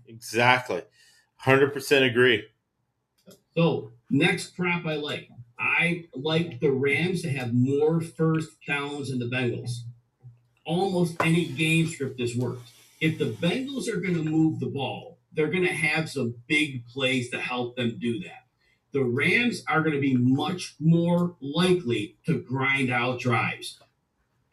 Exactly. 0.06 0.82
100% 1.44 2.08
agree. 2.10 2.44
So 3.56 3.92
next 4.10 4.56
prop 4.56 4.84
I 4.86 4.96
like. 4.96 5.28
I 5.62 6.06
like 6.12 6.58
the 6.60 6.72
Rams 6.72 7.22
to 7.22 7.30
have 7.30 7.54
more 7.54 8.00
first 8.00 8.50
downs 8.66 9.10
than 9.10 9.20
the 9.20 9.26
Bengals. 9.26 9.70
Almost 10.66 11.16
any 11.20 11.46
game 11.46 11.86
script 11.86 12.18
this 12.18 12.34
works. 12.34 12.72
If 13.00 13.18
the 13.18 13.30
Bengals 13.30 13.88
are 13.88 14.00
going 14.00 14.14
to 14.14 14.24
move 14.24 14.58
the 14.58 14.66
ball, 14.66 15.18
they're 15.32 15.50
going 15.50 15.64
to 15.64 15.72
have 15.72 16.10
some 16.10 16.34
big 16.48 16.86
plays 16.88 17.30
to 17.30 17.38
help 17.40 17.76
them 17.76 17.98
do 18.00 18.18
that. 18.20 18.46
The 18.92 19.04
Rams 19.04 19.62
are 19.68 19.80
going 19.80 19.94
to 19.94 20.00
be 20.00 20.16
much 20.16 20.74
more 20.80 21.36
likely 21.40 22.16
to 22.26 22.40
grind 22.40 22.90
out 22.90 23.20
drives. 23.20 23.78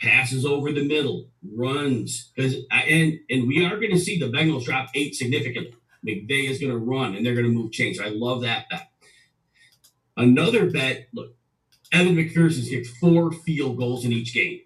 passes 0.01 0.45
over 0.45 0.71
the 0.71 0.87
middle, 0.87 1.27
runs, 1.55 2.31
because 2.35 2.55
and 2.71 3.19
and 3.29 3.47
we 3.47 3.65
are 3.65 3.77
going 3.77 3.91
to 3.91 3.99
see 3.99 4.17
the 4.17 4.29
Bengals 4.29 4.65
drop 4.65 4.89
eight 4.95 5.15
significantly. 5.15 5.73
McVay 6.05 6.49
is 6.49 6.59
going 6.59 6.71
to 6.71 6.77
run, 6.77 7.15
and 7.15 7.25
they're 7.25 7.33
going 7.33 7.45
to 7.45 7.51
move 7.51 7.71
change. 7.71 7.99
I 7.99 8.09
love 8.09 8.41
that 8.41 8.69
bet. 8.69 8.88
Another 10.19 10.69
bet. 10.69 11.07
Look, 11.13 11.35
Evan 11.91 12.15
McPherson's 12.15 12.69
kicked 12.69 12.87
four 12.87 13.31
field 13.31 13.77
goals 13.77 14.05
in 14.05 14.11
each 14.11 14.33
game. 14.33 14.59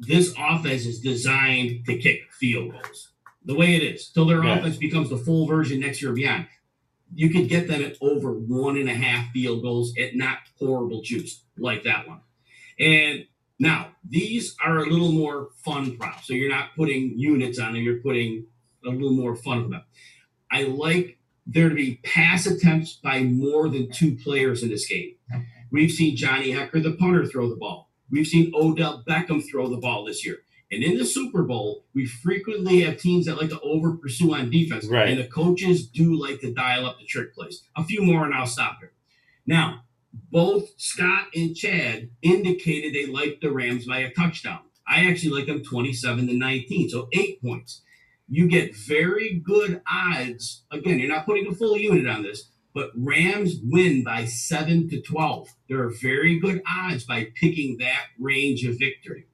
This 0.00 0.34
offense 0.38 0.84
is 0.84 1.00
designed 1.00 1.86
to 1.86 1.96
kick 1.98 2.30
field 2.32 2.72
goals 2.72 3.12
the 3.44 3.54
way 3.54 3.74
it 3.74 3.82
is 3.82 4.08
till 4.10 4.26
their 4.26 4.44
Yeah. 4.44 4.58
offense 4.58 4.76
becomes 4.76 5.08
the 5.08 5.16
full 5.16 5.46
version 5.46 5.80
next 5.80 6.02
year 6.02 6.10
or 6.10 6.14
beyond. 6.14 6.46
You 7.14 7.30
could 7.30 7.48
get 7.48 7.66
them 7.66 7.82
at 7.82 7.96
over 8.02 8.32
one 8.34 8.76
and 8.76 8.88
a 8.90 8.94
half 8.94 9.32
field 9.32 9.62
goals 9.62 9.96
at 9.96 10.14
not 10.14 10.38
horrible 10.58 11.00
juice 11.02 11.44
like 11.56 11.82
that 11.84 12.06
one. 12.06 12.20
And 12.78 13.26
now 13.58 13.96
these 14.08 14.54
are 14.62 14.78
a 14.84 14.90
little 14.90 15.12
more 15.12 15.48
fun 15.64 15.96
props. 15.96 16.26
So 16.26 16.34
you're 16.34 16.50
not 16.50 16.76
putting 16.76 17.18
units 17.18 17.58
on 17.58 17.72
them, 17.72 17.82
you're 17.82 18.00
putting 18.02 18.46
a 18.84 18.90
little 18.90 19.12
more 19.14 19.34
fun 19.34 19.62
with 19.62 19.70
them. 19.70 19.82
I 20.50 20.64
like 20.64 21.17
there 21.48 21.70
to 21.70 21.74
be 21.74 21.98
pass 22.04 22.46
attempts 22.46 22.92
by 22.92 23.22
more 23.22 23.68
than 23.68 23.90
two 23.90 24.16
players 24.16 24.62
in 24.62 24.68
this 24.68 24.86
game. 24.86 25.14
We've 25.72 25.90
seen 25.90 26.16
Johnny 26.16 26.52
Hekker, 26.52 26.82
the 26.82 26.92
punter, 26.92 27.26
throw 27.26 27.48
the 27.48 27.56
ball. 27.56 27.90
We've 28.10 28.26
seen 28.26 28.52
Odell 28.54 29.02
Beckham 29.06 29.42
throw 29.50 29.68
the 29.68 29.76
ball 29.78 30.04
this 30.04 30.24
year. 30.24 30.38
And 30.70 30.84
in 30.84 30.98
the 30.98 31.04
Super 31.04 31.42
Bowl, 31.44 31.84
we 31.94 32.04
frequently 32.06 32.82
have 32.82 32.98
teams 32.98 33.26
that 33.26 33.38
like 33.40 33.48
to 33.50 33.60
over 33.60 33.96
pursue 33.96 34.34
on 34.34 34.50
defense. 34.50 34.86
Right. 34.86 35.08
And 35.08 35.18
the 35.18 35.26
coaches 35.26 35.86
do 35.86 36.20
like 36.20 36.40
to 36.40 36.52
dial 36.52 36.84
up 36.84 36.98
the 36.98 37.06
trick 37.06 37.34
plays. 37.34 37.62
A 37.76 37.84
few 37.84 38.02
more 38.02 38.26
and 38.26 38.34
I'll 38.34 38.46
stop 38.46 38.78
here. 38.80 38.92
Now, 39.46 39.84
both 40.30 40.68
Scott 40.76 41.28
and 41.34 41.56
Chad 41.56 42.10
indicated 42.20 42.94
they 42.94 43.06
liked 43.06 43.40
the 43.40 43.50
Rams 43.50 43.86
by 43.86 44.00
a 44.00 44.12
touchdown. 44.12 44.60
I 44.86 45.06
actually 45.06 45.30
like 45.30 45.46
them 45.46 45.62
27 45.62 46.26
to 46.26 46.34
19, 46.34 46.90
so 46.90 47.08
eight 47.12 47.42
points. 47.42 47.82
You 48.28 48.48
get 48.48 48.76
very 48.76 49.40
good 49.44 49.80
odds. 49.90 50.64
Again, 50.70 50.98
you're 50.98 51.08
not 51.08 51.26
putting 51.26 51.46
a 51.46 51.54
full 51.54 51.76
unit 51.76 52.06
on 52.06 52.22
this, 52.22 52.50
but 52.74 52.90
Rams 52.94 53.54
win 53.62 54.04
by 54.04 54.26
7 54.26 54.88
to 54.90 55.00
12. 55.00 55.48
There 55.68 55.82
are 55.82 55.90
very 55.90 56.38
good 56.38 56.62
odds 56.68 57.04
by 57.04 57.28
picking 57.34 57.78
that 57.78 58.06
range 58.18 58.64
of 58.64 58.78
victory. 58.78 59.26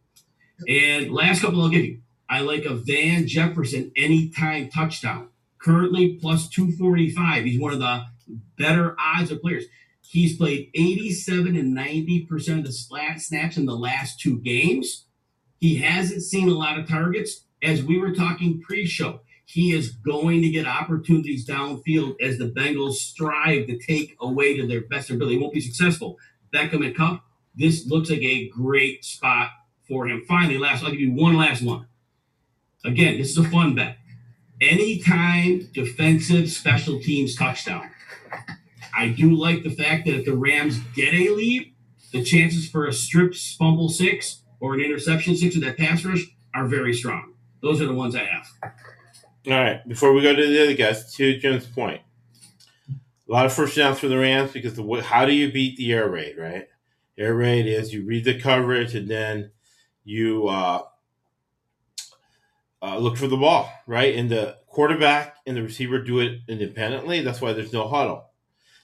And 0.69 1.13
last 1.13 1.43
couple 1.43 1.61
I'll 1.61 1.69
give 1.69 1.85
you. 1.85 2.01
I 2.29 2.41
like 2.41 2.65
a 2.65 2.75
Van 2.75 3.27
Jefferson 3.27 3.93
anytime 3.97 4.71
touchdown. 4.71 5.29
Currently 5.59 6.15
plus 6.21 6.49
245. 6.49 7.45
He's 7.45 7.61
one 7.61 7.73
of 7.73 7.81
the 7.81 8.05
better 8.57 8.97
odds 8.99 9.31
of 9.31 9.43
players. 9.43 9.65
He's 10.03 10.37
played 10.37 10.71
87 10.75 11.57
and 11.57 11.77
90% 11.77 12.59
of 12.59 12.65
the 12.65 12.73
snaps 12.73 13.57
in 13.57 13.67
the 13.67 13.77
last 13.77 14.21
two 14.21 14.39
games. 14.39 15.07
He 15.59 15.77
hasn't 15.77 16.23
seen 16.23 16.49
a 16.49 16.55
lot 16.55 16.79
of 16.79 16.89
targets. 16.89 17.44
As 17.65 17.83
we 17.83 17.99
were 17.99 18.13
talking 18.13 18.61
pre 18.61 18.85
show, 18.85 19.21
he 19.47 19.73
is 19.73 19.91
going 19.91 20.43
to 20.43 20.51
get 20.51 20.67
opportunities 20.67 21.47
downfield 21.47 22.21
as 22.21 22.39
the 22.39 22.51
Bengals 22.51 22.95
strive 22.95 23.67
to 23.67 23.79
take 23.79 24.17
away 24.21 24.57
to 24.57 24.67
their 24.67 24.83
best 24.83 25.11
ability. 25.11 25.37
He 25.37 25.41
won't 25.41 25.55
be 25.55 25.61
successful. 25.61 26.19
Beckham 26.53 26.85
and 26.85 26.95
Kupp, 26.95 27.25
this 27.55 27.87
looks 27.87 28.11
like 28.11 28.23
a 28.23 28.49
great 28.49 29.05
spot 29.05 29.51
for 29.89 30.07
him. 30.07 30.25
Finally, 30.29 30.59
last, 30.59 30.85
I'll 30.85 30.91
give 30.91 31.01
you 31.01 31.13
one 31.13 31.37
last 31.37 31.63
one. 31.63 31.87
Again, 32.85 33.19
this 33.19 33.31
is 33.31 33.39
a 33.39 33.49
fun 33.49 33.75
bet. 33.75 33.97
Anytime 34.61 35.69
defensive 35.73 36.51
special 36.51 37.01
teams 37.01 37.35
touchdown. 37.35 37.91
I 38.97 39.09
do 39.09 39.35
like 39.35 39.63
the 39.63 39.71
fact 39.71 40.07
that 40.07 40.15
if 40.15 40.25
the 40.25 40.37
Rams 40.37 40.79
get 40.95 41.15
a 41.15 41.31
lead, 41.31 41.75
the 42.13 42.23
chances 42.23 42.69
for 42.69 42.87
a 42.87 42.93
strip 42.93 43.35
fumble 43.35 43.89
six 43.89 44.43
or 44.61 44.75
an 44.75 44.81
interception 44.81 45.37
six 45.37 45.57
with 45.57 45.65
that 45.65 45.77
pass 45.77 46.05
rush 46.05 46.25
are 46.55 46.67
very 46.67 46.95
strong. 46.95 47.34
Those 47.65 47.81
are 47.81 47.87
the 47.87 47.95
ones 47.95 48.15
I 48.15 48.25
have. 48.25 48.47
All 49.47 49.53
right. 49.53 49.89
Before 49.89 50.13
we 50.13 50.21
go 50.21 50.37
to 50.37 50.47
the 50.47 50.63
other 50.63 50.75
guys, 50.75 51.15
to 51.15 51.39
Jim's 51.39 51.67
point, 51.67 52.03
a 53.27 53.33
lot 53.33 53.47
of 53.47 53.55
first 53.55 53.75
downs 53.75 53.99
for 53.99 54.09
the 54.09 54.19
Rams 54.19 54.53
because 54.53 54.75
the 54.75 55.03
how 55.03 55.25
do 55.25 55.33
you 55.33 55.51
beat 55.51 55.79
the 55.79 55.91
air 55.91 56.07
raid, 56.07 56.37
right? 56.37 56.69
Air 57.17 57.35
raid 57.35 57.67
is 57.67 57.95
you 57.95 58.05
read 58.05 58.27
the 58.27 58.39
coverage 58.39 58.95
and 58.95 59.09
then 59.09 59.51
you 60.05 60.47
uh, 60.47 60.83
uh, 62.83 62.99
look 62.99 63.17
for 63.17 63.29
the 63.29 63.39
ball, 63.39 63.73
right? 63.87 64.15
And 64.15 64.31
the 64.31 64.59
quarterback 64.67 65.37
and 65.47 65.57
the 65.57 65.63
receiver 65.63 65.99
do 66.03 66.21
it 66.21 66.41
independently. 66.47 67.23
That's 67.23 67.41
why 67.41 67.55
there's 67.55 67.73
no 67.73 67.89
huddle. 67.89 68.27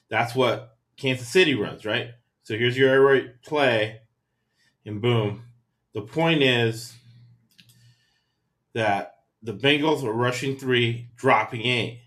That's 0.09 0.35
what 0.35 0.79
Kansas 0.97 1.29
City 1.29 1.55
runs, 1.55 1.85
right? 1.85 2.13
So 2.45 2.57
here's 2.57 2.79
your 2.79 2.89
air 2.89 3.03
raid 3.03 3.43
play, 3.45 4.01
and 4.87 5.03
boom. 5.03 5.45
The 5.93 6.01
point 6.01 6.43
is 6.43 6.95
that 8.75 9.17
the 9.43 9.55
Bengals 9.55 10.05
are 10.05 10.13
rushing 10.13 10.57
three, 10.57 11.09
dropping 11.17 11.63
eight. 11.63 12.03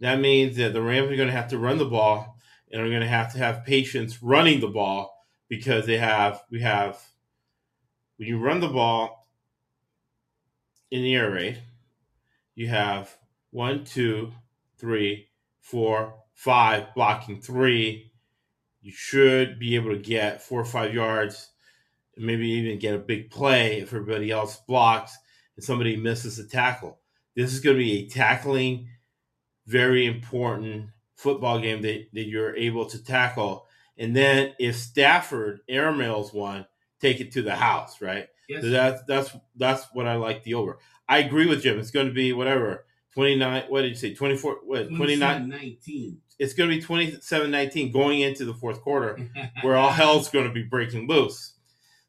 That 0.00 0.20
means 0.20 0.56
that 0.56 0.72
the 0.72 0.82
Rams 0.82 1.10
are 1.10 1.16
going 1.16 1.28
to 1.28 1.34
have 1.34 1.48
to 1.48 1.58
run 1.58 1.78
the 1.78 1.84
ball 1.84 2.38
and 2.70 2.82
are 2.82 2.88
going 2.88 3.00
to 3.00 3.06
have 3.06 3.32
to 3.32 3.38
have 3.38 3.64
patience 3.64 4.22
running 4.22 4.60
the 4.60 4.68
ball 4.68 5.24
because 5.48 5.86
they 5.86 5.98
have 5.98 6.42
we 6.50 6.60
have 6.60 7.00
when 8.16 8.28
you 8.28 8.38
run 8.38 8.60
the 8.60 8.68
ball 8.68 9.28
in 10.90 11.02
the 11.02 11.14
air 11.14 11.30
raid, 11.30 11.62
you 12.54 12.68
have 12.68 13.14
one, 13.50 13.84
two, 13.84 14.32
three, 14.78 15.28
four, 15.60 16.14
five 16.32 16.94
blocking 16.94 17.40
three. 17.40 18.12
You 18.80 18.92
should 18.92 19.58
be 19.58 19.74
able 19.74 19.90
to 19.90 19.98
get 19.98 20.42
four 20.42 20.60
or 20.60 20.64
five 20.64 20.94
yards, 20.94 21.50
maybe 22.16 22.48
even 22.48 22.78
get 22.78 22.94
a 22.94 22.98
big 22.98 23.30
play 23.30 23.80
if 23.80 23.92
everybody 23.92 24.30
else 24.30 24.56
blocks 24.66 25.16
and 25.56 25.64
somebody 25.64 25.96
misses 25.96 26.38
a 26.38 26.46
tackle. 26.46 26.98
This 27.34 27.52
is 27.52 27.60
going 27.60 27.76
to 27.76 27.82
be 27.82 27.98
a 27.98 28.08
tackling, 28.08 28.88
very 29.66 30.06
important 30.06 30.90
football 31.16 31.58
game 31.60 31.82
that, 31.82 32.06
that 32.12 32.26
you're 32.26 32.56
able 32.56 32.86
to 32.86 33.02
tackle. 33.02 33.66
And 33.98 34.14
then 34.14 34.54
if 34.58 34.76
Stafford 34.76 35.60
airmails 35.68 36.32
one, 36.32 36.66
take 37.00 37.20
it 37.20 37.32
to 37.32 37.42
the 37.42 37.54
house, 37.54 38.00
right? 38.00 38.28
Yes. 38.48 38.62
So 38.62 38.70
that's 38.70 39.02
that's 39.08 39.36
that's 39.56 39.86
what 39.92 40.06
I 40.06 40.16
like 40.16 40.44
the 40.44 40.54
over. 40.54 40.78
I 41.08 41.18
agree 41.18 41.46
with 41.46 41.62
Jim. 41.62 41.78
It's 41.78 41.90
going 41.90 42.06
to 42.06 42.12
be 42.12 42.32
whatever. 42.32 42.84
29 43.14 43.64
what 43.68 43.82
did 43.82 43.88
you 43.88 43.94
say? 43.94 44.14
24 44.14 44.58
what 44.64 44.88
29 44.88 45.48
19. 45.48 46.18
it's 46.38 46.52
going 46.52 46.68
to 46.68 46.76
be 46.76 46.82
27-19 46.82 47.92
going 47.92 48.20
into 48.20 48.44
the 48.44 48.52
fourth 48.52 48.82
quarter 48.82 49.18
where 49.62 49.76
all 49.76 49.90
hell's 49.90 50.28
going 50.28 50.46
to 50.46 50.52
be 50.52 50.62
breaking 50.62 51.08
loose. 51.08 51.54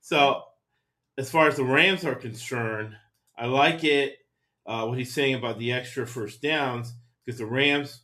So, 0.01 0.43
as 1.17 1.31
far 1.31 1.47
as 1.47 1.55
the 1.55 1.63
Rams 1.63 2.05
are 2.05 2.13
concerned, 2.13 2.95
I 3.37 3.45
like 3.45 3.83
it. 3.83 4.17
Uh, 4.65 4.85
what 4.85 4.97
he's 4.97 5.13
saying 5.13 5.35
about 5.35 5.59
the 5.59 5.71
extra 5.71 6.05
first 6.05 6.41
downs 6.41 6.93
because 7.25 7.39
the 7.39 7.45
Rams 7.45 8.01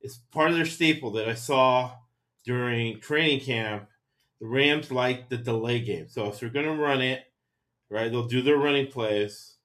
is 0.00 0.18
part 0.32 0.50
of 0.50 0.56
their 0.56 0.64
staple 0.64 1.10
that 1.12 1.28
I 1.28 1.34
saw 1.34 1.92
during 2.44 3.00
training 3.00 3.40
camp. 3.40 3.88
The 4.40 4.46
Rams 4.46 4.90
like 4.90 5.28
the 5.28 5.36
delay 5.38 5.80
game, 5.80 6.08
so 6.08 6.26
if 6.26 6.38
they're 6.38 6.50
going 6.50 6.66
to 6.66 6.72
run 6.82 7.00
it, 7.00 7.22
right, 7.90 8.10
they'll 8.10 8.28
do 8.28 8.42
their 8.42 8.58
running 8.58 8.86
plays. 8.86 9.56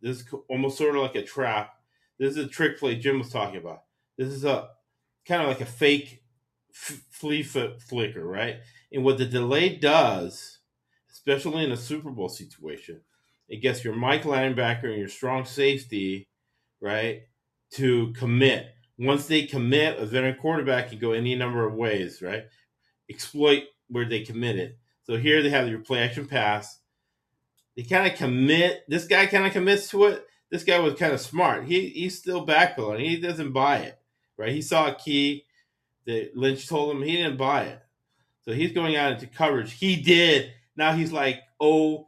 This 0.00 0.20
is 0.20 0.34
almost 0.48 0.78
sort 0.78 0.94
of 0.94 1.02
like 1.02 1.16
a 1.16 1.22
trap. 1.22 1.74
This 2.18 2.36
is 2.36 2.44
a 2.44 2.48
trick 2.48 2.78
play 2.78 2.94
Jim 2.94 3.18
was 3.18 3.30
talking 3.30 3.56
about. 3.56 3.82
This 4.16 4.28
is 4.28 4.44
a 4.44 4.68
kind 5.26 5.42
of 5.42 5.48
like 5.48 5.60
a 5.60 5.66
fake 5.66 6.22
f- 6.70 7.02
flea 7.10 7.42
foot 7.42 7.82
flicker, 7.82 8.24
right? 8.24 8.58
And 8.92 9.04
what 9.04 9.18
the 9.18 9.26
delay 9.26 9.76
does, 9.76 10.58
especially 11.10 11.64
in 11.64 11.72
a 11.72 11.76
Super 11.76 12.10
Bowl 12.10 12.28
situation, 12.28 13.00
it 13.48 13.62
gets 13.62 13.84
your 13.84 13.94
Mike 13.94 14.22
linebacker 14.22 14.84
and 14.84 14.98
your 14.98 15.08
strong 15.08 15.44
safety, 15.44 16.28
right, 16.80 17.22
to 17.72 18.12
commit. 18.14 18.74
Once 18.98 19.26
they 19.26 19.46
commit, 19.46 19.98
a 19.98 20.06
veteran 20.06 20.36
quarterback 20.36 20.90
can 20.90 20.98
go 20.98 21.12
any 21.12 21.34
number 21.34 21.66
of 21.66 21.74
ways, 21.74 22.22
right? 22.22 22.44
Exploit 23.10 23.64
where 23.88 24.08
they 24.08 24.20
committed. 24.20 24.76
So 25.02 25.16
here 25.16 25.42
they 25.42 25.50
have 25.50 25.68
your 25.68 25.80
play 25.80 26.00
action 26.02 26.26
pass. 26.26 26.78
They 27.76 27.82
kind 27.82 28.10
of 28.10 28.16
commit. 28.16 28.84
This 28.88 29.06
guy 29.06 29.26
kind 29.26 29.46
of 29.46 29.52
commits 29.52 29.90
to 29.90 30.04
it. 30.04 30.26
This 30.50 30.64
guy 30.64 30.78
was 30.78 30.94
kind 30.94 31.12
of 31.12 31.20
smart. 31.20 31.64
He 31.64 31.88
he's 31.88 32.18
still 32.18 32.46
backpedaling. 32.46 33.00
He 33.00 33.20
doesn't 33.20 33.52
buy 33.52 33.78
it, 33.78 33.98
right? 34.38 34.52
He 34.52 34.62
saw 34.62 34.88
a 34.88 34.94
key 34.94 35.44
that 36.06 36.36
Lynch 36.36 36.68
told 36.68 36.94
him 36.94 37.02
he 37.02 37.16
didn't 37.16 37.36
buy 37.36 37.64
it. 37.64 37.80
So 38.42 38.52
he's 38.52 38.72
going 38.72 38.94
out 38.94 39.12
into 39.12 39.26
coverage. 39.26 39.72
He 39.72 39.96
did. 39.96 40.52
Now 40.76 40.92
he's 40.92 41.12
like, 41.12 41.40
oh, 41.60 42.06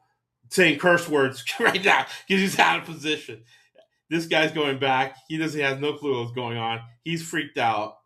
saying 0.49 0.79
curse 0.79 1.09
words 1.09 1.45
right 1.61 1.85
now 1.85 2.07
because 2.27 2.41
he's 2.41 2.59
out 2.59 2.81
of 2.81 2.85
position. 2.85 3.43
This 4.09 4.27
guy's 4.27 4.53
going 4.53 4.79
back. 4.79 5.17
He 5.29 5.37
doesn't 5.37 5.61
have 5.61 5.81
no 5.81 5.95
clue 5.95 6.21
what's 6.21 6.33
going 6.33 6.59
on. 6.59 6.81
He's 7.03 7.27
freaked 7.27 7.59
out. 7.59 7.99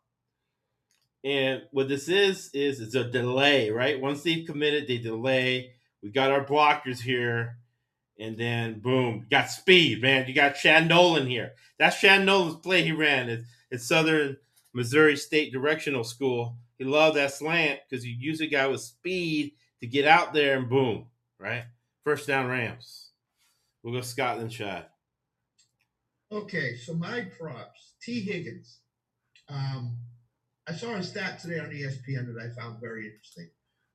And 1.23 1.61
what 1.71 1.87
this 1.87 2.07
is 2.07 2.49
is 2.53 2.79
it's 2.79 2.95
a 2.95 3.03
delay, 3.03 3.69
right? 3.69 4.01
Once 4.01 4.23
they've 4.23 4.45
committed, 4.45 4.87
they 4.87 4.97
delay. 4.97 5.73
We 6.01 6.09
got 6.09 6.31
our 6.31 6.43
blockers 6.43 6.99
here, 6.99 7.57
and 8.17 8.35
then 8.35 8.79
boom, 8.79 9.27
got 9.29 9.51
speed, 9.51 10.01
man. 10.01 10.27
You 10.27 10.33
got 10.33 10.55
Chad 10.55 10.87
Nolan 10.87 11.27
here. 11.27 11.53
That's 11.77 11.99
Chad 11.99 12.25
Nolan's 12.25 12.55
play 12.55 12.83
he 12.83 12.91
ran 12.91 13.45
at 13.71 13.81
Southern 13.81 14.37
Missouri 14.73 15.15
State 15.15 15.53
Directional 15.53 16.03
School. 16.03 16.55
He 16.79 16.85
loved 16.85 17.17
that 17.17 17.33
slant 17.33 17.81
because 17.87 18.03
you 18.03 18.15
use 18.17 18.41
a 18.41 18.47
guy 18.47 18.65
with 18.65 18.81
speed 18.81 19.53
to 19.81 19.87
get 19.87 20.05
out 20.05 20.33
there 20.33 20.57
and 20.57 20.67
boom, 20.69 21.05
right? 21.37 21.65
First 22.03 22.27
down 22.27 22.47
Rams. 22.47 23.11
We'll 23.83 23.93
go 23.93 24.01
Scott 24.01 24.39
and 24.39 24.49
Chad. 24.49 24.85
Okay, 26.31 26.75
so 26.75 26.93
my 26.93 27.25
props, 27.39 27.93
T. 28.01 28.21
Higgins. 28.21 28.79
Um, 29.49 29.97
I 30.67 30.73
saw 30.73 30.95
a 30.95 31.03
stat 31.03 31.39
today 31.39 31.59
on 31.59 31.69
ESPN 31.69 32.33
that 32.33 32.41
I 32.41 32.59
found 32.59 32.79
very 32.79 33.05
interesting. 33.05 33.49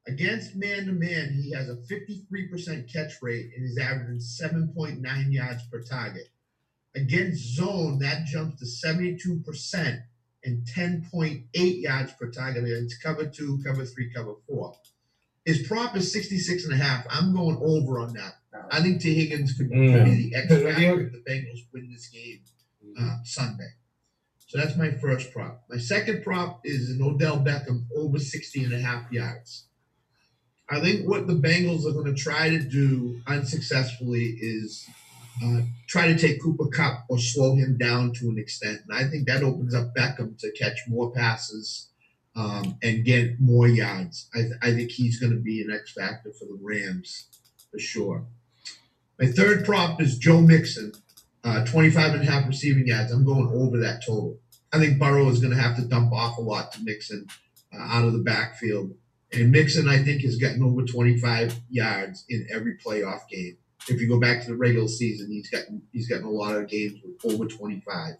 Against 0.06 0.54
man 0.54 0.86
to 0.86 0.92
man, 0.92 1.32
he 1.32 1.50
has 1.52 1.68
a 1.68 1.76
53% 1.76 2.92
catch 2.92 3.14
rate 3.22 3.50
and 3.56 3.64
is 3.64 3.78
averaging 3.78 4.18
7.9 4.18 5.32
yards 5.32 5.62
per 5.66 5.80
target. 5.82 6.28
Against 6.94 7.56
zone, 7.56 7.98
that 8.00 8.26
jumps 8.26 8.60
to 8.60 8.86
72% 8.86 10.02
and 10.44 10.66
10.8 10.66 11.42
yards 11.54 12.12
per 12.12 12.30
target 12.30 12.64
against 12.64 13.02
cover 13.02 13.26
two, 13.26 13.58
cover 13.64 13.84
three, 13.84 14.12
cover 14.14 14.34
four. 14.48 14.74
His 15.46 15.66
prop 15.66 15.96
is 15.96 16.12
66 16.12 16.64
and 16.64 16.74
a 16.74 16.76
half. 16.76 17.06
I'm 17.08 17.32
going 17.32 17.56
over 17.62 18.00
on 18.00 18.12
that. 18.14 18.34
I 18.70 18.82
think 18.82 19.00
T. 19.00 19.14
Higgins 19.14 19.52
could, 19.52 19.70
could 19.70 20.04
be 20.04 20.30
the 20.30 20.34
X 20.34 20.48
factor 20.48 21.00
if 21.00 21.12
the 21.12 21.22
Bengals 21.28 21.60
win 21.72 21.88
this 21.90 22.08
game 22.08 22.40
uh, 23.00 23.18
Sunday. 23.22 23.68
So 24.48 24.58
that's 24.58 24.76
my 24.76 24.90
first 24.90 25.32
prop. 25.32 25.62
My 25.70 25.78
second 25.78 26.24
prop 26.24 26.60
is 26.64 26.90
an 26.90 27.00
Odell 27.00 27.38
Beckham 27.38 27.84
over 27.96 28.18
60 28.18 28.64
and 28.64 28.72
a 28.72 28.80
half 28.80 29.10
yards. 29.12 29.66
I 30.68 30.80
think 30.80 31.08
what 31.08 31.28
the 31.28 31.34
Bengals 31.34 31.86
are 31.86 31.92
going 31.92 32.12
to 32.12 32.20
try 32.20 32.50
to 32.50 32.58
do 32.58 33.20
unsuccessfully 33.28 34.36
is 34.40 34.84
uh, 35.44 35.60
try 35.86 36.08
to 36.08 36.18
take 36.18 36.42
Cooper 36.42 36.66
Kupp 36.66 37.04
or 37.08 37.18
slow 37.18 37.54
him 37.54 37.76
down 37.78 38.12
to 38.14 38.28
an 38.30 38.38
extent. 38.38 38.80
And 38.88 38.98
I 38.98 39.08
think 39.08 39.28
that 39.28 39.44
opens 39.44 39.74
up 39.76 39.94
Beckham 39.94 40.36
to 40.38 40.50
catch 40.58 40.80
more 40.88 41.12
passes 41.12 41.90
um, 42.36 42.76
and 42.82 43.04
get 43.04 43.40
more 43.40 43.66
yards. 43.66 44.28
I, 44.34 44.42
th- 44.42 44.52
I 44.62 44.72
think 44.72 44.90
he's 44.90 45.18
going 45.18 45.32
to 45.32 45.38
be 45.38 45.62
an 45.62 45.72
X 45.72 45.92
factor 45.92 46.32
for 46.32 46.44
the 46.44 46.58
Rams 46.60 47.26
for 47.72 47.78
sure. 47.78 48.26
My 49.18 49.26
third 49.26 49.64
prop 49.64 50.00
is 50.02 50.18
Joe 50.18 50.42
Mixon, 50.42 50.92
uh, 51.42 51.64
25 51.64 52.14
and 52.14 52.22
a 52.22 52.30
half 52.30 52.46
receiving 52.46 52.86
yards. 52.86 53.10
I'm 53.10 53.24
going 53.24 53.48
over 53.48 53.78
that 53.78 54.04
total. 54.04 54.38
I 54.72 54.78
think 54.78 54.98
Burrow 54.98 55.28
is 55.30 55.40
going 55.40 55.54
to 55.54 55.60
have 55.60 55.76
to 55.76 55.82
dump 55.82 56.12
off 56.12 56.36
a 56.36 56.42
lot 56.42 56.72
to 56.72 56.82
Mixon 56.82 57.26
uh, 57.74 57.80
out 57.80 58.04
of 58.04 58.12
the 58.12 58.18
backfield. 58.18 58.92
And 59.32 59.50
Mixon, 59.50 59.88
I 59.88 60.02
think, 60.02 60.22
has 60.22 60.36
gotten 60.36 60.62
over 60.62 60.82
25 60.82 61.58
yards 61.70 62.24
in 62.28 62.46
every 62.50 62.76
playoff 62.76 63.26
game. 63.30 63.56
If 63.88 64.00
you 64.00 64.08
go 64.08 64.20
back 64.20 64.42
to 64.42 64.48
the 64.48 64.56
regular 64.56 64.88
season, 64.88 65.30
he's 65.30 65.48
gotten 65.48 65.82
he's 65.92 66.08
gotten 66.08 66.26
a 66.26 66.30
lot 66.30 66.56
of 66.56 66.68
games 66.68 67.00
with 67.02 67.34
over 67.34 67.46
25. 67.46 68.14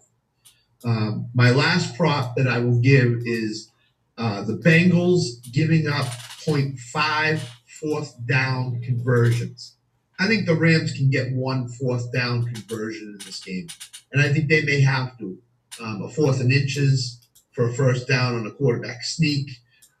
Um, 0.85 1.29
my 1.33 1.51
last 1.51 1.95
prop 1.95 2.35
that 2.37 2.47
I 2.47 2.59
will 2.59 2.79
give 2.79 3.21
is 3.25 3.71
uh, 4.17 4.43
the 4.43 4.57
Bengals 4.57 5.23
giving 5.51 5.87
up 5.87 6.05
0.5 6.05 7.39
fourth 7.79 8.15
down 8.27 8.81
conversions. 8.81 9.75
I 10.19 10.27
think 10.27 10.45
the 10.45 10.55
Rams 10.55 10.93
can 10.93 11.09
get 11.09 11.31
one 11.31 11.67
fourth 11.67 12.11
down 12.11 12.45
conversion 12.45 13.17
in 13.19 13.25
this 13.25 13.43
game, 13.43 13.67
and 14.11 14.21
I 14.21 14.33
think 14.33 14.49
they 14.49 14.63
may 14.63 14.81
have 14.81 15.17
to. 15.19 15.37
Um, 15.79 16.01
a 16.01 16.09
fourth 16.09 16.41
and 16.41 16.51
inches 16.51 17.27
for 17.51 17.69
a 17.69 17.73
first 17.73 18.07
down 18.07 18.33
on 18.33 18.47
a 18.47 18.51
quarterback 18.51 19.03
sneak. 19.03 19.47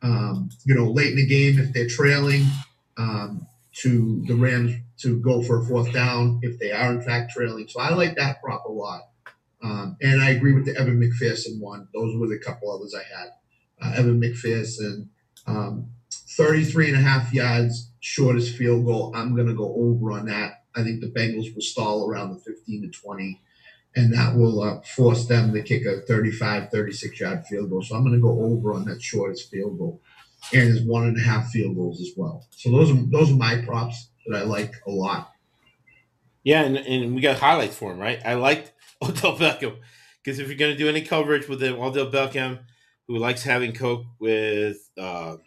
Um, 0.01 0.49
you 0.63 0.73
know, 0.73 0.89
late 0.89 1.11
in 1.11 1.17
the 1.17 1.25
game 1.27 1.59
if 1.59 1.71
they're 1.71 1.87
trailing, 1.87 2.45
um, 2.97 3.47
to 3.73 4.23
the 4.25 4.33
Rams 4.33 4.73
to 4.99 5.19
go 5.19 5.43
for 5.43 5.61
a 5.61 5.65
fourth 5.65 5.93
down 5.93 6.39
if 6.41 6.59
they 6.59 6.71
are 6.71 6.91
in 6.91 7.01
fact 7.01 7.31
trailing. 7.31 7.67
So 7.67 7.79
I 7.79 7.93
like 7.93 8.15
that 8.15 8.41
prop 8.41 8.65
a 8.65 8.71
lot. 8.71 9.01
Um, 9.63 9.97
and 10.01 10.21
I 10.21 10.31
agree 10.31 10.53
with 10.53 10.65
the 10.65 10.75
Evan 10.75 10.99
McPherson 10.99 11.59
one. 11.59 11.87
Those 11.93 12.15
were 12.17 12.27
the 12.27 12.39
couple 12.39 12.71
others 12.71 12.95
I 12.95 13.03
had. 13.03 13.29
Uh, 13.81 13.93
Evan 13.95 14.19
McPherson, 14.19 15.07
um, 15.45 15.89
33 16.11 16.89
and 16.89 16.97
a 16.97 17.01
half 17.01 17.33
yards, 17.33 17.91
shortest 17.99 18.55
field 18.55 18.85
goal. 18.85 19.11
I'm 19.15 19.35
going 19.35 19.47
to 19.47 19.53
go 19.53 19.73
over 19.75 20.11
on 20.11 20.25
that. 20.27 20.63
I 20.75 20.83
think 20.83 21.01
the 21.01 21.07
Bengals 21.07 21.53
will 21.53 21.61
stall 21.61 22.07
around 22.07 22.33
the 22.33 22.39
15 22.39 22.83
to 22.83 22.99
20, 22.99 23.41
and 23.95 24.13
that 24.13 24.35
will 24.35 24.61
uh, 24.61 24.81
force 24.81 25.25
them 25.25 25.53
to 25.53 25.61
kick 25.63 25.85
a 25.85 26.01
35, 26.01 26.69
36 26.69 27.19
yard 27.19 27.45
field 27.45 27.69
goal. 27.69 27.81
So 27.81 27.95
I'm 27.95 28.03
going 28.03 28.13
to 28.13 28.21
go 28.21 28.39
over 28.43 28.73
on 28.73 28.85
that 28.85 29.01
shortest 29.01 29.49
field 29.49 29.77
goal. 29.77 30.01
And 30.53 30.67
there's 30.67 30.83
one 30.83 31.05
and 31.05 31.17
a 31.17 31.21
half 31.21 31.49
field 31.49 31.75
goals 31.75 31.99
as 31.99 32.11
well. 32.15 32.45
So 32.51 32.71
those 32.71 32.91
are 32.91 32.95
those 33.07 33.31
are 33.31 33.35
my 33.35 33.57
props 33.65 34.09
that 34.27 34.37
I 34.37 34.43
like 34.43 34.75
a 34.85 34.91
lot. 34.91 35.31
Yeah, 36.43 36.61
and, 36.61 36.77
and 36.77 37.15
we 37.15 37.21
got 37.21 37.39
highlights 37.39 37.75
for 37.75 37.91
him, 37.91 37.99
right? 37.99 38.21
I 38.23 38.35
liked 38.35 38.71
Odell 39.01 39.35
Beckham 39.35 39.77
because 40.23 40.39
if 40.39 40.47
you're 40.47 40.57
going 40.57 40.71
to 40.71 40.77
do 40.77 40.87
any 40.87 41.01
coverage 41.01 41.49
with 41.49 41.61
him, 41.61 41.79
Odell 41.79 42.11
Beckham, 42.11 42.59
who 43.07 43.17
likes 43.17 43.43
having 43.43 43.73
Coke 43.73 44.05
with, 44.19 44.89
uh, 44.97 45.37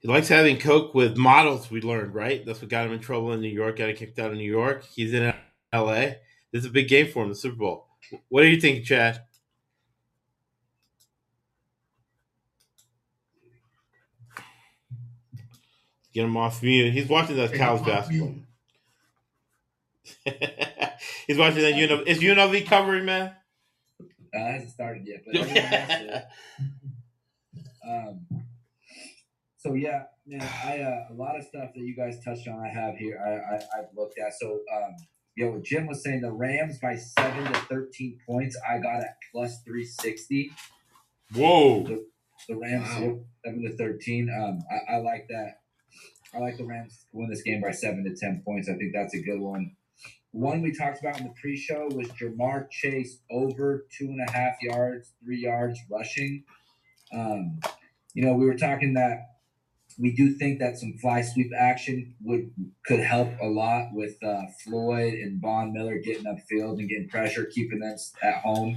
he 0.00 0.08
likes 0.08 0.28
having 0.28 0.58
Coke 0.58 0.94
with 0.94 1.16
models. 1.16 1.70
We 1.70 1.80
learned, 1.80 2.14
right? 2.14 2.44
That's 2.44 2.60
what 2.60 2.68
got 2.68 2.86
him 2.86 2.92
in 2.92 3.00
trouble 3.00 3.32
in 3.32 3.40
New 3.40 3.48
York. 3.48 3.78
Got 3.78 3.90
him 3.90 3.96
kicked 3.96 4.18
out 4.18 4.30
of 4.30 4.36
New 4.36 4.50
York. 4.50 4.84
He's 4.84 5.14
in 5.14 5.32
L.A. 5.72 6.18
This 6.52 6.60
is 6.60 6.66
a 6.66 6.70
big 6.70 6.88
game 6.88 7.10
for 7.10 7.22
him, 7.22 7.30
the 7.30 7.34
Super 7.34 7.56
Bowl. 7.56 7.86
What 8.28 8.42
do 8.42 8.48
you 8.48 8.60
think, 8.60 8.84
Chad? 8.84 9.22
Get 16.12 16.24
him 16.24 16.36
off 16.36 16.62
mute. 16.62 16.92
He's 16.92 17.08
watching 17.08 17.36
that 17.36 17.54
Cows 17.54 17.82
basketball. 17.82 18.36
He's 21.26 21.36
watching 21.36 21.62
that 21.62 21.74
UNLV. 21.74 22.06
Is 22.06 22.20
UNLV 22.20 22.66
covering, 22.66 23.04
man? 23.04 23.34
Uh, 24.34 24.38
it 24.38 24.52
hasn't 24.52 24.70
started 24.70 25.06
yet, 25.06 25.22
but. 25.26 26.28
Um, 27.86 28.26
so 29.58 29.74
yeah, 29.74 30.04
man, 30.26 30.42
I 30.64 30.78
uh, 30.80 31.12
a 31.12 31.14
lot 31.14 31.36
of 31.36 31.44
stuff 31.44 31.70
that 31.74 31.80
you 31.82 31.94
guys 31.94 32.18
touched 32.24 32.48
on, 32.48 32.58
I 32.58 32.68
have 32.68 32.96
here. 32.96 33.18
I, 33.24 33.56
I 33.56 33.80
I've 33.80 33.94
looked 33.96 34.18
at. 34.18 34.32
So 34.38 34.60
um, 34.74 34.96
you 35.36 35.44
know, 35.46 35.52
what 35.52 35.64
Jim 35.64 35.86
was 35.86 36.02
saying 36.02 36.22
the 36.22 36.32
Rams 36.32 36.78
by 36.78 36.96
seven 36.96 37.44
to 37.44 37.58
thirteen 37.60 38.18
points. 38.26 38.58
I 38.68 38.78
got 38.78 39.00
at 39.00 39.16
plus 39.32 39.62
three 39.64 39.84
sixty. 39.84 40.50
Whoa. 41.34 41.84
The 42.48 42.56
Rams 42.56 42.88
Wow. 42.88 43.20
seven 43.44 43.62
to 43.62 43.76
thirteen. 43.76 44.30
Um, 44.30 44.62
I, 44.70 44.94
I 44.94 44.96
like 44.98 45.26
that. 45.28 45.60
I 46.34 46.38
like 46.38 46.56
the 46.56 46.64
Rams 46.64 47.06
to 47.10 47.16
win 47.18 47.30
this 47.30 47.42
game 47.42 47.60
by 47.60 47.70
seven 47.70 48.04
to 48.04 48.14
ten 48.16 48.42
points. 48.44 48.68
I 48.68 48.74
think 48.74 48.92
that's 48.94 49.14
a 49.14 49.22
good 49.22 49.40
one. 49.40 49.76
One 50.34 50.62
we 50.62 50.72
talked 50.72 50.98
about 50.98 51.20
in 51.20 51.28
the 51.28 51.34
pre-show 51.40 51.90
was 51.92 52.08
Ja'Marr 52.08 52.68
Chase 52.68 53.18
over 53.30 53.86
two 53.96 54.06
and 54.06 54.20
a 54.28 54.32
half 54.32 54.56
yards, 54.60 55.12
three 55.22 55.40
yards 55.40 55.78
rushing. 55.88 56.42
Um, 57.12 57.60
you 58.14 58.24
know, 58.24 58.34
we 58.34 58.44
were 58.44 58.56
talking 58.56 58.94
that 58.94 59.28
we 59.96 60.12
do 60.12 60.32
think 60.32 60.58
that 60.58 60.76
some 60.76 60.94
fly 61.00 61.22
sweep 61.22 61.52
action 61.56 62.16
would 62.20 62.50
could 62.84 62.98
help 62.98 63.28
a 63.40 63.46
lot 63.46 63.90
with 63.92 64.20
uh, 64.24 64.42
Floyd 64.64 65.14
and 65.14 65.40
Von 65.40 65.72
Miller 65.72 65.98
getting 65.98 66.24
upfield 66.24 66.80
and 66.80 66.88
getting 66.88 67.08
pressure, 67.08 67.44
keeping 67.44 67.78
them 67.78 67.96
at 68.20 68.34
home. 68.42 68.76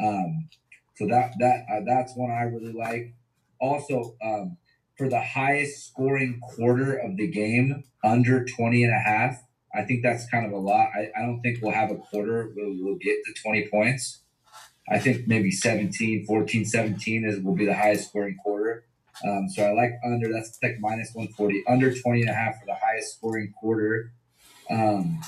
Um, 0.00 0.48
so 0.94 1.08
that 1.08 1.32
that 1.40 1.64
uh, 1.72 1.80
that's 1.84 2.12
one 2.14 2.30
I 2.30 2.42
really 2.42 2.72
like. 2.72 3.14
Also, 3.60 4.14
um, 4.22 4.58
for 4.96 5.08
the 5.08 5.20
highest 5.20 5.88
scoring 5.88 6.40
quarter 6.40 6.94
of 6.94 7.16
the 7.16 7.26
game, 7.26 7.82
under 8.04 8.44
20 8.44 8.84
and 8.84 8.94
a 8.94 8.98
half, 9.00 9.42
I 9.76 9.82
think 9.82 10.02
that's 10.02 10.28
kind 10.28 10.46
of 10.46 10.52
a 10.52 10.58
lot. 10.58 10.88
I, 10.94 11.10
I 11.16 11.22
don't 11.26 11.40
think 11.40 11.58
we'll 11.62 11.72
have 11.72 11.90
a 11.90 11.96
quarter 11.96 12.50
where 12.54 12.68
we'll 12.68 12.96
get 12.96 13.16
to 13.24 13.42
20 13.42 13.68
points. 13.68 14.20
I 14.88 14.98
think 14.98 15.26
maybe 15.26 15.50
17, 15.50 16.26
14, 16.26 16.64
17 16.64 17.24
is 17.24 17.40
will 17.40 17.54
be 17.54 17.66
the 17.66 17.74
highest 17.74 18.08
scoring 18.08 18.36
quarter. 18.42 18.84
Um, 19.26 19.48
so 19.48 19.64
I 19.64 19.72
like 19.72 19.92
under, 20.04 20.32
that's 20.32 20.58
like 20.62 20.76
minus 20.80 21.10
140, 21.14 21.64
under 21.68 21.94
20 21.94 22.22
and 22.22 22.30
a 22.30 22.34
half 22.34 22.58
for 22.60 22.66
the 22.66 22.74
highest 22.74 23.16
scoring 23.16 23.54
quarter. 23.58 24.12
Um, 24.70 25.20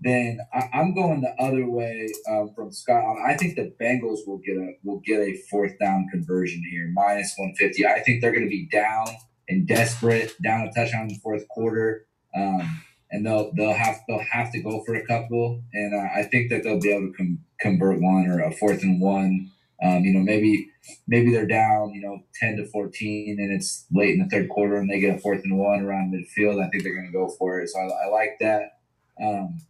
then 0.00 0.40
I, 0.52 0.68
I'm 0.72 0.94
going 0.94 1.20
the 1.20 1.34
other 1.42 1.68
way 1.68 2.08
um, 2.28 2.52
from 2.54 2.72
Scott. 2.72 3.16
I 3.24 3.36
think 3.36 3.56
the 3.56 3.72
Bengals 3.80 4.26
will 4.26 4.38
get 4.38 4.56
a 4.56 4.74
will 4.84 5.00
get 5.00 5.20
a 5.20 5.34
fourth 5.50 5.78
down 5.78 6.08
conversion 6.10 6.62
here, 6.70 6.90
minus 6.92 7.34
150. 7.36 7.86
I 7.86 8.00
think 8.00 8.20
they're 8.20 8.32
going 8.32 8.44
to 8.44 8.50
be 8.50 8.68
down 8.70 9.06
and 9.48 9.66
desperate, 9.66 10.32
down 10.42 10.66
a 10.66 10.72
touchdown 10.72 11.02
in 11.02 11.08
the 11.08 11.20
fourth 11.22 11.46
quarter, 11.48 12.06
um, 12.34 12.82
and 13.14 13.24
they'll 13.24 13.52
they'll 13.54 13.72
have 13.72 14.00
they'll 14.08 14.24
have 14.32 14.50
to 14.50 14.60
go 14.60 14.82
for 14.84 14.96
a 14.96 15.06
couple. 15.06 15.62
And 15.72 15.94
uh, 15.94 16.08
I 16.18 16.24
think 16.24 16.50
that 16.50 16.64
they'll 16.64 16.80
be 16.80 16.92
able 16.92 17.12
to 17.12 17.16
com- 17.16 17.38
convert 17.60 18.00
one 18.00 18.26
or 18.26 18.40
a 18.40 18.50
fourth 18.50 18.82
and 18.82 19.00
one. 19.00 19.52
Um, 19.82 20.04
you 20.04 20.12
know, 20.12 20.20
maybe 20.20 20.68
maybe 21.06 21.32
they're 21.32 21.46
down, 21.46 21.94
you 21.94 22.02
know, 22.02 22.18
10 22.40 22.56
to 22.56 22.66
14, 22.66 23.36
and 23.38 23.52
it's 23.52 23.86
late 23.92 24.14
in 24.14 24.18
the 24.18 24.28
third 24.28 24.48
quarter, 24.48 24.76
and 24.76 24.90
they 24.90 24.98
get 24.98 25.16
a 25.16 25.20
fourth 25.20 25.42
and 25.44 25.56
one 25.56 25.80
around 25.80 26.12
midfield. 26.12 26.64
I 26.64 26.68
think 26.68 26.82
they're 26.82 26.94
going 26.94 27.06
to 27.06 27.12
go 27.12 27.28
for 27.38 27.60
it. 27.60 27.68
So 27.68 27.78
I, 27.78 28.06
I 28.06 28.10
like 28.10 28.36
that. 28.40 28.78
Um, 29.22 29.60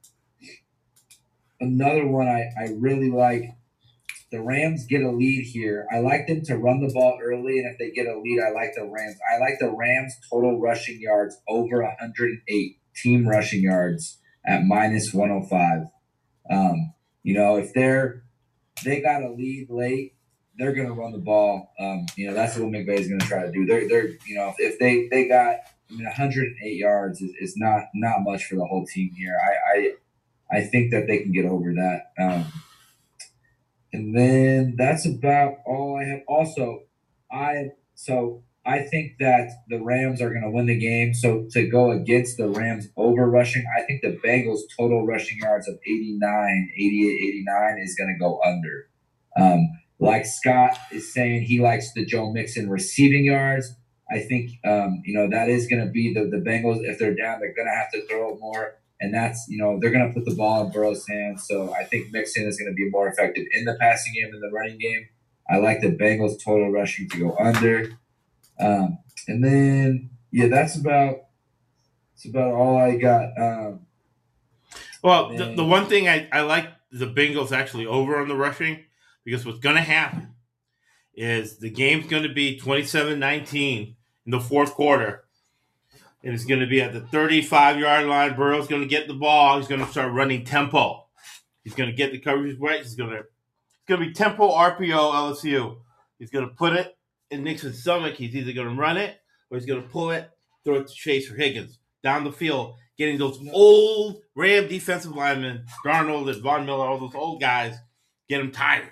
another 1.60 2.06
one 2.06 2.28
I, 2.28 2.50
I 2.58 2.68
really 2.78 3.10
like. 3.10 3.44
The 4.32 4.40
Rams 4.40 4.86
get 4.86 5.02
a 5.02 5.10
lead 5.10 5.44
here. 5.44 5.86
I 5.92 6.00
like 6.00 6.26
them 6.26 6.42
to 6.46 6.56
run 6.56 6.80
the 6.80 6.92
ball 6.92 7.18
early, 7.22 7.58
and 7.58 7.70
if 7.70 7.78
they 7.78 7.90
get 7.90 8.06
a 8.06 8.18
lead, 8.18 8.40
I 8.40 8.52
like 8.52 8.74
the 8.74 8.84
Rams. 8.84 9.16
I 9.32 9.38
like 9.38 9.58
the 9.60 9.70
Rams 9.70 10.14
total 10.30 10.60
rushing 10.60 11.00
yards 11.00 11.36
over 11.46 11.82
108 11.82 12.78
team 12.94 13.28
rushing 13.28 13.62
yards 13.62 14.18
at 14.46 14.64
minus 14.64 15.12
105. 15.12 15.88
Um, 16.50 16.92
you 17.22 17.34
know, 17.34 17.56
if 17.56 17.72
they're 17.72 18.22
they 18.84 19.00
got 19.00 19.22
a 19.22 19.30
lead 19.30 19.70
late, 19.70 20.14
they're 20.58 20.74
going 20.74 20.88
to 20.88 20.94
run 20.94 21.12
the 21.12 21.18
ball. 21.18 21.72
Um, 21.78 22.06
you 22.16 22.26
know, 22.26 22.34
that's 22.34 22.56
what 22.56 22.68
McVay's 22.68 23.08
going 23.08 23.20
to 23.20 23.26
try 23.26 23.44
to 23.44 23.52
do. 23.52 23.64
They're 23.66 23.88
they're 23.88 24.08
you 24.26 24.36
know 24.36 24.54
if 24.58 24.78
they 24.78 25.08
they 25.10 25.28
got 25.28 25.56
I 25.90 25.94
mean, 25.94 26.04
108 26.04 26.76
yards 26.76 27.20
is, 27.20 27.32
is 27.40 27.56
not 27.56 27.84
not 27.94 28.22
much 28.22 28.44
for 28.44 28.56
the 28.56 28.64
whole 28.64 28.86
team 28.86 29.12
here. 29.16 29.36
I 29.42 29.78
I, 30.52 30.58
I 30.58 30.60
think 30.62 30.90
that 30.90 31.06
they 31.06 31.18
can 31.18 31.32
get 31.32 31.46
over 31.46 31.72
that. 31.74 32.12
Um, 32.18 32.46
and 33.92 34.16
then 34.16 34.74
that's 34.76 35.06
about 35.06 35.58
all 35.64 35.96
I 35.96 36.04
have. 36.04 36.22
Also, 36.26 36.82
I 37.30 37.70
so 37.94 38.42
I 38.66 38.80
think 38.80 39.18
that 39.20 39.50
the 39.68 39.82
Rams 39.82 40.22
are 40.22 40.30
going 40.30 40.42
to 40.42 40.50
win 40.50 40.66
the 40.66 40.78
game. 40.78 41.12
So 41.12 41.46
to 41.50 41.66
go 41.68 41.90
against 41.90 42.38
the 42.38 42.48
Rams 42.48 42.88
over 42.96 43.28
rushing, 43.28 43.64
I 43.78 43.82
think 43.82 44.02
the 44.02 44.18
Bengals 44.24 44.60
total 44.78 45.06
rushing 45.06 45.38
yards 45.38 45.68
of 45.68 45.74
89, 45.86 46.70
88, 46.74 47.28
89 47.28 47.78
is 47.82 47.94
going 47.94 48.14
to 48.14 48.18
go 48.18 48.40
under. 48.42 48.88
Um, 49.36 49.68
like 49.98 50.26
Scott 50.26 50.78
is 50.90 51.12
saying, 51.12 51.42
he 51.42 51.60
likes 51.60 51.92
the 51.92 52.04
Joe 52.04 52.32
Mixon 52.32 52.70
receiving 52.70 53.24
yards. 53.24 53.74
I 54.10 54.20
think 54.20 54.50
um, 54.64 55.02
you 55.04 55.14
know 55.14 55.28
that 55.30 55.48
is 55.48 55.66
going 55.66 55.84
to 55.84 55.90
be 55.90 56.12
the 56.12 56.24
the 56.24 56.36
Bengals. 56.36 56.80
If 56.82 56.98
they're 56.98 57.14
down, 57.14 57.40
they're 57.40 57.54
going 57.54 57.68
to 57.68 57.74
have 57.74 57.90
to 57.92 58.06
throw 58.06 58.36
more, 58.36 58.76
and 59.00 59.14
that's 59.14 59.46
you 59.48 59.58
know 59.58 59.78
they're 59.80 59.90
going 59.90 60.06
to 60.06 60.12
put 60.12 60.24
the 60.28 60.34
ball 60.34 60.66
in 60.66 60.72
Burrow's 60.72 61.06
hands. 61.08 61.46
So 61.48 61.74
I 61.74 61.84
think 61.84 62.12
Mixon 62.12 62.46
is 62.46 62.58
going 62.58 62.70
to 62.70 62.74
be 62.74 62.88
more 62.90 63.08
effective 63.08 63.46
in 63.52 63.64
the 63.64 63.76
passing 63.80 64.12
game 64.12 64.30
than 64.30 64.40
the 64.40 64.50
running 64.54 64.78
game. 64.78 65.08
I 65.48 65.56
like 65.56 65.80
the 65.80 65.90
Bengals 65.90 66.42
total 66.42 66.70
rushing 66.70 67.08
to 67.10 67.18
go 67.18 67.36
under, 67.38 67.98
um, 68.58 68.98
and 69.28 69.42
then 69.42 70.10
yeah, 70.30 70.48
that's 70.48 70.76
about 70.76 71.16
that's 72.14 72.26
about 72.26 72.52
all 72.52 72.76
I 72.76 72.96
got. 72.96 73.30
Um, 73.38 73.86
Well, 75.02 75.36
the, 75.36 75.54
the 75.54 75.64
one 75.64 75.86
thing 75.86 76.08
I, 76.08 76.28
I 76.32 76.42
like 76.42 76.68
the 76.90 77.06
Bengals 77.06 77.52
actually 77.52 77.86
over 77.86 78.16
on 78.16 78.28
the 78.28 78.36
rushing 78.36 78.84
because 79.24 79.44
what's 79.44 79.58
going 79.58 79.76
to 79.76 79.82
happen 79.82 80.34
is 81.14 81.58
the 81.58 81.70
game's 81.70 82.06
going 82.06 82.22
to 82.22 82.32
be 82.32 82.58
27 82.58 83.18
19 83.18 83.96
in 84.26 84.30
the 84.30 84.40
fourth 84.40 84.72
quarter. 84.74 85.24
And 86.22 86.32
it's 86.32 86.46
going 86.46 86.60
to 86.60 86.66
be 86.66 86.80
at 86.80 86.94
the 86.94 87.02
35 87.02 87.78
yard 87.78 88.06
line. 88.06 88.34
Burrow's 88.34 88.66
going 88.66 88.80
to 88.80 88.88
get 88.88 89.08
the 89.08 89.14
ball. 89.14 89.58
He's 89.58 89.68
going 89.68 89.84
to 89.84 89.90
start 89.90 90.12
running 90.12 90.44
tempo. 90.44 91.06
He's 91.62 91.74
going 91.74 91.90
to 91.90 91.96
get 91.96 92.12
the 92.12 92.18
coverage 92.18 92.58
right. 92.58 92.82
He's 92.82 92.94
going 92.94 93.10
to 93.10 93.16
it's 93.18 93.88
going 93.88 94.00
to 94.00 94.06
be 94.06 94.12
tempo 94.12 94.50
RPO 94.50 94.88
LSU. 94.88 95.78
He's 96.18 96.30
going 96.30 96.48
to 96.48 96.54
put 96.54 96.72
it 96.72 96.96
in 97.30 97.42
Mixon's 97.42 97.80
stomach. 97.80 98.14
He's 98.14 98.34
either 98.34 98.52
going 98.52 98.68
to 98.68 98.80
run 98.80 98.96
it 98.96 99.16
or 99.50 99.58
he's 99.58 99.66
going 99.66 99.82
to 99.82 99.88
pull 99.88 100.10
it, 100.10 100.30
throw 100.64 100.76
it 100.76 100.88
to 100.88 100.94
Chase 100.94 101.30
or 101.30 101.36
Higgins 101.36 101.78
down 102.02 102.24
the 102.24 102.32
field, 102.32 102.74
getting 102.98 103.18
those 103.18 103.38
old 103.52 104.20
Ram 104.36 104.68
defensive 104.68 105.12
linemen, 105.12 105.64
Donald 105.84 106.28
and 106.28 106.42
Von 106.42 106.66
Miller, 106.66 106.84
all 106.86 106.98
those 106.98 107.14
old 107.14 107.40
guys, 107.40 107.76
get 108.28 108.38
them 108.38 108.52
tired. 108.52 108.90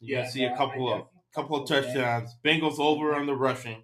You 0.00 0.16
Yeah, 0.16 0.28
see 0.28 0.44
a 0.44 0.56
couple 0.56 0.92
of 0.92 1.06
couple 1.34 1.60
of 1.62 1.68
touchdowns. 1.68 2.34
Bengals 2.44 2.78
over 2.78 3.14
on 3.14 3.26
the 3.26 3.34
rushing. 3.34 3.82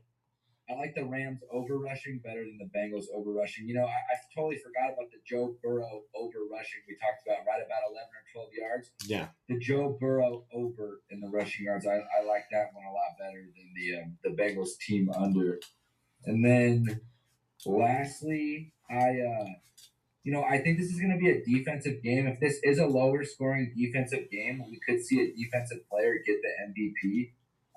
I 0.68 0.74
like 0.74 0.94
the 0.94 1.04
Rams 1.04 1.40
over 1.52 1.78
rushing 1.78 2.20
better 2.24 2.42
than 2.42 2.58
the 2.58 2.70
Bengals 2.72 3.04
over 3.14 3.32
rushing. 3.32 3.68
You 3.68 3.74
know, 3.74 3.84
I, 3.84 3.92
I 3.92 4.16
totally 4.34 4.56
forgot 4.56 4.94
about 4.94 5.10
the 5.10 5.20
Joe 5.28 5.56
Burrow 5.62 6.02
over 6.14 6.38
rushing 6.50 6.80
we 6.88 6.96
talked 6.96 7.20
about 7.26 7.44
right 7.46 7.60
about 7.60 7.84
11 7.90 8.08
or 8.08 8.48
12 8.48 8.48
yards. 8.56 8.90
Yeah. 9.06 9.28
The 9.48 9.58
Joe 9.58 9.98
Burrow 10.00 10.44
over 10.52 11.00
in 11.10 11.20
the 11.20 11.28
rushing 11.28 11.66
yards, 11.66 11.86
I, 11.86 11.96
I 11.96 12.24
like 12.26 12.44
that 12.52 12.72
one 12.72 12.84
a 12.84 12.92
lot 12.92 13.18
better 13.18 13.44
than 13.44 13.72
the 13.76 14.02
um, 14.02 14.18
the 14.24 14.30
Bengals 14.30 14.78
team 14.78 15.10
under. 15.14 15.60
And 16.24 16.44
then 16.44 17.00
lastly, 17.66 18.72
I 18.90 19.20
uh 19.20 19.48
you 20.24 20.32
know, 20.32 20.42
I 20.42 20.58
think 20.58 20.78
this 20.78 20.90
is 20.90 20.98
going 20.98 21.12
to 21.12 21.18
be 21.18 21.30
a 21.30 21.44
defensive 21.44 22.02
game. 22.02 22.26
If 22.26 22.40
this 22.40 22.58
is 22.62 22.78
a 22.78 22.86
lower 22.86 23.24
scoring 23.24 23.74
defensive 23.76 24.30
game, 24.30 24.64
we 24.70 24.80
could 24.86 25.04
see 25.04 25.20
a 25.20 25.36
defensive 25.36 25.86
player 25.90 26.14
get 26.24 26.38
the 26.40 26.72
MVP. 26.72 27.32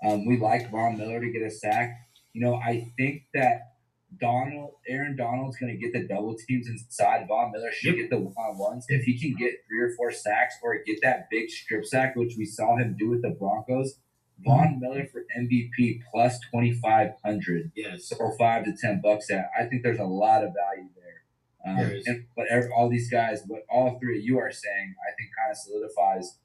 Um, 0.05 0.25
we 0.25 0.39
like 0.39 0.71
Von 0.71 0.97
Miller 0.97 1.19
to 1.19 1.29
get 1.29 1.41
a 1.41 1.51
sack. 1.51 2.06
You 2.33 2.41
know, 2.41 2.55
I 2.55 2.91
think 2.97 3.23
that 3.33 3.73
Donald, 4.19 4.71
Aaron 4.87 5.15
Donald's 5.17 5.57
going 5.57 5.71
to 5.71 5.77
get 5.77 5.91
the 5.93 6.07
double 6.07 6.35
teams 6.47 6.67
inside. 6.67 7.27
Von 7.27 7.51
Miller 7.51 7.71
should 7.71 7.95
get 7.95 8.09
the 8.09 8.17
one 8.17 8.33
on 8.37 8.57
ones. 8.57 8.85
If 8.89 9.03
he 9.03 9.19
can 9.19 9.35
get 9.37 9.53
three 9.67 9.81
or 9.81 9.91
four 9.97 10.11
sacks 10.11 10.55
or 10.63 10.77
get 10.85 10.99
that 11.03 11.27
big 11.29 11.49
strip 11.49 11.85
sack, 11.85 12.15
which 12.15 12.35
we 12.37 12.45
saw 12.45 12.77
him 12.77 12.95
do 12.97 13.09
with 13.09 13.21
the 13.21 13.29
Broncos, 13.31 13.99
Von 14.39 14.79
Miller 14.79 15.07
for 15.11 15.25
MVP 15.37 16.01
plus 16.11 16.39
2,500 16.53 17.71
Yes. 17.75 18.13
or 18.19 18.37
five 18.37 18.65
to 18.65 18.73
10 18.79 19.01
bucks 19.03 19.29
at. 19.31 19.49
I 19.59 19.65
think 19.65 19.83
there's 19.83 19.99
a 19.99 20.03
lot 20.05 20.43
of 20.43 20.53
value 20.53 20.89
there. 20.95 21.21
Um, 21.65 21.77
There 21.77 21.99
and 22.05 22.25
whatever 22.35 22.71
all 22.73 22.87
these 22.89 23.09
guys, 23.09 23.41
what 23.47 23.63
all 23.69 23.97
three 23.99 24.19
of 24.19 24.23
you 24.23 24.37
are 24.39 24.51
saying, 24.51 24.95
I 25.01 25.11
think 25.17 25.31
kind 25.37 25.51
of 25.51 25.57
solidifies 25.57 26.37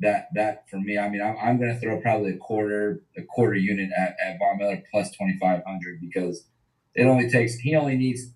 that 0.00 0.28
that 0.34 0.68
for 0.68 0.78
me. 0.78 0.98
I 0.98 1.08
mean, 1.08 1.22
I'm, 1.22 1.36
I'm 1.42 1.58
going 1.58 1.72
to 1.72 1.80
throw 1.80 2.00
probably 2.00 2.32
a 2.32 2.36
quarter 2.36 3.02
a 3.16 3.22
quarter 3.22 3.54
unit 3.54 3.90
at, 3.96 4.16
at 4.24 4.38
Von 4.38 4.58
Miller 4.58 4.82
plus 4.90 5.10
2,500 5.10 6.00
because 6.00 6.46
it 6.94 7.04
only 7.04 7.30
takes 7.30 7.54
he 7.56 7.76
only 7.76 7.96
needs 7.96 8.32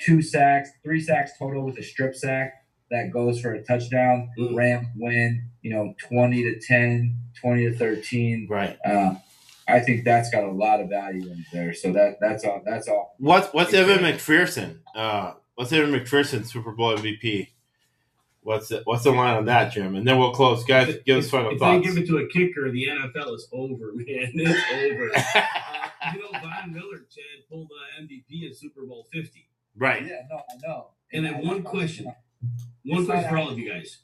two 0.00 0.22
sacks, 0.22 0.70
three 0.82 1.00
sacks 1.00 1.32
total 1.38 1.64
with 1.64 1.78
a 1.78 1.82
strip 1.82 2.14
sack 2.14 2.54
that 2.90 3.12
goes 3.12 3.40
for 3.40 3.52
a 3.52 3.62
touchdown. 3.62 4.30
Mm. 4.38 4.56
Rams 4.56 4.88
win, 4.96 5.48
you 5.62 5.72
know, 5.72 5.94
20 6.08 6.42
to 6.42 6.60
10, 6.60 7.16
20 7.40 7.70
to 7.70 7.76
13. 7.76 8.46
Right. 8.50 8.78
Uh, 8.84 9.14
I 9.68 9.80
think 9.80 10.04
that's 10.04 10.30
got 10.30 10.44
a 10.44 10.50
lot 10.50 10.80
of 10.80 10.88
value 10.88 11.30
in 11.30 11.44
there. 11.52 11.72
So 11.72 11.92
that 11.92 12.16
that's 12.20 12.44
all. 12.44 12.60
That's 12.64 12.88
all. 12.88 13.14
What's 13.18 13.52
what's 13.52 13.72
Evan 13.72 13.98
McPherson? 13.98 14.80
Uh, 14.94 15.34
what's 15.54 15.72
Evan 15.72 15.92
McPherson 15.92 16.44
Super 16.44 16.72
Bowl 16.72 16.96
MVP? 16.96 17.48
What's 18.50 18.68
the, 18.68 18.82
what's 18.84 19.04
the 19.04 19.12
line 19.12 19.36
on 19.36 19.44
that, 19.44 19.72
Jim? 19.72 19.94
And 19.94 20.06
then 20.06 20.18
we'll 20.18 20.32
close. 20.32 20.64
Guys, 20.64 20.92
give 21.06 21.18
us 21.18 21.26
if, 21.26 21.30
final 21.30 21.50
thought. 21.50 21.54
if 21.54 21.60
thoughts. 21.60 21.84
they 21.86 21.94
give 21.94 22.02
it 22.02 22.06
to 22.08 22.18
a 22.18 22.26
kicker, 22.28 22.68
the 22.70 22.86
NFL 22.88 23.34
is 23.36 23.48
over, 23.52 23.92
man. 23.94 24.32
It's 24.34 24.92
over. 24.92 25.10
uh, 25.14 26.12
you 26.14 26.20
know, 26.20 26.40
Von 26.40 26.72
Miller, 26.72 26.98
Chad, 27.08 27.48
pulled 27.48 27.68
the 27.68 28.02
MVP 28.02 28.48
in 28.48 28.52
Super 28.54 28.84
Bowl 28.86 29.06
50. 29.12 29.48
right. 29.76 30.04
Yeah, 30.04 30.22
no, 30.28 30.38
I 30.38 30.66
know. 30.66 30.88
And 31.12 31.24
then 31.26 31.34
I- 31.36 31.40
one 31.40 31.62
question. 31.62 32.06
One 32.84 33.02
It's 33.02 33.06
question 33.06 33.30
for 33.30 33.36
all 33.38 33.50
of 33.50 33.58
you 33.58 33.70
guys. 33.70 33.98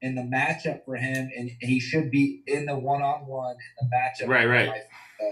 in 0.00 0.14
the 0.14 0.22
matchup 0.22 0.84
for 0.84 0.94
him, 0.96 1.30
and 1.36 1.50
he 1.60 1.80
should 1.80 2.10
be 2.12 2.42
in 2.46 2.66
the 2.66 2.78
one-on-one 2.78 3.56
in 3.80 3.88
the 3.88 3.96
matchup. 3.96 4.28
Right, 4.28 4.46
right. 4.46 4.68
I 4.68 5.24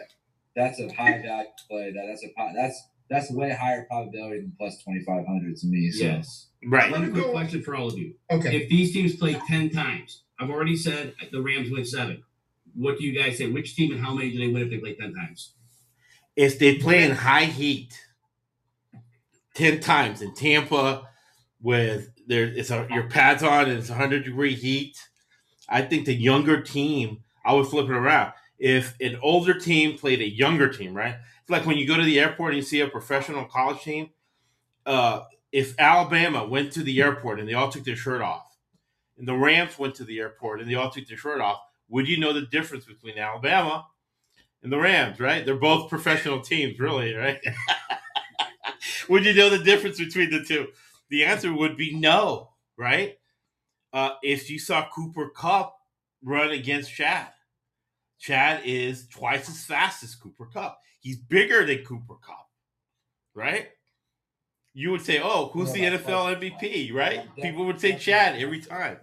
That's 0.56 0.80
a 0.80 0.88
high 0.92 1.22
value 1.22 1.48
play. 1.68 1.92
That 1.92 2.06
that's 2.08 2.24
a 2.24 2.28
po- 2.36 2.52
that's 2.54 2.82
that's 3.08 3.30
way 3.30 3.50
higher 3.52 3.84
probability 3.88 4.40
than 4.40 4.52
plus 4.58 4.82
twenty 4.82 5.04
five 5.04 5.24
hundred 5.26 5.56
to 5.58 5.66
me. 5.68 5.90
So. 5.92 6.04
Yes. 6.04 6.46
Right. 6.64 6.90
One 6.90 7.12
quick 7.12 7.30
question 7.30 7.62
for 7.62 7.74
all 7.74 7.88
of 7.88 7.98
you. 7.98 8.14
Okay. 8.30 8.56
If 8.56 8.68
these 8.68 8.92
teams 8.92 9.16
play 9.16 9.40
10 9.48 9.70
times, 9.70 10.22
I've 10.38 10.50
already 10.50 10.76
said 10.76 11.14
the 11.32 11.40
Rams 11.40 11.70
win 11.70 11.84
seven. 11.84 12.22
What 12.74 12.98
do 12.98 13.04
you 13.04 13.18
guys 13.18 13.38
say? 13.38 13.46
Which 13.46 13.74
team 13.74 13.92
and 13.92 14.00
how 14.00 14.14
many 14.14 14.30
do 14.30 14.38
they 14.38 14.48
win 14.48 14.62
if 14.62 14.70
they 14.70 14.78
play 14.78 14.94
10 14.94 15.14
times? 15.14 15.54
If 16.36 16.58
they 16.58 16.76
play 16.76 17.04
in 17.04 17.12
high 17.12 17.46
heat 17.46 17.98
ten 19.54 19.80
times 19.80 20.22
in 20.22 20.32
Tampa 20.34 21.08
with 21.60 22.10
there 22.26 22.44
it's 22.44 22.70
a, 22.70 22.86
your 22.90 23.08
pads 23.08 23.42
on 23.42 23.68
and 23.68 23.78
it's 23.78 23.88
100 23.88 24.24
degree 24.24 24.54
heat, 24.54 24.96
I 25.68 25.82
think 25.82 26.06
the 26.06 26.14
younger 26.14 26.62
team, 26.62 27.24
I 27.44 27.54
would 27.54 27.66
flip 27.66 27.86
it 27.86 27.92
around. 27.92 28.32
If 28.58 28.94
an 29.00 29.18
older 29.22 29.58
team 29.58 29.98
played 29.98 30.20
a 30.20 30.28
younger 30.28 30.68
team, 30.68 30.94
right? 30.94 31.16
It's 31.40 31.50
like 31.50 31.66
when 31.66 31.76
you 31.76 31.86
go 31.86 31.96
to 31.96 32.04
the 32.04 32.20
airport 32.20 32.52
and 32.52 32.58
you 32.58 32.62
see 32.62 32.80
a 32.80 32.88
professional 32.88 33.44
college 33.46 33.82
team. 33.82 34.10
Uh, 34.86 35.22
if 35.52 35.74
Alabama 35.78 36.46
went 36.46 36.72
to 36.72 36.82
the 36.82 37.00
airport 37.00 37.40
and 37.40 37.48
they 37.48 37.54
all 37.54 37.70
took 37.70 37.84
their 37.84 37.96
shirt 37.96 38.22
off, 38.22 38.56
and 39.18 39.26
the 39.26 39.36
Rams 39.36 39.78
went 39.78 39.94
to 39.96 40.04
the 40.04 40.18
airport 40.18 40.60
and 40.60 40.70
they 40.70 40.74
all 40.74 40.90
took 40.90 41.06
their 41.06 41.16
shirt 41.16 41.40
off, 41.40 41.60
would 41.88 42.08
you 42.08 42.18
know 42.18 42.32
the 42.32 42.42
difference 42.42 42.84
between 42.84 43.18
Alabama 43.18 43.86
and 44.62 44.72
the 44.72 44.78
Rams, 44.78 45.18
right? 45.20 45.44
They're 45.44 45.56
both 45.56 45.90
professional 45.90 46.40
teams, 46.40 46.78
really, 46.78 47.14
right? 47.14 47.40
would 49.08 49.24
you 49.24 49.34
know 49.34 49.50
the 49.50 49.58
difference 49.58 49.98
between 49.98 50.30
the 50.30 50.44
two? 50.44 50.68
The 51.08 51.24
answer 51.24 51.52
would 51.52 51.76
be 51.76 51.94
no, 51.94 52.50
right? 52.76 53.18
Uh, 53.92 54.10
if 54.22 54.48
you 54.48 54.58
saw 54.58 54.88
Cooper 54.94 55.30
Kupp 55.30 55.74
run 56.22 56.50
against 56.50 56.92
Chad, 56.92 57.28
Chad 58.18 58.62
is 58.64 59.08
twice 59.08 59.48
as 59.48 59.64
fast 59.64 60.04
as 60.04 60.14
Cooper 60.14 60.46
Kupp. 60.46 60.78
He's 61.00 61.16
bigger 61.16 61.66
than 61.66 61.84
Cooper 61.84 62.16
Kupp, 62.22 62.46
right? 63.34 63.68
You 64.72 64.90
would 64.92 65.02
say, 65.02 65.20
"Oh, 65.22 65.50
who's 65.52 65.72
the 65.72 65.80
NFL 65.80 66.36
MVP?" 66.40 66.92
Right? 66.92 67.22
People 67.36 67.64
would 67.66 67.80
say 67.80 67.96
Chad 67.96 68.40
every 68.40 68.60
time. 68.60 68.98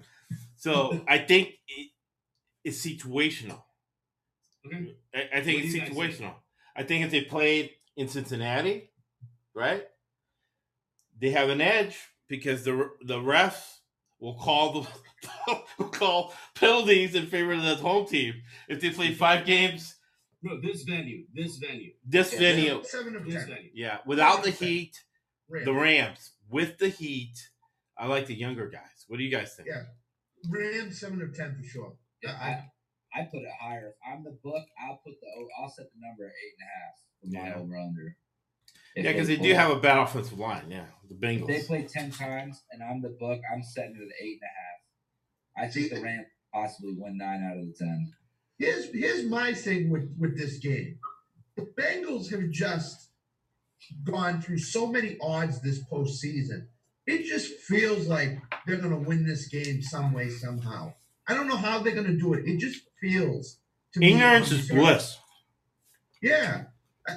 So 0.56 1.02
I 1.08 1.18
think 1.20 1.54
it, 1.68 1.90
it's 2.64 2.86
situational. 2.86 3.62
Okay. 4.66 4.96
I, 5.14 5.38
I 5.38 5.42
think 5.42 5.64
it's 5.64 5.74
do 5.74 5.80
you 5.80 5.86
guys 5.86 5.90
situational. 5.92 6.34
I 6.76 6.84
think 6.84 7.06
if 7.06 7.12
they 7.12 7.22
played 7.22 7.72
in 7.96 8.08
Cincinnati, 8.08 8.90
right, 9.56 9.86
they 11.20 11.32
have 11.32 11.50
an 11.50 11.62
edge 11.62 11.98
because 12.28 12.64
the 12.64 12.90
the 13.02 13.18
refs 13.18 13.62
will 14.20 14.36
call 14.36 14.82
the 14.82 14.88
will 15.78 15.90
call 15.90 16.34
penalties 16.56 17.16
in 17.16 17.28
favor 17.28 17.54
of 17.54 17.62
the 17.64 17.76
home 17.76 18.06
team. 18.08 18.36
If 18.68 18.82
they 18.82 18.90
play 18.92 19.14
five 19.14 19.46
games, 19.46 19.96
No, 20.42 20.60
this 20.62 20.84
venue, 20.84 21.26
this 21.34 21.58
venue, 21.58 21.92
this 22.06 22.34
Yeah, 22.34 22.40
venue, 22.40 22.84
Seven 22.84 23.16
of 23.16 23.26
this 23.26 23.36
ten. 23.36 23.48
venue. 23.48 23.70
yeah, 23.74 23.98
without 24.06 24.44
the 24.44 24.52
heat, 24.52 25.04
Rams. 25.50 25.66
the 25.66 25.74
Rams 25.74 26.32
with 26.50 26.78
the 26.78 26.90
heat. 26.90 27.36
I 27.98 28.08
like 28.08 28.28
the 28.28 28.36
younger 28.36 28.68
guys. 28.70 29.06
What 29.08 29.18
do 29.18 29.24
you 29.24 29.32
guys 29.32 29.54
think? 29.56 29.70
Yeah. 29.70 29.84
Rams 30.50 31.00
seven 31.00 31.22
of 31.22 31.36
ten 31.36 31.56
for 31.56 31.64
sure. 31.64 31.94
Yeah, 32.24 32.38
I, 32.40 32.50
I 32.50 33.22
I 33.22 33.24
put 33.26 33.42
it 33.42 33.50
higher. 33.60 33.90
If 33.90 33.96
I'm 34.08 34.24
the 34.24 34.38
book, 34.44 34.64
I'll 34.84 34.98
put 35.04 35.14
the 35.20 35.28
I'll 35.62 35.70
set 35.70 35.88
the 35.94 36.00
number 36.08 36.26
at 36.26 36.32
eight 36.32 36.54
and 36.60 36.68
a 36.68 36.72
half 36.80 36.96
for 37.22 37.28
my 37.54 37.56
Yeah. 37.56 37.64
over 37.64 37.78
under. 37.78 38.16
if 38.96 39.06
Yeah, 39.06 39.12
because 39.14 39.28
they 39.28 39.38
do 39.38 39.54
have 39.54 39.72
a 39.72 39.80
bad 39.80 39.98
offensive 39.98 40.38
line. 40.38 40.70
Yeah, 40.70 40.86
the 41.10 41.16
If 41.28 41.48
they 41.48 41.62
play 41.64 41.84
ten 41.88 42.12
times, 42.12 42.64
and 42.72 42.84
I'm 42.84 43.02
the 43.02 43.16
book. 43.20 43.42
I'm 43.54 43.64
setting 43.64 43.96
it 43.96 44.02
at 44.02 44.24
eight 44.26 44.40
and 44.42 44.50
a 44.50 45.64
half. 45.64 45.70
I 45.70 45.72
think 45.74 45.90
the 45.92 46.02
Rams 46.02 46.28
possibly 46.54 46.94
win 46.98 47.18
nine 47.18 47.44
out 47.44 47.58
of 47.58 47.66
the 47.66 47.74
ten. 47.78 48.14
Here's 48.60 48.92
here's 48.94 49.26
my 49.26 49.54
thing 49.54 49.90
with 49.90 50.14
with 50.20 50.38
this 50.38 50.58
game. 50.60 51.00
The 51.56 51.64
Bengals 51.80 52.30
have 52.32 52.50
just 52.52 53.07
gone 54.04 54.42
through 54.42 54.60
so 54.60 54.88
many 54.88 55.18
odds 55.22 55.62
this 55.62 55.84
postseason. 55.92 56.68
It 57.06 57.24
just 57.26 57.54
feels 57.62 58.08
like 58.08 58.38
they're 58.66 58.78
gonna 58.82 59.00
win 59.00 59.26
this 59.26 59.48
game 59.48 59.82
some 59.82 60.12
way 60.14 60.30
somehow. 60.30 60.94
I 61.28 61.34
don't 61.34 61.48
know 61.48 61.56
how 61.58 61.80
they're 61.80 61.96
gonna 61.96 62.18
do 62.18 62.34
it. 62.34 62.46
It 62.46 62.58
just 62.60 62.82
feels 63.00 63.60
to 63.94 64.00
me 64.00 64.14
Ignorance 64.14 64.52
is 64.52 64.70
bliss. 64.70 65.18
yeah. 66.22 66.66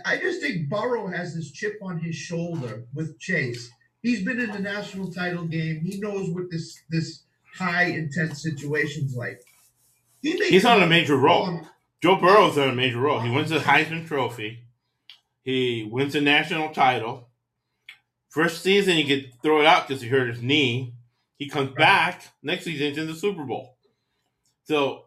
I- 0.05 0.19
just 0.19 0.41
think 0.41 0.69
Burrow 0.69 1.09
has 1.09 1.35
this 1.35 1.51
chip 1.51 1.77
on 1.83 1.99
his 1.99 2.15
shoulder 2.15 2.85
with 2.95 3.19
Chase. 3.19 3.69
He's 4.03 4.25
been 4.25 4.39
in 4.39 4.53
the 4.53 4.61
national 4.61 5.13
title 5.13 5.45
game. 5.47 5.81
He 5.85 5.99
knows 5.99 6.31
what 6.31 6.45
this 6.51 6.79
this 6.89 7.25
high 7.55 7.87
intense 7.87 8.41
situation's 8.43 9.15
like. 9.17 9.41
He 10.23 10.37
He's 10.49 10.65
on 10.65 10.83
a 10.83 10.87
major 10.87 11.17
roll. 11.17 11.63
Joe 12.03 12.17
Burrow's 12.17 12.57
on 12.57 12.69
a 12.71 12.75
major 12.75 13.01
roll. 13.01 13.21
He 13.21 13.31
wins 13.31 13.51
the 13.51 13.59
Heisman 13.59 14.07
Trophy. 14.07 14.65
He 15.43 15.89
wins 15.91 16.15
a 16.15 16.21
national 16.21 16.71
title. 16.71 17.29
First 18.29 18.63
season, 18.63 18.97
he 18.97 19.05
could 19.05 19.33
throw 19.43 19.61
it 19.61 19.67
out 19.67 19.89
because 19.89 20.03
he 20.03 20.09
hurt 20.09 20.29
his 20.29 20.43
knee. 20.43 20.95
He 21.37 21.49
comes 21.49 21.73
back. 21.73 22.23
Next 22.43 22.65
season, 22.65 22.89
he's 22.89 22.99
in 22.99 23.07
the 23.07 23.15
Super 23.15 23.45
Bowl. 23.45 23.77
So, 24.65 25.07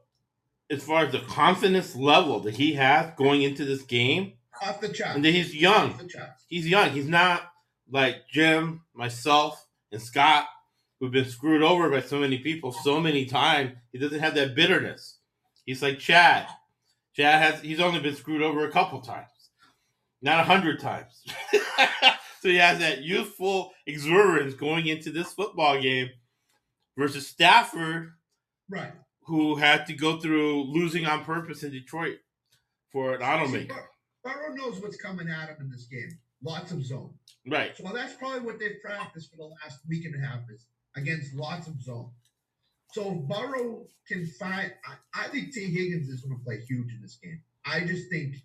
as 0.70 0.84
far 0.84 1.06
as 1.06 1.12
the 1.12 1.20
confidence 1.20 1.96
level 1.96 2.40
that 2.42 2.56
he 2.56 2.74
has 2.74 3.14
going 3.16 3.44
into 3.44 3.64
this 3.64 3.84
game, 3.84 4.34
off 4.62 4.82
the 4.82 4.90
chart. 4.90 5.16
and 5.16 5.24
that 5.24 5.32
he's 5.32 5.50
Off 5.50 5.56
young, 5.56 5.98
the 5.98 6.30
he's 6.48 6.68
young. 6.68 6.90
He's 6.90 7.08
not 7.08 7.44
like 7.90 8.28
Jim, 8.30 8.82
myself, 8.94 9.68
and 9.92 10.02
Scott, 10.02 10.48
who've 11.00 11.12
been 11.12 11.26
screwed 11.30 11.62
over 11.64 11.90
by 11.90 12.02
so 12.02 12.20
many 12.20 12.40
people 12.40 12.72
so 12.72 13.00
many 13.00 13.26
times. 13.26 13.74
He 13.92 14.00
doesn't 14.00 14.20
have 14.20 14.36
that 14.36 14.56
bitterness. 14.56 15.20
He's 15.66 15.82
like 15.82 16.00
Chad. 16.00 16.48
Chad 17.16 17.42
has 17.42 17.62
he's 17.62 17.80
only 17.80 18.00
been 18.00 18.16
screwed 18.16 18.42
over 18.42 18.68
a 18.68 18.72
couple 18.72 19.00
times, 19.02 19.28
not 20.24 20.40
a 20.40 20.44
hundred 20.44 20.80
times. 20.80 21.24
so 22.42 22.50
he 22.50 22.56
has 22.56 22.80
that 22.80 23.04
youthful 23.04 23.72
exuberance 23.86 24.54
going 24.54 24.88
into 24.88 25.12
this 25.12 25.34
football 25.34 25.80
game 25.80 26.10
versus 26.98 27.28
Stafford, 27.28 28.14
Right. 28.70 28.94
who 29.26 29.56
had 29.56 29.86
to 29.88 29.94
go 29.94 30.20
through 30.20 30.64
losing 30.64 31.06
on 31.06 31.24
purpose 31.24 31.64
in 31.64 31.72
Detroit 31.72 32.18
for 32.92 33.14
an 33.16 33.22
automaker. 33.22 33.68
Bur- 33.70 33.90
Burrow 34.24 34.54
knows 34.56 34.80
what's 34.82 34.98
coming 34.98 35.28
at 35.28 35.50
him 35.50 35.58
in 35.62 35.70
this 35.70 35.86
game. 35.92 36.10
Lots 36.42 36.72
of 36.72 36.84
zone. 36.86 37.14
Right. 37.48 37.76
So 37.76 37.92
that's 37.94 38.14
probably 38.16 38.42
what 38.42 38.60
they've 38.60 38.82
practiced 38.84 39.30
for 39.32 39.38
the 39.38 39.44
last 39.64 39.80
week 39.90 40.06
and 40.06 40.16
a 40.16 40.26
half 40.26 40.42
is 40.54 40.66
against 40.96 41.34
lots 41.34 41.68
of 41.68 41.82
zone. 41.82 42.10
So 42.92 43.12
if 43.12 43.28
Burrow 43.28 43.86
can 44.08 44.26
find, 44.40 44.72
I, 44.86 45.24
I 45.24 45.28
think 45.30 45.52
T. 45.52 45.66
Higgins 45.66 46.10
is 46.10 46.22
going 46.22 46.38
to 46.38 46.44
play 46.44 46.60
huge 46.62 46.94
in 46.94 47.02
this 47.02 47.18
game. 47.22 47.42
I 47.66 47.82
just 47.82 48.10
think 48.10 48.36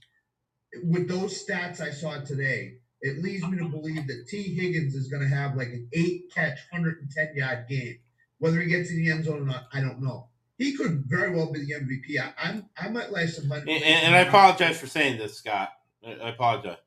with 0.84 1.08
those 1.08 1.44
stats 1.44 1.80
I 1.80 1.90
saw 1.90 2.20
today, 2.20 2.74
it 3.00 3.22
leads 3.22 3.46
me 3.46 3.58
to 3.58 3.68
believe 3.68 4.06
that 4.06 4.26
T. 4.28 4.54
Higgins 4.54 4.94
is 4.94 5.08
going 5.08 5.22
to 5.22 5.28
have 5.28 5.56
like 5.56 5.68
an 5.68 5.88
eight 5.92 6.32
catch, 6.34 6.58
110 6.70 7.36
yard 7.36 7.66
game. 7.68 7.98
Whether 8.38 8.60
he 8.60 8.68
gets 8.68 8.90
in 8.90 8.96
the 8.96 9.10
end 9.10 9.24
zone 9.24 9.42
or 9.42 9.46
not, 9.46 9.68
I 9.72 9.80
don't 9.80 10.00
know. 10.00 10.28
He 10.56 10.76
could 10.76 11.04
very 11.06 11.34
well 11.34 11.52
be 11.52 11.60
the 11.60 11.74
MVP. 11.74 12.20
I, 12.20 12.32
I'm, 12.48 12.68
I 12.76 12.88
might 12.88 13.12
lay 13.12 13.28
some 13.28 13.48
money. 13.48 13.72
And, 13.72 13.84
and, 13.84 14.06
and 14.06 14.16
I 14.16 14.20
apologize 14.20 14.78
for 14.78 14.88
saying 14.88 15.18
this, 15.18 15.38
Scott. 15.38 15.70
I, 16.04 16.12
I 16.14 16.28
apologize. 16.30 16.78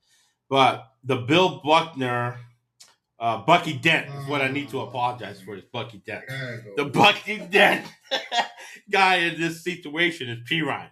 But 0.50 0.92
the 1.04 1.18
Bill 1.18 1.62
Buckner, 1.64 2.38
uh, 3.20 3.38
Bucky 3.40 3.74
Dent 3.74 4.14
is 4.14 4.28
what 4.28 4.42
I 4.42 4.50
need 4.50 4.70
to 4.70 4.82
apologize 4.82 5.42
for. 5.42 5.56
Is 5.56 5.64
Bucky 5.64 6.02
Dent. 6.06 6.26
The 6.76 6.86
Bucky 6.86 7.38
Dent 7.38 7.86
guy 8.92 9.18
in 9.18 9.40
this 9.40 9.64
situation 9.64 10.30
is 10.30 10.40
P. 10.46 10.62
Ryan. 10.62 10.90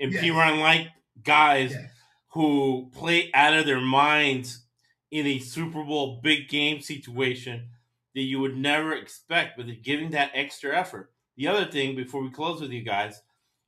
And 0.00 0.10
P. 0.10 0.26
Yes. 0.26 0.36
Ryan 0.36 0.60
like 0.60 0.88
guys 1.22 1.72
Yes. 1.72 1.90
who 2.28 2.90
play 2.94 3.30
out 3.34 3.54
of 3.54 3.66
their 3.66 3.80
minds 3.80 4.64
in 5.10 5.26
a 5.26 5.38
Super 5.38 5.82
Bowl 5.84 6.20
big 6.22 6.48
game 6.48 6.80
situation 6.80 7.70
that 8.14 8.22
you 8.22 8.40
would 8.40 8.56
never 8.56 8.92
expect, 8.94 9.56
but 9.56 9.66
they're 9.66 9.74
giving 9.76 10.10
that 10.10 10.30
extra 10.34 10.76
effort. 10.76 11.12
The 11.36 11.48
other 11.48 11.66
thing, 11.66 11.96
before 11.96 12.22
we 12.22 12.30
close 12.30 12.60
with 12.60 12.70
you 12.72 12.82
guys, 12.82 13.20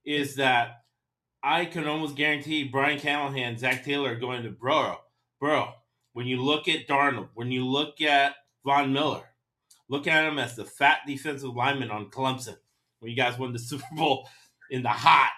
is 0.04 0.36
that 0.36 0.84
I 1.42 1.66
can 1.66 1.86
almost 1.86 2.16
guarantee 2.16 2.64
Brian 2.64 2.98
Callahan, 2.98 3.58
Zac 3.58 3.84
Taylor 3.84 4.12
are 4.12 4.16
going 4.16 4.42
to 4.42 4.50
Burrow. 4.50 5.00
Burrow. 5.40 5.74
When 6.14 6.26
you 6.26 6.42
look 6.42 6.66
at 6.66 6.88
Donald, 6.88 7.28
when 7.34 7.52
you 7.52 7.64
look 7.66 8.00
at 8.00 8.34
Von 8.64 8.92
Miller, 8.92 9.22
look 9.88 10.06
at 10.06 10.24
him 10.24 10.38
as 10.38 10.56
the 10.56 10.64
fat 10.64 11.00
defensive 11.06 11.54
lineman 11.54 11.90
on 11.90 12.10
Clemson, 12.10 12.56
when 12.98 13.10
you 13.10 13.16
guys 13.16 13.38
won 13.38 13.52
the 13.52 13.58
Super 13.58 13.84
Bowl 13.92 14.28
in 14.70 14.82
the 14.82 14.88
hot. 14.88 15.30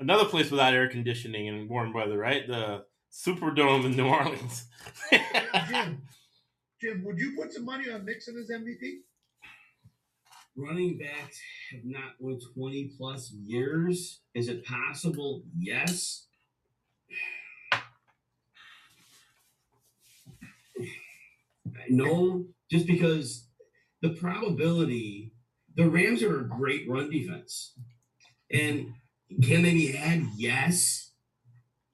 Another 0.00 0.24
place 0.24 0.50
without 0.50 0.74
air 0.74 0.88
conditioning 0.88 1.48
and 1.48 1.68
warm 1.68 1.92
weather, 1.92 2.16
right? 2.16 2.46
The 2.46 2.84
Superdome 3.12 3.84
in 3.84 3.96
New 3.96 4.06
Orleans. 4.06 4.66
Jim, 5.10 6.02
Jim, 6.80 7.04
would 7.04 7.18
you 7.18 7.34
put 7.36 7.52
some 7.52 7.64
money 7.64 7.90
on 7.90 8.04
Mixon 8.04 8.36
as 8.38 8.48
MVP? 8.48 8.98
Running 10.56 10.98
backs 10.98 11.40
have 11.72 11.84
not 11.84 12.12
won 12.20 12.38
20 12.54 12.92
plus 12.96 13.32
years. 13.32 14.20
Is 14.34 14.48
it 14.48 14.64
possible? 14.64 15.42
Yes. 15.58 16.26
No, 21.90 22.44
just 22.70 22.86
because 22.86 23.46
the 24.02 24.10
probability, 24.10 25.32
the 25.74 25.88
Rams 25.88 26.22
are 26.22 26.40
a 26.40 26.44
great 26.44 26.86
run 26.86 27.08
defense. 27.08 27.72
And 28.52 28.92
can 29.42 29.62
they 29.62 29.72
be 29.72 29.92
had? 29.92 30.22
Yes. 30.36 31.10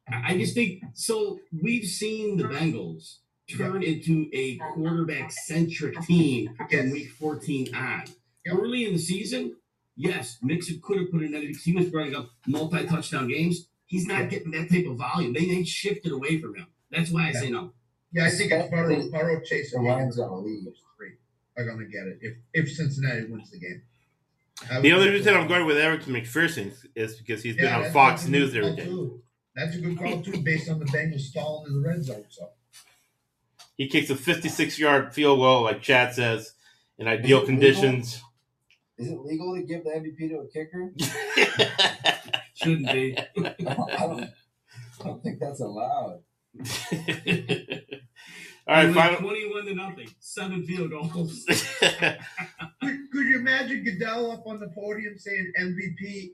I 0.09 0.32
I 0.35 0.39
just 0.39 0.55
think 0.55 0.82
so. 0.95 1.39
We've 1.62 1.85
seen 1.85 2.37
the 2.37 2.45
Bengals 2.45 3.18
turn 3.57 3.82
into 3.82 4.28
a 4.32 4.57
quarterback 4.74 5.30
centric 5.32 5.99
team 6.03 6.55
from 6.57 6.66
Yes. 6.70 6.93
week 6.93 7.11
14 7.11 7.74
on. 7.74 8.05
Early 8.47 8.85
in 8.87 8.93
the 8.93 8.99
season, 8.99 9.57
yes, 9.97 10.39
Mixon 10.43 10.80
could 10.82 10.99
have 11.01 11.11
put 11.11 11.22
in 11.22 11.32
that 11.32 11.41
because 11.41 11.62
he 11.62 11.72
was 11.72 11.91
running 11.93 12.14
up 12.14 12.30
multi 12.47 12.85
touchdown 12.85 13.28
games. 13.28 13.68
He's 13.87 14.07
not 14.07 14.28
getting 14.30 14.51
that 14.53 14.70
type 14.70 14.87
of 14.87 14.97
volume. 14.97 15.32
They, 15.32 15.47
they 15.47 15.64
shifted 15.64 16.12
away 16.12 16.39
from 16.41 16.55
him. 16.55 16.66
That's 16.91 17.11
why 17.11 17.28
I 17.28 17.32
say 17.32 17.51
no. 17.51 17.72
Yeah, 18.12 18.26
I 18.26 18.30
think 18.30 18.53
it's 18.53 18.70
Burrow, 18.70 19.09
Burrow, 19.11 19.41
Chase, 19.41 19.72
The 19.72 19.78
and 19.78 19.87
Lions 19.87 20.16
Higgins 20.16 20.20
are 20.20 20.37
lead. 20.39 20.66
those 20.66 20.74
three 20.97 21.12
are 21.57 21.64
going 21.64 21.78
to 21.78 21.87
get 21.87 22.07
it 22.07 22.18
if 22.20 22.35
if 22.53 22.72
Cincinnati 22.72 23.24
wins 23.26 23.51
the 23.51 23.59
game. 23.59 23.82
I 24.70 24.80
the 24.80 24.92
would 24.92 25.00
only 25.00 25.11
reason 25.11 25.34
so. 25.34 25.40
I'm 25.40 25.48
going 25.48 25.66
with 25.66 25.76
Eric 25.76 26.02
McPherson 26.05 26.72
is 26.94 27.16
because 27.16 27.42
he's 27.42 27.57
been 27.57 27.72
on 27.72 27.90
Fox 27.92 28.26
News 28.26 28.52
good 28.52 28.64
every 28.64 28.76
call, 28.76 28.84
too. 28.84 29.22
That's 29.57 29.76
a 29.76 29.80
good 29.80 29.98
call 29.98 30.22
too, 30.22 30.40
based 30.42 30.68
on 30.70 30.78
the 30.78 30.84
Bengals 30.86 31.20
stalling 31.20 31.66
in 31.68 31.82
the 31.82 31.88
red 31.88 32.02
zone. 32.05 32.24
So 32.28 32.50
He 33.76 33.88
kicks 33.88 34.11
a 34.11 34.16
56 34.16 34.78
yard 34.78 35.12
field 35.14 35.38
goal, 35.40 35.62
like 35.62 35.82
Chad 35.82 36.14
says, 36.14 36.55
in 36.98 37.09
ideal 37.09 37.38
legal? 37.40 37.46
conditions. 37.46 38.22
Is 38.96 39.09
it 39.11 39.18
legal 39.20 39.55
to 39.57 39.62
give 39.62 39.82
the 39.84 39.90
MVP 39.90 40.28
to 40.30 40.38
a 40.38 40.46
kicker? 40.46 40.92
Shouldn't 42.55 42.86
be. 42.92 43.16
I 43.18 43.55
don't, 44.07 44.22
I 45.00 45.05
don't 45.05 45.22
think 45.22 45.40
that's 45.40 45.61
allowed. 45.61 46.20
All 48.67 48.75
right, 48.75 48.95
final. 48.95 49.21
21 49.21 49.67
to 49.67 49.75
nothing. 49.75 50.09
Seven 50.21 50.65
field 50.65 50.91
goals. 50.91 51.45
could, 51.81 52.19
could 52.81 53.27
you 53.27 53.37
imagine 53.39 53.85
Goodell 53.85 54.31
up 54.33 54.47
on 54.47 54.59
the 54.59 54.69
podium 54.69 55.19
saying 55.19 55.53
MVP 55.61 56.33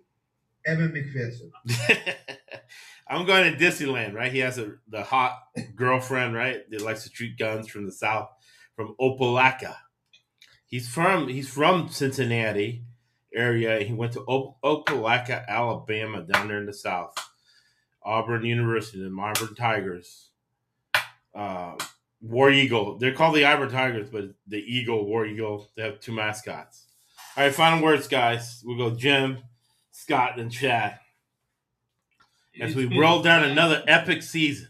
Evan 0.64 0.93
McPherson? 0.93 1.51
I'm 3.09 3.26
going 3.26 3.53
to 3.53 3.59
Disneyland, 3.59 4.14
right? 4.14 4.31
He 4.31 4.39
has 4.39 4.59
a 4.59 4.74
the 4.89 5.03
hot 5.03 5.37
girlfriend, 5.74 6.35
right? 6.35 6.70
That 6.70 6.83
likes 6.83 7.03
to 7.03 7.11
shoot 7.12 7.37
guns 7.37 7.66
from 7.66 7.85
the 7.85 7.93
south, 7.93 8.31
from 8.76 8.95
Opelika. 9.01 9.74
He's 10.66 10.89
from 10.89 11.26
he's 11.26 11.49
from 11.49 11.89
Cincinnati 11.89 12.85
area. 13.35 13.81
He 13.81 13.93
went 13.93 14.12
to 14.12 14.20
Op- 14.20 14.61
Opelika, 14.62 15.45
Alabama, 15.49 16.22
down 16.22 16.47
there 16.47 16.59
in 16.59 16.66
the 16.66 16.72
south. 16.72 17.14
Auburn 18.05 18.45
University, 18.45 19.03
the 19.03 19.11
Auburn 19.20 19.57
Tigers. 19.57 20.28
Uh, 21.35 21.74
War 22.20 22.50
Eagle. 22.50 22.98
They're 22.98 23.14
called 23.14 23.34
the 23.34 23.44
Auburn 23.44 23.70
Tigers, 23.70 24.10
but 24.10 24.24
the 24.46 24.58
Eagle, 24.58 25.06
War 25.06 25.26
Eagle, 25.26 25.68
they 25.76 25.82
have 25.82 26.00
two 26.00 26.12
mascots. 26.12 26.86
All 27.36 27.44
right, 27.44 27.54
final 27.54 27.82
words, 27.82 28.08
guys. 28.08 28.62
We'll 28.64 28.76
go 28.76 28.94
Jim, 28.94 29.38
Scott, 29.90 30.38
and 30.38 30.50
Chad 30.52 30.98
as 32.60 32.70
It's 32.70 32.76
we 32.76 32.98
roll 32.98 33.22
down 33.22 33.44
another 33.44 33.82
epic 33.86 34.22
season. 34.22 34.68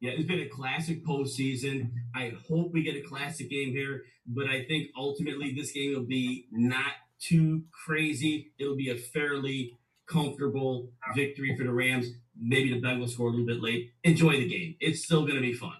Yeah, 0.00 0.12
it's 0.12 0.28
been 0.28 0.40
a 0.40 0.48
classic 0.48 1.04
postseason. 1.04 1.90
I 2.14 2.32
hope 2.48 2.72
we 2.72 2.82
get 2.82 2.96
a 2.96 3.00
classic 3.00 3.48
game 3.48 3.70
here, 3.70 4.02
but 4.26 4.46
I 4.46 4.64
think 4.64 4.88
ultimately 4.96 5.54
this 5.54 5.72
game 5.72 5.94
will 5.94 6.04
be 6.04 6.46
not 6.52 6.92
too 7.18 7.64
crazy. 7.86 8.52
It'll 8.58 8.76
be 8.76 8.90
a 8.90 8.96
fairly 8.96 9.78
comfortable 10.06 10.90
victory 11.14 11.56
for 11.56 11.64
the 11.64 11.72
Rams. 11.72 12.08
maybe 12.38 12.72
the 12.72 12.86
Bengals 12.86 13.10
score 13.10 13.28
a 13.28 13.30
little 13.30 13.46
bit 13.46 13.62
late. 13.62 13.92
Enjoy 14.04 14.32
the 14.32 14.46
game. 14.46 14.76
It's 14.80 15.02
still 15.04 15.22
going 15.22 15.36
to 15.36 15.40
be 15.40 15.54
fun. 15.54 15.76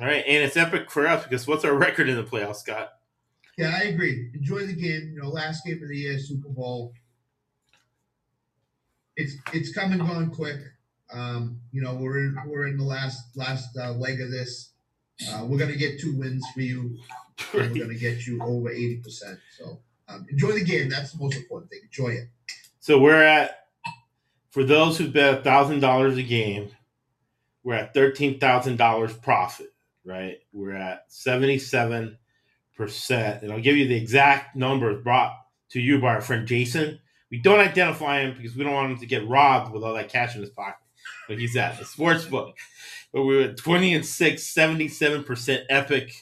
All 0.00 0.06
right, 0.06 0.24
and 0.26 0.44
it's 0.44 0.56
epic 0.56 0.90
for 0.90 1.06
us 1.06 1.24
because 1.24 1.46
what's 1.46 1.64
our 1.64 1.74
record 1.74 2.08
in 2.08 2.16
the 2.16 2.22
playoffs, 2.22 2.56
Scott? 2.56 2.90
Yeah, 3.56 3.76
I 3.76 3.86
agree. 3.86 4.30
Enjoy 4.34 4.64
the 4.64 4.72
game. 4.72 5.12
You 5.12 5.20
know, 5.20 5.28
last 5.28 5.64
game 5.66 5.82
of 5.82 5.88
the 5.88 5.96
year, 5.96 6.18
Super 6.20 6.48
Bowl. 6.48 6.92
It's 9.16 9.34
it's 9.52 9.72
come 9.72 9.90
and 9.90 10.00
gone 10.00 10.30
quick. 10.30 10.60
Um, 11.12 11.60
you 11.72 11.82
know, 11.82 11.94
we're 11.94 12.18
in 12.18 12.36
we're 12.46 12.68
in 12.68 12.76
the 12.76 12.84
last 12.84 13.36
last 13.36 13.76
uh, 13.76 13.92
leg 13.92 14.20
of 14.20 14.30
this. 14.30 14.70
Uh, 15.28 15.44
we're 15.44 15.58
gonna 15.58 15.74
get 15.74 15.98
two 15.98 16.16
wins 16.16 16.46
for 16.54 16.60
you. 16.60 16.96
And 17.52 17.72
we're 17.72 17.86
gonna 17.86 17.98
get 17.98 18.24
you 18.26 18.40
over 18.40 18.70
eighty 18.70 18.98
percent. 18.98 19.40
So 19.58 19.80
um, 20.08 20.26
enjoy 20.30 20.52
the 20.52 20.64
game. 20.64 20.88
That's 20.88 21.12
the 21.12 21.18
most 21.18 21.36
important 21.36 21.72
thing. 21.72 21.80
Enjoy 21.82 22.10
it. 22.10 22.28
So 22.78 23.00
we're 23.00 23.22
at 23.22 23.66
for 24.50 24.62
those 24.62 24.98
who 24.98 25.08
bet 25.08 25.42
thousand 25.42 25.80
dollars 25.80 26.16
a 26.16 26.22
game, 26.22 26.70
we're 27.64 27.74
at 27.74 27.94
thirteen 27.94 28.38
thousand 28.38 28.76
dollars 28.76 29.12
profit. 29.16 29.72
Right, 30.08 30.38
we're 30.54 30.72
at 30.72 31.04
seventy-seven 31.08 32.16
percent, 32.74 33.42
and 33.42 33.52
I'll 33.52 33.60
give 33.60 33.76
you 33.76 33.86
the 33.86 33.96
exact 33.96 34.56
numbers 34.56 35.04
brought 35.04 35.34
to 35.72 35.80
you 35.80 36.00
by 36.00 36.14
our 36.14 36.22
friend 36.22 36.46
Jason. 36.46 36.98
We 37.30 37.42
don't 37.42 37.60
identify 37.60 38.20
him 38.20 38.34
because 38.34 38.56
we 38.56 38.64
don't 38.64 38.72
want 38.72 38.92
him 38.92 38.98
to 39.00 39.06
get 39.06 39.28
robbed 39.28 39.74
with 39.74 39.84
all 39.84 39.92
that 39.92 40.08
cash 40.08 40.34
in 40.34 40.40
his 40.40 40.48
pocket. 40.48 40.80
But 41.28 41.38
he's 41.38 41.56
at 41.58 41.78
the 41.78 41.84
sports 41.84 42.24
book. 42.24 42.56
But 43.12 43.24
we 43.24 43.36
were 43.36 43.42
at 43.42 43.58
20 43.58 43.96
and 43.96 44.06
6, 44.06 44.54
77% 44.54 45.64
epic 45.68 46.14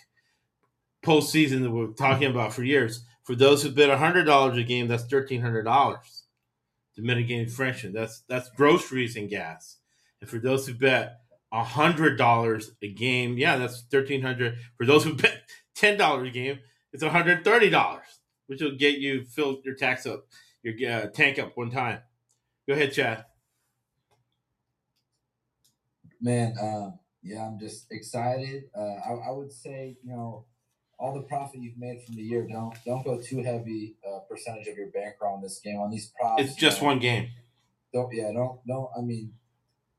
postseason 1.05 1.63
that 1.63 1.71
we're 1.71 1.93
talking 1.93 2.29
about 2.29 2.53
for 2.53 2.65
years. 2.65 3.05
For 3.23 3.37
those 3.37 3.63
who 3.63 3.71
bet 3.71 3.89
$100 3.89 4.61
a 4.61 4.65
game, 4.65 4.89
that's 4.89 5.05
$1,300 5.05 5.97
to 6.97 7.03
mitigate 7.03 7.39
inflation. 7.41 7.93
That's 7.93 8.23
that's 8.29 8.49
groceries 8.51 9.15
and 9.15 9.31
gas. 9.31 9.77
And 10.21 10.29
for 10.29 10.39
those 10.39 10.67
who 10.67 10.75
bet 10.75 11.21
$100 11.53 12.71
a 12.83 12.93
game, 12.93 13.39
yeah, 13.39 13.57
that's 13.57 13.85
1300 13.91 14.59
For 14.77 14.87
those 14.87 15.05
who 15.05 15.15
bet 15.15 15.43
$10 15.79 16.27
a 16.27 16.31
game, 16.31 16.59
it's 16.93 17.03
$130, 17.03 18.01
which 18.47 18.61
will 18.61 18.77
get 18.77 18.99
you 18.99 19.25
fill 19.25 19.61
your 19.65 19.75
tax 19.75 20.07
up, 20.07 20.27
your 20.63 20.91
uh, 20.91 21.07
tank 21.09 21.39
up 21.39 21.57
one 21.57 21.71
time. 21.71 22.01
Go 22.69 22.75
ahead, 22.75 22.93
Chad. 22.93 23.25
Man, 26.21 26.57
uh, 26.59 26.91
yeah, 27.23 27.47
I'm 27.47 27.59
just 27.59 27.87
excited. 27.91 28.65
Uh, 28.77 28.81
I, 28.81 29.29
I 29.29 29.31
would 29.31 29.53
say, 29.53 29.97
you 30.03 30.11
know, 30.11 30.47
all 30.99 31.15
the 31.15 31.23
profit 31.23 31.61
you've 31.61 31.79
made 31.79 32.03
from 32.03 32.15
the 32.15 32.23
year, 32.23 32.47
don't 32.49 32.75
don't 32.85 33.05
go 33.05 33.21
too 33.21 33.43
heavy 33.43 33.97
uh, 34.09 34.21
percentage 34.31 34.67
of 34.67 34.77
your 34.77 34.89
bankroll 34.89 35.35
on 35.35 35.43
this 35.43 35.61
game 35.63 35.79
on 35.79 35.91
these 35.91 36.13
props. 36.19 36.43
It's 36.43 36.55
just 36.55 36.79
you 36.79 36.85
know. 36.85 36.89
one 36.89 36.99
game. 36.99 37.29
Don't 37.93 38.13
yeah, 38.15 38.33
don't 38.33 38.61
don't. 38.67 38.89
I 38.97 39.03
mean, 39.03 39.33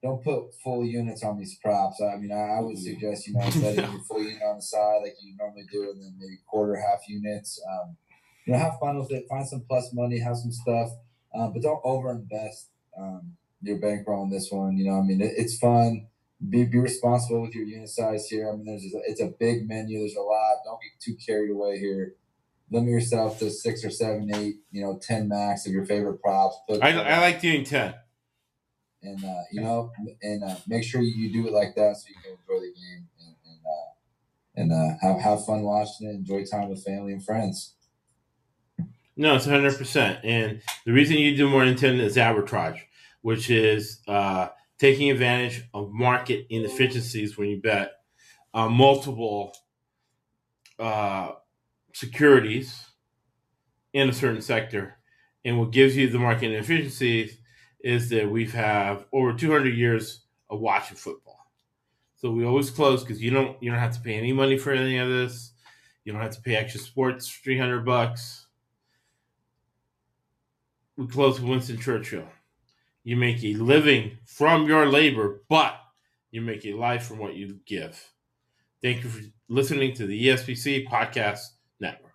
don't 0.04 0.24
put 0.24 0.54
full 0.64 0.86
units 0.86 1.24
on 1.24 1.38
these 1.38 1.58
props. 1.60 2.02
I 2.02 2.18
mean, 2.18 2.32
I, 2.32 2.58
I 2.58 2.62
would 2.62 2.78
suggest 2.78 3.28
you 3.28 3.34
know 3.34 3.40
betting 3.62 3.92
your 3.92 4.02
full 4.08 4.22
unit 4.22 4.42
on 4.44 4.58
the 4.58 4.62
side 4.62 5.00
like 5.04 5.16
you 5.22 5.36
normally 5.38 5.66
do, 5.72 5.90
and 5.92 6.02
then 6.02 6.16
maybe 6.20 6.38
quarter 6.46 6.76
half 6.76 7.08
units. 7.08 7.62
Um, 7.70 7.98
you 8.46 8.54
know, 8.54 8.60
have 8.60 8.80
fun 8.80 8.98
with 8.98 9.12
it. 9.12 9.26
Find 9.30 9.48
some 9.48 9.64
plus 9.68 9.92
money. 9.94 10.20
Have 10.20 10.38
some 10.38 10.52
stuff, 10.52 10.90
um, 11.36 11.54
but 11.54 11.62
don't 11.62 11.84
overinvest 11.84 12.68
um, 12.98 13.34
your 13.62 13.78
bankroll 13.78 14.24
on 14.24 14.30
this 14.30 14.50
one. 14.52 14.78
You 14.78 14.86
know, 14.86 15.00
I 15.00 15.02
mean, 15.02 15.22
it, 15.22 15.34
it's 15.36 15.58
fun. 15.58 16.08
Be 16.48 16.66
be 16.66 16.78
responsible 16.78 17.42
with 17.42 17.56
your 17.56 17.66
unit 17.66 17.90
size 17.90 18.28
here. 18.28 18.50
I 18.52 18.56
mean, 18.56 18.66
there's 18.66 18.84
a, 18.84 19.00
it's 19.10 19.22
a 19.22 19.34
big 19.40 19.68
menu. 19.68 20.00
There's 20.00 20.16
a 20.16 20.22
lot. 20.22 20.58
Don't 20.64 20.80
get 20.82 21.00
too 21.00 21.18
carried 21.26 21.50
away 21.50 21.80
here. 21.80 22.14
Limit 22.70 22.90
yourself 22.90 23.40
to 23.40 23.50
six 23.50 23.84
or 23.84 23.90
seven, 23.90 24.30
eight, 24.36 24.58
you 24.72 24.84
know, 24.84 25.00
ten 25.02 25.28
max 25.28 25.66
of 25.66 25.74
your 25.74 25.86
favorite 25.86 26.22
props. 26.22 26.58
Put, 26.68 26.84
I, 26.84 26.90
I 26.92 27.20
like 27.20 27.42
doing 27.42 27.64
10. 27.64 27.96
And 29.04 29.24
uh, 29.24 29.42
you 29.52 29.62
know, 29.62 29.92
and 30.22 30.44
uh, 30.44 30.56
make 30.68 30.84
sure 30.84 31.02
you 31.02 31.32
do 31.32 31.48
it 31.48 31.54
like 31.54 31.76
that 31.76 31.98
so 31.98 32.06
you 32.10 32.16
can 32.24 32.32
enjoy 32.32 32.66
the 32.66 32.74
game 32.74 33.08
and, 33.20 33.36
and, 33.46 33.60
uh, 33.66 33.92
and 34.56 34.74
uh, 34.74 34.98
have 35.02 35.22
have 35.22 35.46
fun 35.46 35.64
watching 35.64 36.08
it. 36.08 36.16
Enjoy 36.16 36.44
time 36.44 36.70
with 36.70 36.84
family 36.84 37.14
and 37.14 37.24
friends. 37.24 37.76
No, 39.16 39.36
it's 39.36 39.48
100%. 39.48 40.20
And 40.24 40.62
the 40.86 40.92
reason 40.92 41.18
you 41.18 41.36
do 41.36 41.50
more 41.50 41.66
than 41.66 41.76
10 41.76 42.00
is 42.00 42.18
arbitrage, 42.18 42.80
which 43.22 43.50
is 43.50 44.00
uh, 44.08 44.50
taking 44.78 45.10
advantage 45.10 45.64
of 45.74 45.92
market 45.92 46.46
inefficiencies 46.50 47.38
when 47.38 47.50
you 47.50 47.60
bet 47.60 47.94
uh, 48.54 48.70
multiple 48.70 49.54
uh, 50.80 51.32
securities 51.94 52.86
in 53.94 54.10
a 54.10 54.14
certain 54.14 54.42
sector. 54.42 54.98
And 55.44 55.60
what 55.60 55.72
gives 55.72 55.96
you 55.96 56.10
the 56.10 56.20
market 56.20 56.52
inefficiencies 56.52 57.38
is 57.82 58.10
that 58.10 58.30
we've 58.30 58.54
have 58.54 59.06
over 59.14 59.34
200 59.34 59.76
years 59.76 60.22
of 60.50 60.60
watching 60.60 60.98
football. 60.98 61.52
So 62.16 62.32
we 62.32 62.46
always 62.46 62.72
close 62.72 63.04
because 63.04 63.22
you 63.22 63.30
don't 63.30 63.62
you 63.62 63.70
don't 63.70 63.80
have 63.80 63.94
to 63.94 64.02
pay 64.02 64.16
any 64.16 64.34
money 64.34 64.58
for 64.58 64.72
any 64.72 64.98
of 64.98 65.08
this. 65.08 65.52
You 66.04 66.14
don't 66.14 66.22
have 66.22 66.36
to 66.36 66.42
pay 66.42 66.56
extra 66.56 66.80
sports 66.80 67.30
300 67.30 67.86
bucks. 67.86 68.48
We 70.96 71.06
close 71.06 71.40
with 71.40 71.50
Winston 71.50 71.78
Churchill. 71.78 72.28
You 73.04 73.18
make 73.18 73.44
a 73.44 73.54
living 73.54 74.18
from 74.26 74.66
your 74.68 74.88
labor, 74.88 75.44
but 75.48 75.80
you 76.32 76.42
make 76.42 76.66
a 76.66 76.74
life 76.74 77.06
from 77.06 77.20
what 77.20 77.36
you 77.36 77.60
give. 77.66 78.12
Thank 78.82 79.04
you 79.04 79.10
for 79.10 79.22
listening 79.48 79.94
to 79.96 80.08
the 80.08 80.28
ESPC 80.28 80.88
Podcast 80.88 81.42
Network. 81.80 82.07